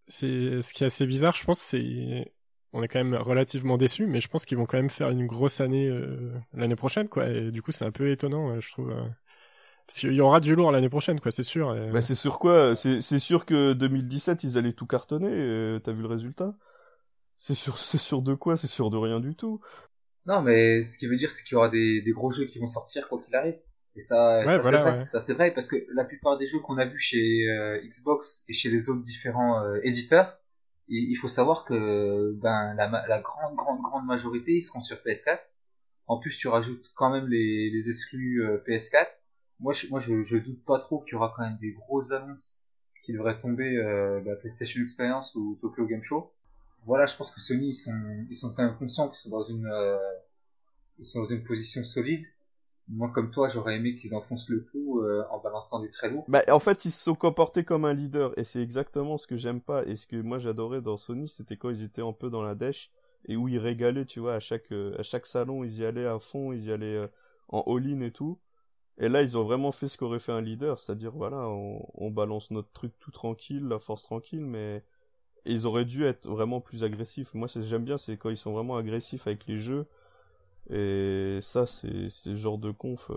[0.08, 2.32] c'est ce qui est assez bizarre, je pense, c'est
[2.72, 5.26] on est quand même relativement déçus, mais je pense qu'ils vont quand même faire une
[5.26, 7.28] grosse année euh, l'année prochaine, quoi.
[7.28, 9.04] Et du coup, c'est un peu étonnant, je trouve, euh,
[9.90, 11.76] parce qu'il y aura du lourd l'année prochaine, quoi, c'est sûr.
[11.76, 15.76] et- Bah c'est sur quoi C'est c'est sûr que 2017 ils allaient tout cartonner.
[15.76, 16.54] et T'as vu le résultat?
[17.38, 18.56] C'est c'est sur de quoi?
[18.56, 19.60] C'est sur de rien du tout.
[20.26, 22.58] Non, mais ce qui veut dire, c'est qu'il y aura des, des gros jeux qui
[22.58, 23.58] vont sortir quoi qu'il arrive.
[23.96, 25.00] Et ça, Ouais, ça voilà, c'est vrai.
[25.00, 25.06] ouais.
[25.06, 28.44] Ça c'est vrai parce que la plupart des jeux qu'on a vus chez euh, Xbox
[28.48, 30.38] et chez les autres différents euh, éditeurs,
[30.88, 34.80] il, il faut savoir que ben la, ma- la grande grande grande majorité ils seront
[34.80, 35.42] sur PS4.
[36.06, 39.10] En plus, tu rajoutes quand même les, les exclus euh, PS4.
[39.60, 42.12] Moi, je, moi, je, je doute pas trop qu'il y aura quand même des grosses
[42.12, 42.60] annonces
[43.04, 46.30] qui devraient tomber euh, bah, PlayStation Experience ou Tokyo Game Show.
[46.86, 49.44] Voilà, je pense que Sony ils sont ils sont quand même conscients qu'ils sont dans
[49.44, 49.98] une euh,
[50.98, 52.24] ils sont dans une position solide.
[52.88, 56.24] Moi, comme toi, j'aurais aimé qu'ils enfoncent le clou euh, en balançant du très lourd.
[56.26, 59.36] Bah en fait ils se sont comportés comme un leader et c'est exactement ce que
[59.36, 62.30] j'aime pas et ce que moi j'adorais dans Sony c'était quand ils étaient un peu
[62.30, 62.90] dans la dèche
[63.26, 66.06] et où ils régalaient tu vois à chaque euh, à chaque salon ils y allaient
[66.06, 67.06] à fond ils y allaient euh,
[67.48, 68.38] en all-in et tout.
[69.00, 72.50] Et là, ils ont vraiment fait ce qu'aurait fait un leader, c'est-à-dire, voilà, on, balance
[72.50, 74.84] notre truc tout tranquille, la force tranquille, mais
[75.46, 77.34] ils auraient dû être vraiment plus agressifs.
[77.34, 79.86] Moi, ce que j'aime bien, c'est quand ils sont vraiment agressifs avec les jeux,
[80.70, 83.10] Et ça, c'est ce genre de conf.
[83.10, 83.16] Euh,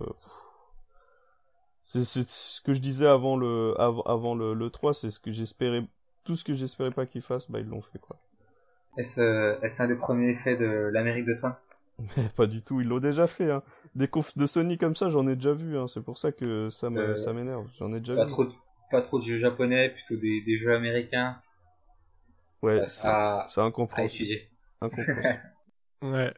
[1.84, 5.86] c'est ce que je disais avant le avant, le, le 3, c'est ce que j'espérais
[6.24, 8.18] tout ce que j'espérais pas qu'ils fassent, bah ils l'ont fait quoi.
[8.98, 11.36] Est-ce euh, est un des premiers effets de l'Amérique de
[11.98, 13.52] toi Pas du tout, ils l'ont déjà fait.
[13.52, 13.64] Hein.
[13.96, 15.78] Des confs de Sony comme ça, j'en ai déjà vu.
[15.78, 15.88] Hein.
[15.88, 17.68] C'est pour ça que ça ça m'énerve.
[17.80, 18.32] J'en ai déjà pas vu.
[18.32, 18.46] Trop,
[18.92, 21.38] pas trop de jeux japonais, plutôt des, des jeux américains.
[22.62, 24.42] Ouais, c'est incompréhensible.
[26.02, 26.34] ouais.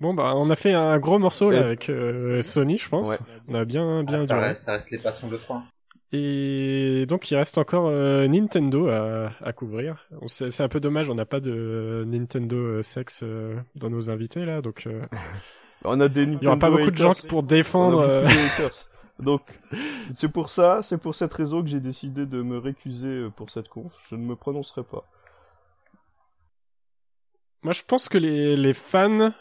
[0.00, 3.20] Bon bah on a fait un gros morceau là avec euh, Sony je pense.
[3.48, 5.64] On a bien bien ah, ça, reste, ça reste les patrons de 3.
[6.12, 10.08] Et donc il reste encore euh, Nintendo à, à couvrir.
[10.26, 13.24] C'est un peu dommage, on n'a pas de Nintendo euh, sexe
[13.76, 14.88] dans nos invités là, donc.
[15.84, 18.26] on a des Nintendo Il y aura pas beaucoup de gens pour défendre.
[19.18, 19.42] donc
[20.14, 23.68] c'est pour ça, c'est pour cette raison que j'ai décidé de me récuser pour cette
[23.68, 23.94] conf.
[24.08, 25.04] Je ne me prononcerai pas.
[27.62, 29.32] Moi, je pense que les, les fans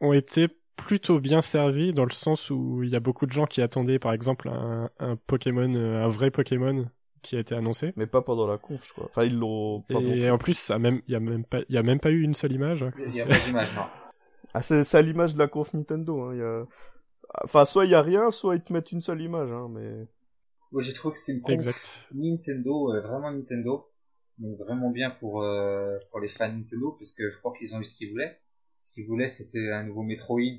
[0.00, 3.46] ont été plutôt bien servis dans le sens où il y a beaucoup de gens
[3.46, 6.86] qui attendaient, par exemple, un, un Pokémon, un vrai Pokémon
[7.22, 7.92] qui a été annoncé.
[7.96, 9.06] Mais pas pendant la conf, quoi.
[9.06, 11.74] Enfin, ils l'ont pas Et en plus, ça même, il y a même pas, il
[11.74, 12.82] y a même pas eu une seule image.
[12.82, 13.82] Hein, il y a pas d'image, non.
[14.52, 16.34] Ah, c'est à l'image de la conf Nintendo, hein.
[16.34, 16.62] Il y a...
[17.42, 20.06] Enfin, soit il y a rien, soit ils te mettent une seule image, hein, mais.
[20.70, 22.06] Moi, j'ai trouvé que c'était une conf exact.
[22.14, 23.90] Nintendo, euh, vraiment Nintendo.
[24.38, 27.80] Donc vraiment bien pour, euh, pour les fans Nintendo, parce que je crois qu'ils ont
[27.80, 28.40] eu ce qu'ils voulaient.
[28.84, 30.58] Ce qu'ils voulaient, c'était un nouveau Metroid.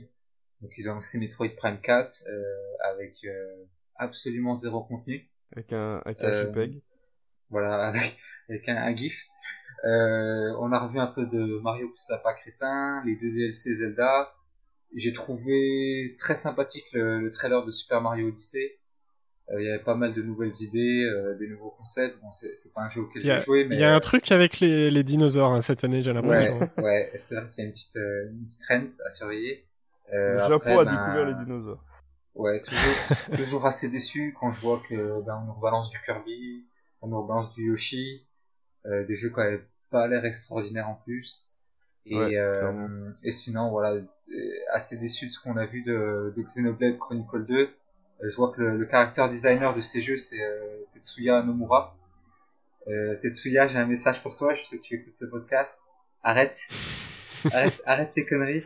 [0.62, 2.44] Donc ils ont lancé Metroid Prime 4 euh,
[2.92, 3.66] avec euh,
[3.98, 5.30] absolument zéro contenu.
[5.56, 6.82] Avec un, avec un JPEG.
[7.52, 8.18] Voilà, avec,
[8.50, 9.28] avec un, GIF.
[9.84, 14.34] on a revu un peu de Mario plus Lapin Crétin, les deux DLC Zelda.
[14.96, 18.80] J'ai trouvé très sympathique le, le, trailer de Super Mario Odyssey.
[19.52, 22.20] Euh, il y avait pas mal de nouvelles idées, euh, des nouveaux concepts.
[22.20, 24.60] Bon, c'est pas un jeu auquel j'ai joué, mais il y a un truc avec
[24.60, 26.58] les, les dinosaures hein, cette année, j'ai l'impression.
[26.60, 29.68] Ouais, ouais c'est vrai qu'il y a une petite, euh, une petite trend à surveiller.
[30.12, 31.84] le Japon a ben, découvert les dinosaures.
[32.34, 36.66] Ouais, toujours, toujours assez déçu quand je vois que ben on nous balance du Kirby,
[37.02, 38.28] on nous balance du Yoshi,
[38.88, 41.54] euh, des jeux qui n'avaient pas l'air extraordinaires en plus.
[42.06, 44.02] Et, ouais, euh, et sinon, voilà,
[44.74, 47.68] assez déçu de ce qu'on a vu de, de Xenoblade Chronicle 2 euh,
[48.22, 51.96] je vois que le, le caractère designer de ces jeux, c'est euh, Tetsuya Nomura.
[52.88, 54.54] Euh, Tetsuya, j'ai un message pour toi.
[54.54, 55.80] Je sais que tu écoutes ce podcast.
[56.24, 56.60] Arrête,
[57.52, 58.64] arrête, arrête tes conneries.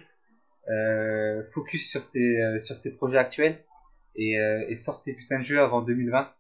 [0.70, 3.64] Euh, focus sur tes euh, sur tes projets actuels
[4.16, 6.32] et, et sors tes putains de jeux avant 2020.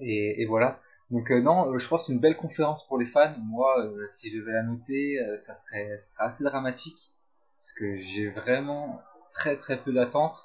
[0.00, 0.80] Et, et voilà.
[1.10, 3.34] Donc non, je pense une belle conférence pour les fans.
[3.38, 7.14] Moi, si je devais la noter, ça serait, ça serait assez dramatique
[7.60, 9.00] parce que j'ai vraiment
[9.32, 10.38] très très peu d'attentes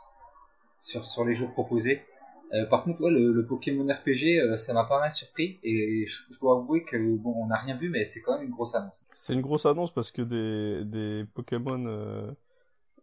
[0.84, 2.06] sur, sur les jeux proposés.
[2.54, 6.06] Euh, par contre, ouais, le, le, Pokémon RPG, euh, ça m'a pas mal surpris et
[6.06, 8.76] je, dois avouer que bon, on n'a rien vu, mais c'est quand même une grosse
[8.76, 9.04] annonce.
[9.12, 12.32] C'est une grosse annonce parce que des, des Pokémon, euh,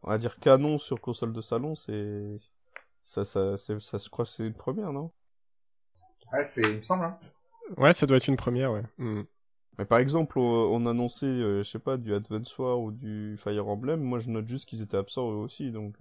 [0.05, 2.37] on va dire canon sur console de salon, c'est
[3.03, 5.11] ça, ça, ça, ça, je crois que c'est une première, non?
[6.33, 7.07] Ouais, c'est, il me semble.
[7.07, 7.19] Hein.
[7.77, 8.85] Ouais, ça doit être une première, ouais.
[8.99, 9.23] Hmm.
[9.79, 14.01] Mais par exemple, on, annonçait, je sais pas, du Advance War ou du Fire Emblem.
[14.01, 15.97] Moi, je note juste qu'ils étaient absents eux aussi, donc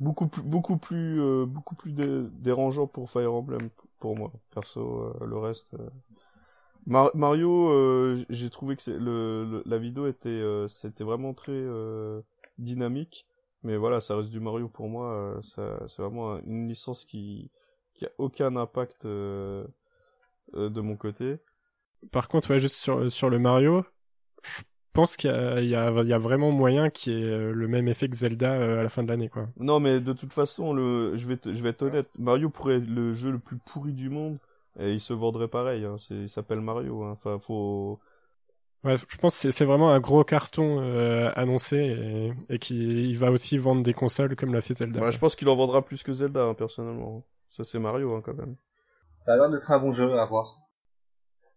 [0.00, 5.26] beaucoup plus beaucoup plus euh, beaucoup plus dérangeant pour Fire Emblem pour moi perso euh,
[5.26, 5.90] le reste euh.
[6.86, 11.66] Mario j'ai trouvé que le, la vidéo était c'était vraiment très
[12.56, 13.26] dynamique
[13.62, 17.50] mais voilà ça reste du Mario pour moi c'est vraiment une licence qui
[17.92, 19.66] qui a aucun impact de
[20.54, 21.36] mon côté
[22.10, 23.84] par contre ouais juste sur sur le Mario
[24.98, 28.16] pense qu'il y, y, a vraiment moyen qu'il y ait euh, le même effet que
[28.16, 29.46] Zelda euh, à la fin de l'année, quoi.
[29.56, 32.90] Non, mais de toute façon, le, je vais, je vais être honnête, Mario pourrait être
[32.90, 34.38] le jeu le plus pourri du monde
[34.76, 35.84] et il se vendrait pareil.
[35.84, 35.98] Hein.
[36.10, 37.04] Il s'appelle Mario.
[37.04, 37.12] Hein.
[37.12, 38.00] Enfin, faut.
[38.82, 43.30] Ouais, je pense que c'est vraiment un gros carton euh, annoncé et, et qu'il va
[43.30, 45.00] aussi vendre des consoles comme l'a fait Zelda.
[45.00, 47.24] Ouais, je pense qu'il en vendra plus que Zelda, hein, personnellement.
[47.50, 48.56] Ça, c'est Mario, hein, quand même.
[49.20, 50.58] Ça a l'air d'être un bon jeu à voir.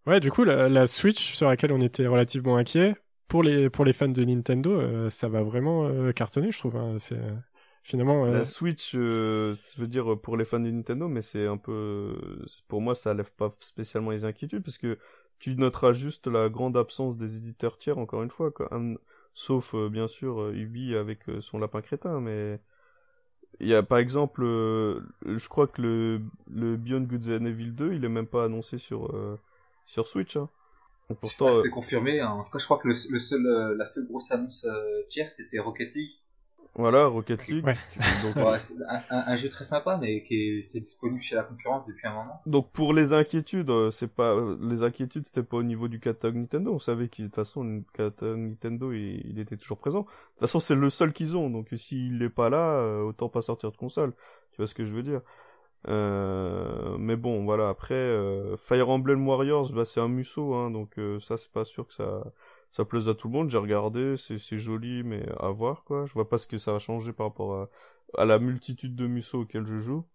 [0.05, 2.95] Ouais, du coup, la, la, Switch sur laquelle on était relativement inquiet,
[3.31, 6.75] pour les pour les fans de Nintendo, euh, ça va vraiment euh, cartonner, je trouve.
[6.75, 6.97] Hein.
[7.81, 11.55] Finalement la Switch, euh, je veux dire pour les fans de Nintendo, mais c'est un
[11.55, 12.13] peu,
[12.67, 14.99] pour moi, ça lève pas spécialement les inquiétudes parce que
[15.39, 18.51] tu noteras juste la grande absence des éditeurs tiers, encore une fois,
[19.33, 22.59] sauf bien sûr Ubi avec son lapin crétin, mais
[23.61, 26.21] il y a par exemple, je crois que le,
[26.53, 29.09] le Beyond Good and Evil 2, il est même pas annoncé sur
[29.85, 30.35] sur Switch.
[30.35, 30.49] Hein.
[31.19, 32.19] Pourtant, c'est confirmé.
[32.19, 32.29] Hein.
[32.29, 35.29] En tout cas, je crois que le, seul, euh, la seule grosse annonce euh, tiers,
[35.29, 36.11] c'était Rocket League.
[36.75, 37.65] Voilà, Rocket League.
[37.65, 37.77] Ouais.
[38.23, 41.21] Donc, Ouais, c'est un, un- un jeu très sympa, mais qui est, qui est disponible
[41.21, 42.41] chez la concurrence depuis un moment.
[42.45, 45.99] donc pour les inquiétudes, euh, c'est pas euh, les inquiétudes, c'était pas au niveau du
[45.99, 46.73] catalogue Nintendo.
[46.73, 50.01] On savait qu'il de toute façon le catalogue Nintendo, il, il était toujours présent.
[50.01, 51.49] De toute façon, c'est le seul qu'ils ont.
[51.49, 54.13] Donc s'il n'est pas là, euh, autant pas sortir de console.
[54.51, 55.21] Tu vois ce que je veux dire?
[55.87, 57.69] Euh, mais bon, voilà.
[57.69, 61.65] Après, euh, Fire Emblem Warriors, bah, c'est un musso, hein, donc euh, ça, c'est pas
[61.65, 62.23] sûr que ça,
[62.69, 63.49] ça plaise à tout le monde.
[63.49, 66.05] J'ai regardé, c'est, joli, mais à voir, quoi.
[66.05, 67.69] Je vois pas ce que ça va changer par rapport à,
[68.17, 70.05] à la multitude de musso auxquels je joue.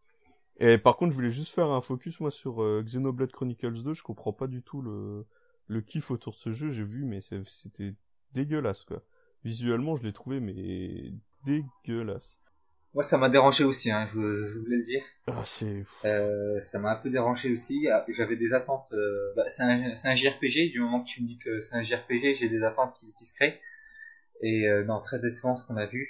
[0.59, 3.93] Et par contre, je voulais juste faire un focus, moi, sur euh, Xenoblade Chronicles 2.
[3.95, 5.27] Je comprends pas du tout le,
[5.69, 6.71] le kiff autour de ce jeu.
[6.71, 7.95] J'ai vu, mais c'était
[8.33, 9.03] dégueulasse, quoi.
[9.45, 11.13] Visuellement, je l'ai trouvé, mais
[11.45, 12.39] dégueulasse.
[12.95, 14.15] Moi, ça m'a dérangé aussi, hein, je,
[14.47, 15.03] je voulais le dire.
[15.27, 15.85] Ah, c'est...
[16.07, 17.87] Euh, ça m'a un peu dérangé aussi.
[17.89, 18.89] Ah, J'avais des attentes.
[18.93, 20.71] euh, bah, c'est un, c'est un JRPG.
[20.73, 23.25] Du moment que tu me dis que c'est un JRPG, j'ai des attentes qui, qui
[23.27, 23.61] se créent.
[24.41, 26.09] Et euh, non, très décevant ce qu'on a vu.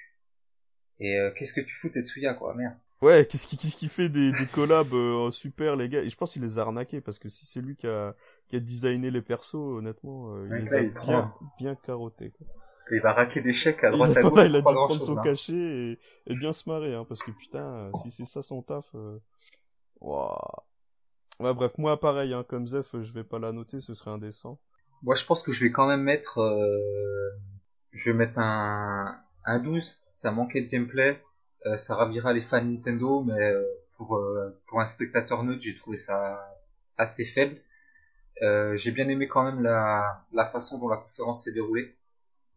[1.00, 2.74] Et euh, qu'est-ce que tu fous, Tetsuya, quoi, merde.
[3.02, 6.02] Ouais, qu'est-ce qui, qu'est-ce qui fait des, des collabs euh, super, les gars?
[6.02, 8.14] Et je pense qu'il les a arnaqués, parce que si c'est lui qui a,
[8.48, 11.12] qui a designé les persos, honnêtement, il Ouais, les là, a il prend.
[11.12, 12.30] bien, bien carottés.
[12.30, 12.46] quoi.
[12.90, 14.30] Il va raquer des chèques à Il, droite à gauche.
[14.32, 15.22] voilà, il a dû prendre son hein.
[15.22, 18.86] cachet et, et bien se marrer, hein, parce que putain, si c'est ça son taf...
[18.94, 19.18] Euh...
[20.00, 20.64] ouah.
[21.40, 24.58] Ouais, bref, moi pareil, hein, comme Zef, je vais pas la noter, ce serait indécent.
[25.02, 27.30] Moi, je pense que je vais quand même mettre, euh,
[27.92, 30.02] je vais mettre un, un 12.
[30.12, 31.22] Ça manquait de gameplay.
[31.66, 33.62] Euh, ça ravira les fans Nintendo, mais euh,
[33.96, 36.40] pour, euh, pour un spectateur neutre, j'ai trouvé ça
[36.96, 37.60] assez faible.
[38.42, 41.95] Euh, j'ai bien aimé quand même la, la façon dont la conférence s'est déroulée.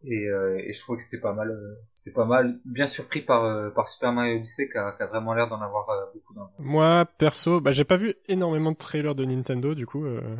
[0.04, 3.22] Et, euh, et je trouvais que c'était pas mal, euh, c'était pas mal, bien surpris
[3.22, 6.06] par, euh, par Super Mario Odyssey qui a, qui a vraiment l'air d'en avoir euh,
[6.14, 10.04] beaucoup dans Moi, perso, bah, j'ai pas vu énormément de trailers de Nintendo, du coup.
[10.04, 10.36] euh,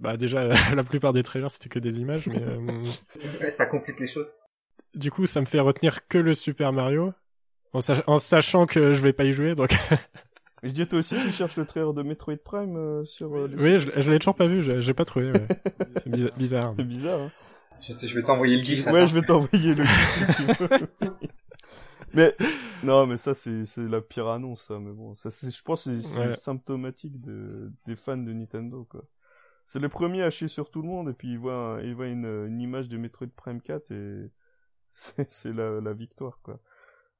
[0.00, 0.44] Bah, déjà,
[0.74, 2.92] la plupart des trailers, c'était que des images, mais euh,
[3.40, 4.32] Ouais, ça complique les choses.
[4.94, 7.12] du coup, ça me fait retenir que le Super Mario,
[7.72, 9.70] en, sach- en sachant que je vais pas y jouer, donc
[10.62, 13.58] je dis, toi aussi, tu cherches le trailer de Metroid Prime euh, sur euh, les
[13.58, 15.32] oui, je, je l'ai toujours pas vu, j'ai pas trouvé.
[15.32, 15.48] ouais.
[15.96, 16.74] C'est bi- bizarre.
[16.76, 17.32] C'est bizarre, hein
[17.88, 18.86] Je, vais t'envoyer le gif.
[18.86, 19.06] Ouais, attends.
[19.06, 20.68] je vais t'envoyer le gif si tu veux.
[22.14, 22.34] mais
[22.82, 25.84] non, mais ça c'est c'est la pire annonce ça, mais bon, ça c'est je pense
[25.84, 26.30] que c'est c'est Ouais.
[26.30, 29.04] symptomatique de des fans de Nintendo quoi.
[29.66, 32.08] C'est les premiers à chier sur tout le monde et puis ils voient ils voient
[32.08, 34.30] une, une image de Metroid Prime 4 et
[34.90, 36.60] c'est c'est la la victoire quoi.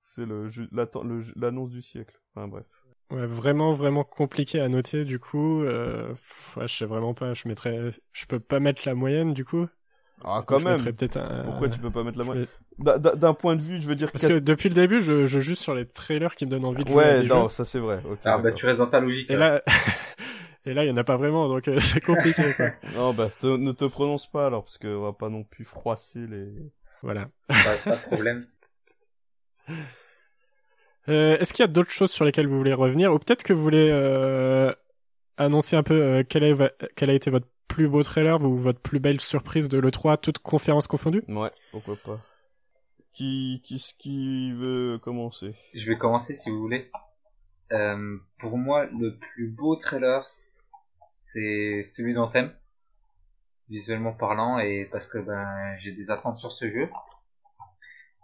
[0.03, 2.21] C'est le jeu- l'atten- le jeu- l'annonce du siècle.
[2.35, 2.67] Enfin bref.
[3.11, 5.63] Ouais, vraiment, vraiment compliqué à noter, du coup.
[5.63, 7.93] Euh, pff, ouais, je sais vraiment pas, je mettrais...
[8.13, 9.67] Je peux pas mettre la moyenne, du coup?
[10.25, 10.75] Ah quand Je même.
[10.77, 11.43] mettrais peut-être un...
[11.43, 14.11] Pourquoi tu peux pas mettre la main vais- D'un- point de vue, je veux dire
[14.13, 16.85] Parce que depuis le début, je, je joue sur les trailers qui me donnent envie
[16.85, 17.49] de jouer à Ouais, non, jeux.
[17.49, 18.01] ça c'est vrai.
[18.09, 18.19] OK.
[18.25, 19.31] Ah bah tu restes dans ta logique.
[19.31, 19.63] Et là.
[20.65, 22.69] et là, il y en a pas vraiment, donc euh, c'est compliqué, quoi.
[22.97, 26.27] Non, bah te- ne te prononce pas alors parce qu'on va pas non plus froisser
[26.29, 26.49] les
[27.03, 27.29] Voilà.
[27.49, 27.55] Pas,
[27.85, 28.47] pas de problème.
[31.09, 33.53] Euh, Est-ce qu'il y a d'autres choses sur lesquelles vous voulez revenir, ou peut-être que
[33.53, 34.73] vous voulez euh,
[35.37, 38.57] annoncer un peu euh, quel, est, va- quel a été votre plus beau trailer ou
[38.57, 42.21] votre plus belle surprise de l'E3, toute conférence confondue Ouais, pourquoi pas.
[43.15, 45.55] Qui, qui, qui veut commencer?
[45.75, 46.91] Je vais commencer si vous voulez.
[47.73, 50.27] Euh, pour moi, le plus beau trailer,
[51.11, 52.55] c'est celui d'Anthem,
[53.69, 56.91] visuellement parlant, et parce que ben j'ai des attentes sur ce jeu.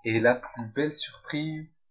[0.04, 1.86] Et la plus belle surprise,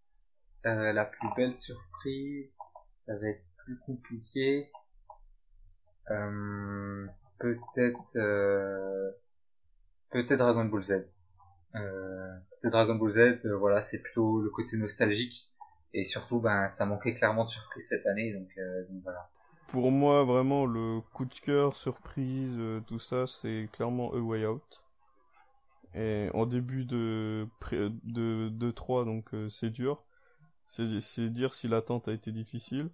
[0.66, 2.58] euh, la plus belle surprise,
[3.06, 4.70] ça va être plus compliqué.
[6.10, 7.06] Euh,
[7.38, 9.10] peut-être, euh,
[10.10, 11.06] peut-être Dragon Ball Z.
[11.72, 15.50] Peut-être Dragon Ball Z, euh, voilà, c'est plutôt le côté nostalgique.
[15.94, 18.48] Et surtout, ben, ça manquait clairement de surprise cette année, donc,
[19.02, 19.30] voilà.
[19.68, 24.84] Pour moi, vraiment, le coup de cœur, surprise, tout ça, c'est clairement A Way Out.
[25.94, 30.04] Et en début de pré- de, de 3, donc c'est dur.
[30.66, 32.90] C'est dire si l'attente a été difficile.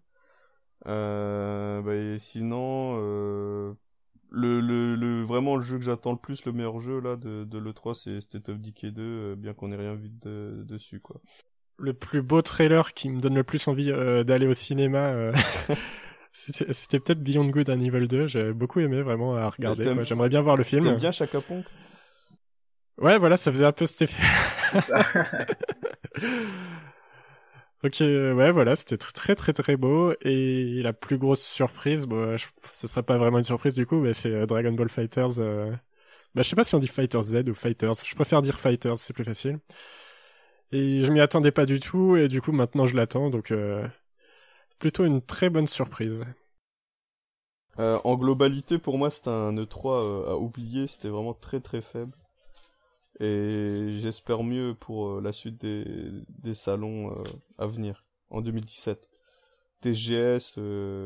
[0.86, 3.72] Euh, bah, et sinon, euh,
[4.30, 7.44] le, le, le, vraiment le jeu que j'attends le plus, le meilleur jeu là de,
[7.44, 11.00] de l'E3, c'est State of Decay 2, euh, bien qu'on ait rien vu de, dessus,
[11.00, 11.20] quoi.
[11.78, 15.32] Le plus beau trailer qui me donne le plus envie euh, d'aller au cinéma, euh,
[16.32, 18.26] c'était c'était peut-être Beyond Good and Evil 2.
[18.26, 19.92] J'ai beaucoup aimé vraiment à regarder.
[19.92, 20.04] Quoi.
[20.04, 20.84] J'aimerais bien voir le film.
[20.84, 21.64] T'aimes bien Chaka Ponk
[22.98, 24.22] Ouais, voilà, ça faisait un peu cet effet.
[27.84, 30.14] Ok, ouais, voilà, c'était tr- très très très beau.
[30.22, 32.36] Et la plus grosse surprise, bon,
[32.72, 35.38] ce serait pas vraiment une surprise du coup, mais c'est euh, Dragon Ball Fighters.
[35.38, 35.70] euh,
[36.34, 37.94] Bah, je sais pas si on dit Fighters Z ou Fighters.
[38.04, 39.60] Je préfère dire Fighters, c'est plus facile.
[40.72, 43.86] Et je m'y attendais pas du tout, et du coup maintenant je l'attends, donc euh,
[44.78, 46.24] plutôt une très bonne surprise.
[47.78, 50.88] Euh, en globalité, pour moi, c'était un E3 euh, à oublier.
[50.88, 52.12] C'était vraiment très très faible.
[53.20, 55.84] Et j'espère mieux pour la suite des,
[56.28, 57.14] des salons
[57.58, 58.00] à venir
[58.30, 59.08] en 2017.
[59.80, 60.58] TGS,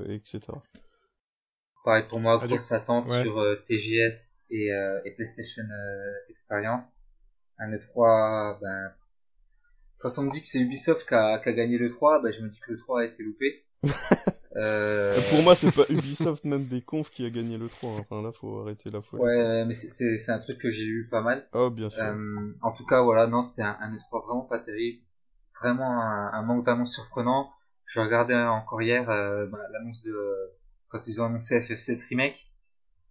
[0.09, 0.41] etc.
[1.85, 4.69] Pareil pour moi, grosse attente sur TGS et,
[5.05, 5.65] et PlayStation
[6.31, 7.01] Experience.
[7.59, 8.93] Un E3, ben,
[9.99, 12.33] quand on me dit que c'est Ubisoft qui a, qui a, gagné le 3, ben,
[12.33, 13.65] je me dis que le 3 a été loupé.
[14.57, 15.19] euh...
[15.31, 17.91] Pour moi, c'est pas Ubisoft même des confs qui a gagné le 3.
[17.91, 17.97] Hein.
[18.01, 19.23] Enfin là, faut arrêter la folie.
[19.23, 21.47] Ouais, mais c'est un truc que j'ai eu pas mal.
[21.53, 22.03] Oh, bien sûr.
[22.03, 25.03] Euh, en tout cas, voilà, non, c'était un, un E3 vraiment pas terrible.
[25.61, 27.51] Vraiment un, un manque d'annonce surprenant.
[27.87, 30.17] Je regardais encore hier euh, bah, l'annonce de
[30.89, 32.51] quand ils ont annoncé FF7 Remake.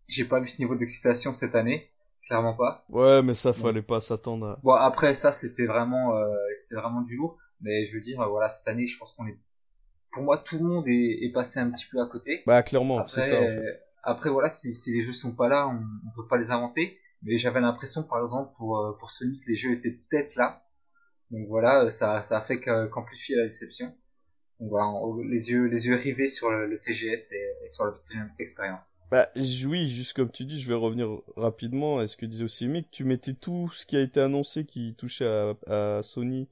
[0.07, 1.91] J'ai pas vu ce niveau d'excitation cette année
[2.27, 2.85] clairement pas.
[2.89, 4.47] Ouais, mais ça fallait pas s'attendre.
[4.47, 4.59] À...
[4.63, 8.49] Bon après ça c'était vraiment euh, c'était vraiment du lourd, mais je veux dire voilà
[8.49, 9.39] cette année je pense qu'on est
[10.11, 12.43] pour moi tout le monde est, est, passé un petit peu à côté.
[12.45, 13.83] Bah clairement, c'est ça en fait.
[14.03, 16.97] Après voilà si, si les jeux sont pas là, on, on peut pas les inventer,
[17.23, 20.63] mais j'avais l'impression par exemple pour euh, pour Sonic les jeux étaient peut-être là.
[21.31, 23.93] Donc voilà, ça ça a fait qu'amplifier la déception.
[24.59, 24.87] Donc voilà,
[25.29, 27.93] les yeux les yeux rivés sur le, TGS et, et sur la
[28.39, 28.97] expérience.
[29.11, 32.67] Bah oui, juste comme tu dis, je vais revenir rapidement à ce que disait aussi
[32.67, 36.49] Mick, tu mettais tout ce qui a été annoncé qui touchait à, à Sony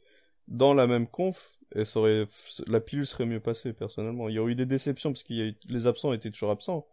[0.48, 2.26] dans la même conf, et ça aurait,
[2.68, 4.30] la pilule serait mieux passée personnellement.
[4.30, 6.88] Il y aurait eu des déceptions parce a eu, les absents étaient toujours absents,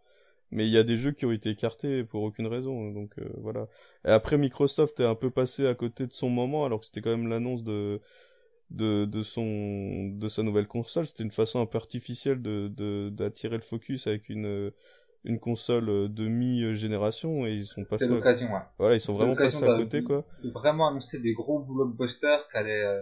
[0.51, 3.29] mais il y a des jeux qui ont été écartés pour aucune raison, donc euh,
[3.37, 3.67] voilà.
[4.05, 7.01] Et après Microsoft est un peu passé à côté de son moment alors que c'était
[7.01, 8.01] quand même l'annonce de
[8.69, 13.55] de, de son de sa nouvelle console, c'était une façon un peu artificielle de d'attirer
[13.55, 14.71] le focus avec une
[15.25, 18.07] une console euh, de mi-génération et ils sont passés.
[18.07, 18.59] L'occasion, ouais.
[18.77, 20.25] Voilà, ils sont vraiment passés à côté, quoi.
[20.43, 23.01] De vraiment annoncer des gros blockbusters qui allaient, euh,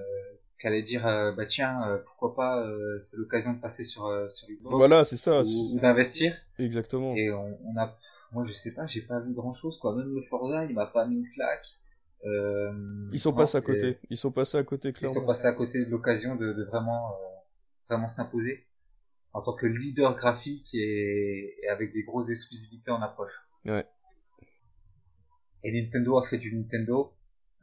[0.62, 2.66] qu'allait dire, euh, bah tiens, euh, pourquoi pas,
[3.02, 4.76] c'est l'occasion de passer sur, sur Xbox.
[4.76, 5.44] Voilà, c'est ça.
[5.44, 6.36] Ou, d'investir.
[6.60, 7.16] Exactement.
[7.16, 7.98] Et on, on, a,
[8.32, 9.96] moi je sais pas, j'ai pas vu grand chose, quoi.
[9.96, 11.66] Même le Forza, il m'a pas mis une claque.
[13.12, 13.98] ils sont passés à côté.
[14.10, 15.16] Ils sont passés à côté, clairement.
[15.16, 17.16] Ils sont passés à côté de l'occasion de, de vraiment,
[17.90, 18.68] vraiment s'imposer
[19.34, 23.34] en tant que leader graphique et, avec des grosses exclusivités en approche.
[23.66, 23.86] Ouais.
[25.64, 27.14] Et Nintendo a fait du Nintendo.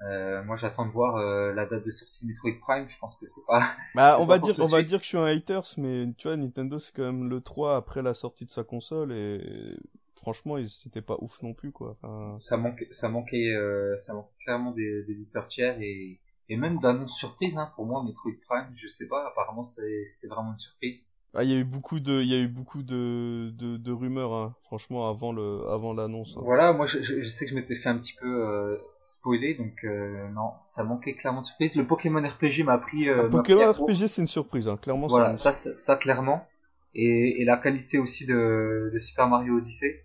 [0.03, 2.89] Euh, moi, j'attends de voir euh, la date de sortie Metroid Prime.
[2.89, 3.73] Je pense que c'est pas.
[3.95, 6.37] Bah, on va dire, on va dire que je suis un haters, mais tu vois,
[6.37, 9.77] Nintendo c'est quand même le 3 après la sortie de sa console et
[10.15, 11.97] franchement, c'était pas ouf non plus quoi.
[12.03, 12.37] Enfin...
[12.41, 17.16] Ça manquait, ça manquait, euh, ça manquait clairement des, des tiers et et même d'annonces
[17.16, 17.57] surprises.
[17.57, 19.29] Hein, pour moi, Metroid Prime, je sais pas.
[19.29, 21.11] Apparemment, c'était vraiment une surprise.
[21.35, 23.93] Ah, il y a eu beaucoup de, il y a eu beaucoup de, de, de
[23.93, 26.37] rumeurs, hein, franchement, avant le, avant l'annonce.
[26.37, 26.41] Hein.
[26.43, 29.85] Voilà, moi, je, je, sais que je m'étais fait un petit peu euh, spoiler, donc
[29.85, 31.76] euh, non, ça manquait clairement de surprise.
[31.76, 33.09] Le Pokémon RPG m'a pris.
[33.09, 35.06] Euh, Pokémon RPG, c'est une surprise, hein, clairement.
[35.09, 36.47] Voilà, ça, ça, ça, clairement,
[36.94, 40.05] et, et la qualité aussi de, de Super Mario Odyssey.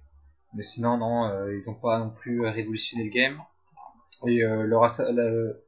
[0.56, 3.40] Mais sinon, non, euh, ils ont pas non plus révolutionné le game.
[4.28, 4.88] Et euh, leur,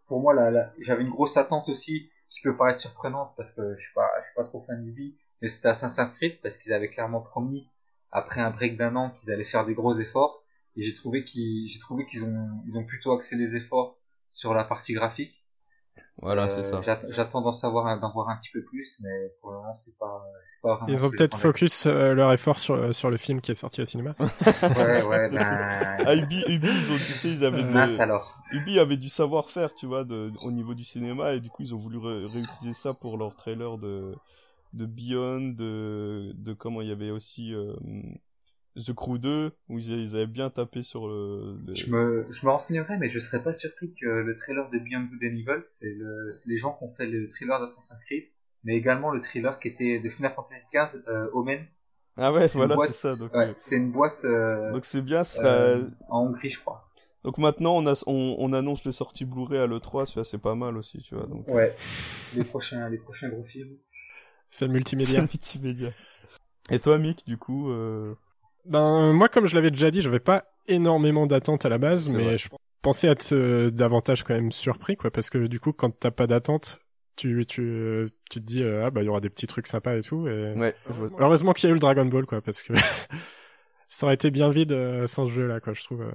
[0.07, 3.82] pour moi, là, j'avais une grosse attente aussi, qui peut paraître surprenante parce que je
[3.82, 6.74] suis pas, je suis pas trop fan du vie mais c'était Assassin's Creed parce qu'ils
[6.74, 7.68] avaient clairement promis
[8.12, 10.44] après un break d'un an qu'ils allaient faire des gros efforts
[10.76, 13.98] et j'ai trouvé qu'ils j'ai trouvé qu'ils ont ils ont plutôt axé les efforts
[14.34, 15.46] sur la partie graphique
[16.22, 16.78] voilà, c'est ça.
[16.78, 19.98] Euh, j'attends d'en savoir, d'en voir un petit peu plus, mais pour le moment, c'est
[19.98, 20.94] pas, c'est pas vraiment.
[20.94, 23.82] Ils ont peut-être focus euh, leur effort sur euh, sur le film qui est sorti
[23.82, 24.16] au cinéma.
[24.20, 25.30] ouais, ouais.
[25.30, 25.98] Ben...
[26.06, 27.64] Ah, Ubi, Ubi, ils ont, tu sais, ils avaient.
[27.64, 28.02] De...
[28.02, 28.42] alors.
[28.54, 31.76] Ubi avait du savoir-faire, tu vois, de, au niveau du cinéma, et du coup, ils
[31.76, 34.16] ont voulu réutiliser ça pour leur trailer de
[34.72, 37.74] de Beyond, de, de comment il y avait aussi euh,
[38.76, 41.58] The Crew 2, où ils, avaient bien tapé sur le...
[41.74, 45.08] Je, me, je me renseignerai, mais je serais pas surpris que le trailer de Beyond
[45.12, 48.26] Good and Evil, c'est le, les gens qui ont fait le trailer d'Assassin's Creed,
[48.66, 51.66] mais également le trailer qui était de Final Fantasy XV, euh, Omen.
[52.18, 53.16] Ah ouais, voilà, c'est ça.
[53.16, 54.24] Donc, ouais, c'est une boîte.
[54.24, 55.82] Euh, donc c'est bien, sera...
[56.10, 56.90] en Hongrie, je crois.
[57.24, 60.78] Donc maintenant, on, a, on, on annonce les sorties Blu-ray à l'E3, c'est pas mal
[60.78, 61.28] aussi, tu vois.
[61.28, 61.48] Donc...
[61.48, 61.76] Ouais,
[62.36, 63.78] les prochains, les prochains gros films.
[64.52, 65.22] C'est le multimédia.
[65.22, 65.92] multimédia.
[66.70, 68.16] Et toi, Mick, du coup euh...
[68.66, 72.38] Ben moi, comme je l'avais déjà dit, j'avais pas énormément d'attentes à la base, mais
[72.38, 72.50] je
[72.82, 76.28] pensais être euh, davantage quand même surpris, quoi, parce que du coup, quand t'as pas
[76.28, 76.80] d'attente,
[77.16, 79.96] tu tu tu te dis euh, ah bah il y aura des petits trucs sympas
[79.96, 80.28] et tout.
[80.28, 80.54] Et...
[80.54, 80.76] Ouais.
[81.20, 82.74] Heureusement qu'il y a eu le Dragon Ball, quoi, parce que
[83.90, 86.06] ça aurait été bien vide euh, sans ce jeu-là, quoi, je trouve.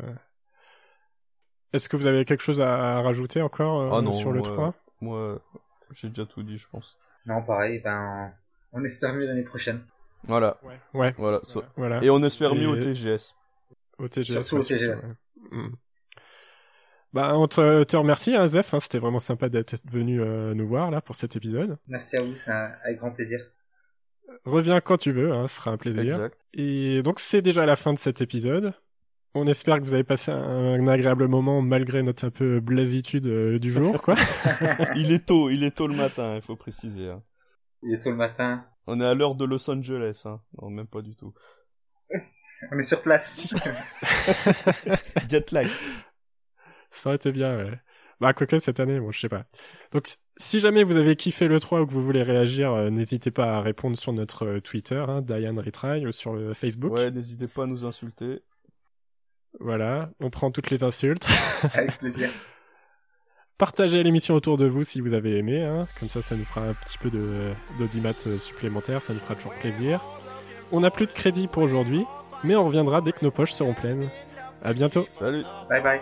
[1.73, 5.41] Est-ce que vous avez quelque chose à, rajouter encore ah non, sur le 3 Moi,
[5.93, 6.99] j'ai déjà tout dit, je pense.
[7.27, 8.33] Non, pareil, ben,
[8.73, 9.83] on espère mieux l'année prochaine.
[10.25, 10.59] Voilà.
[10.95, 11.13] Ouais.
[11.17, 11.41] Voilà.
[11.77, 12.03] voilà.
[12.03, 13.35] Et on espère mieux au TGS.
[13.99, 14.43] Au TGS.
[14.43, 15.15] Surtout au TGS.
[15.51, 15.69] Hmm.
[17.13, 18.73] Bah, on te, te remercie, hein, Zef.
[18.73, 21.77] Hein, C'était vraiment sympa d'être venu euh, nous voir là pour cet épisode.
[21.89, 23.41] Merci à vous, c'est avec grand plaisir.
[24.45, 26.05] Reviens quand tu veux, hein, ce sera un plaisir.
[26.05, 26.39] Exact.
[26.55, 28.75] Et donc c'est déjà la fin de cet épisode.
[29.35, 33.59] On espère que vous avez passé un, agréable moment malgré notre un peu blasitude euh,
[33.59, 34.17] du jour, quoi.
[34.97, 37.09] il est tôt, il est tôt le matin, il faut préciser.
[37.09, 37.23] Hein.
[37.83, 38.65] Il est tôt le matin.
[38.93, 40.41] On est à l'heure de Los Angeles, hein.
[40.61, 41.33] Non, même pas du tout.
[42.73, 43.55] On est sur place.
[45.29, 45.69] Jet lag.
[46.91, 47.81] Ça aurait été bien, ouais.
[48.21, 49.45] Bah, quoique cette année, bon, je sais pas.
[49.93, 53.31] Donc, si jamais vous avez kiffé le 3 ou que vous voulez réagir, euh, n'hésitez
[53.31, 56.93] pas à répondre sur notre euh, Twitter, hein, Diane Retry, ou sur le Facebook.
[56.93, 58.43] Ouais, n'hésitez pas à nous insulter.
[59.61, 61.29] Voilà, on prend toutes les insultes.
[61.75, 62.29] Avec plaisir.
[63.61, 65.87] Partagez l'émission autour de vous si vous avez aimé, hein.
[65.99, 67.11] comme ça ça nous fera un petit peu
[67.79, 70.03] d'audimat euh, supplémentaire, ça nous fera toujours plaisir.
[70.73, 72.07] On n'a plus de crédit pour aujourd'hui,
[72.43, 74.09] mais on reviendra dès que nos poches seront pleines.
[74.65, 75.07] À bientôt.
[75.13, 75.43] Salut.
[75.69, 76.01] Bye bye.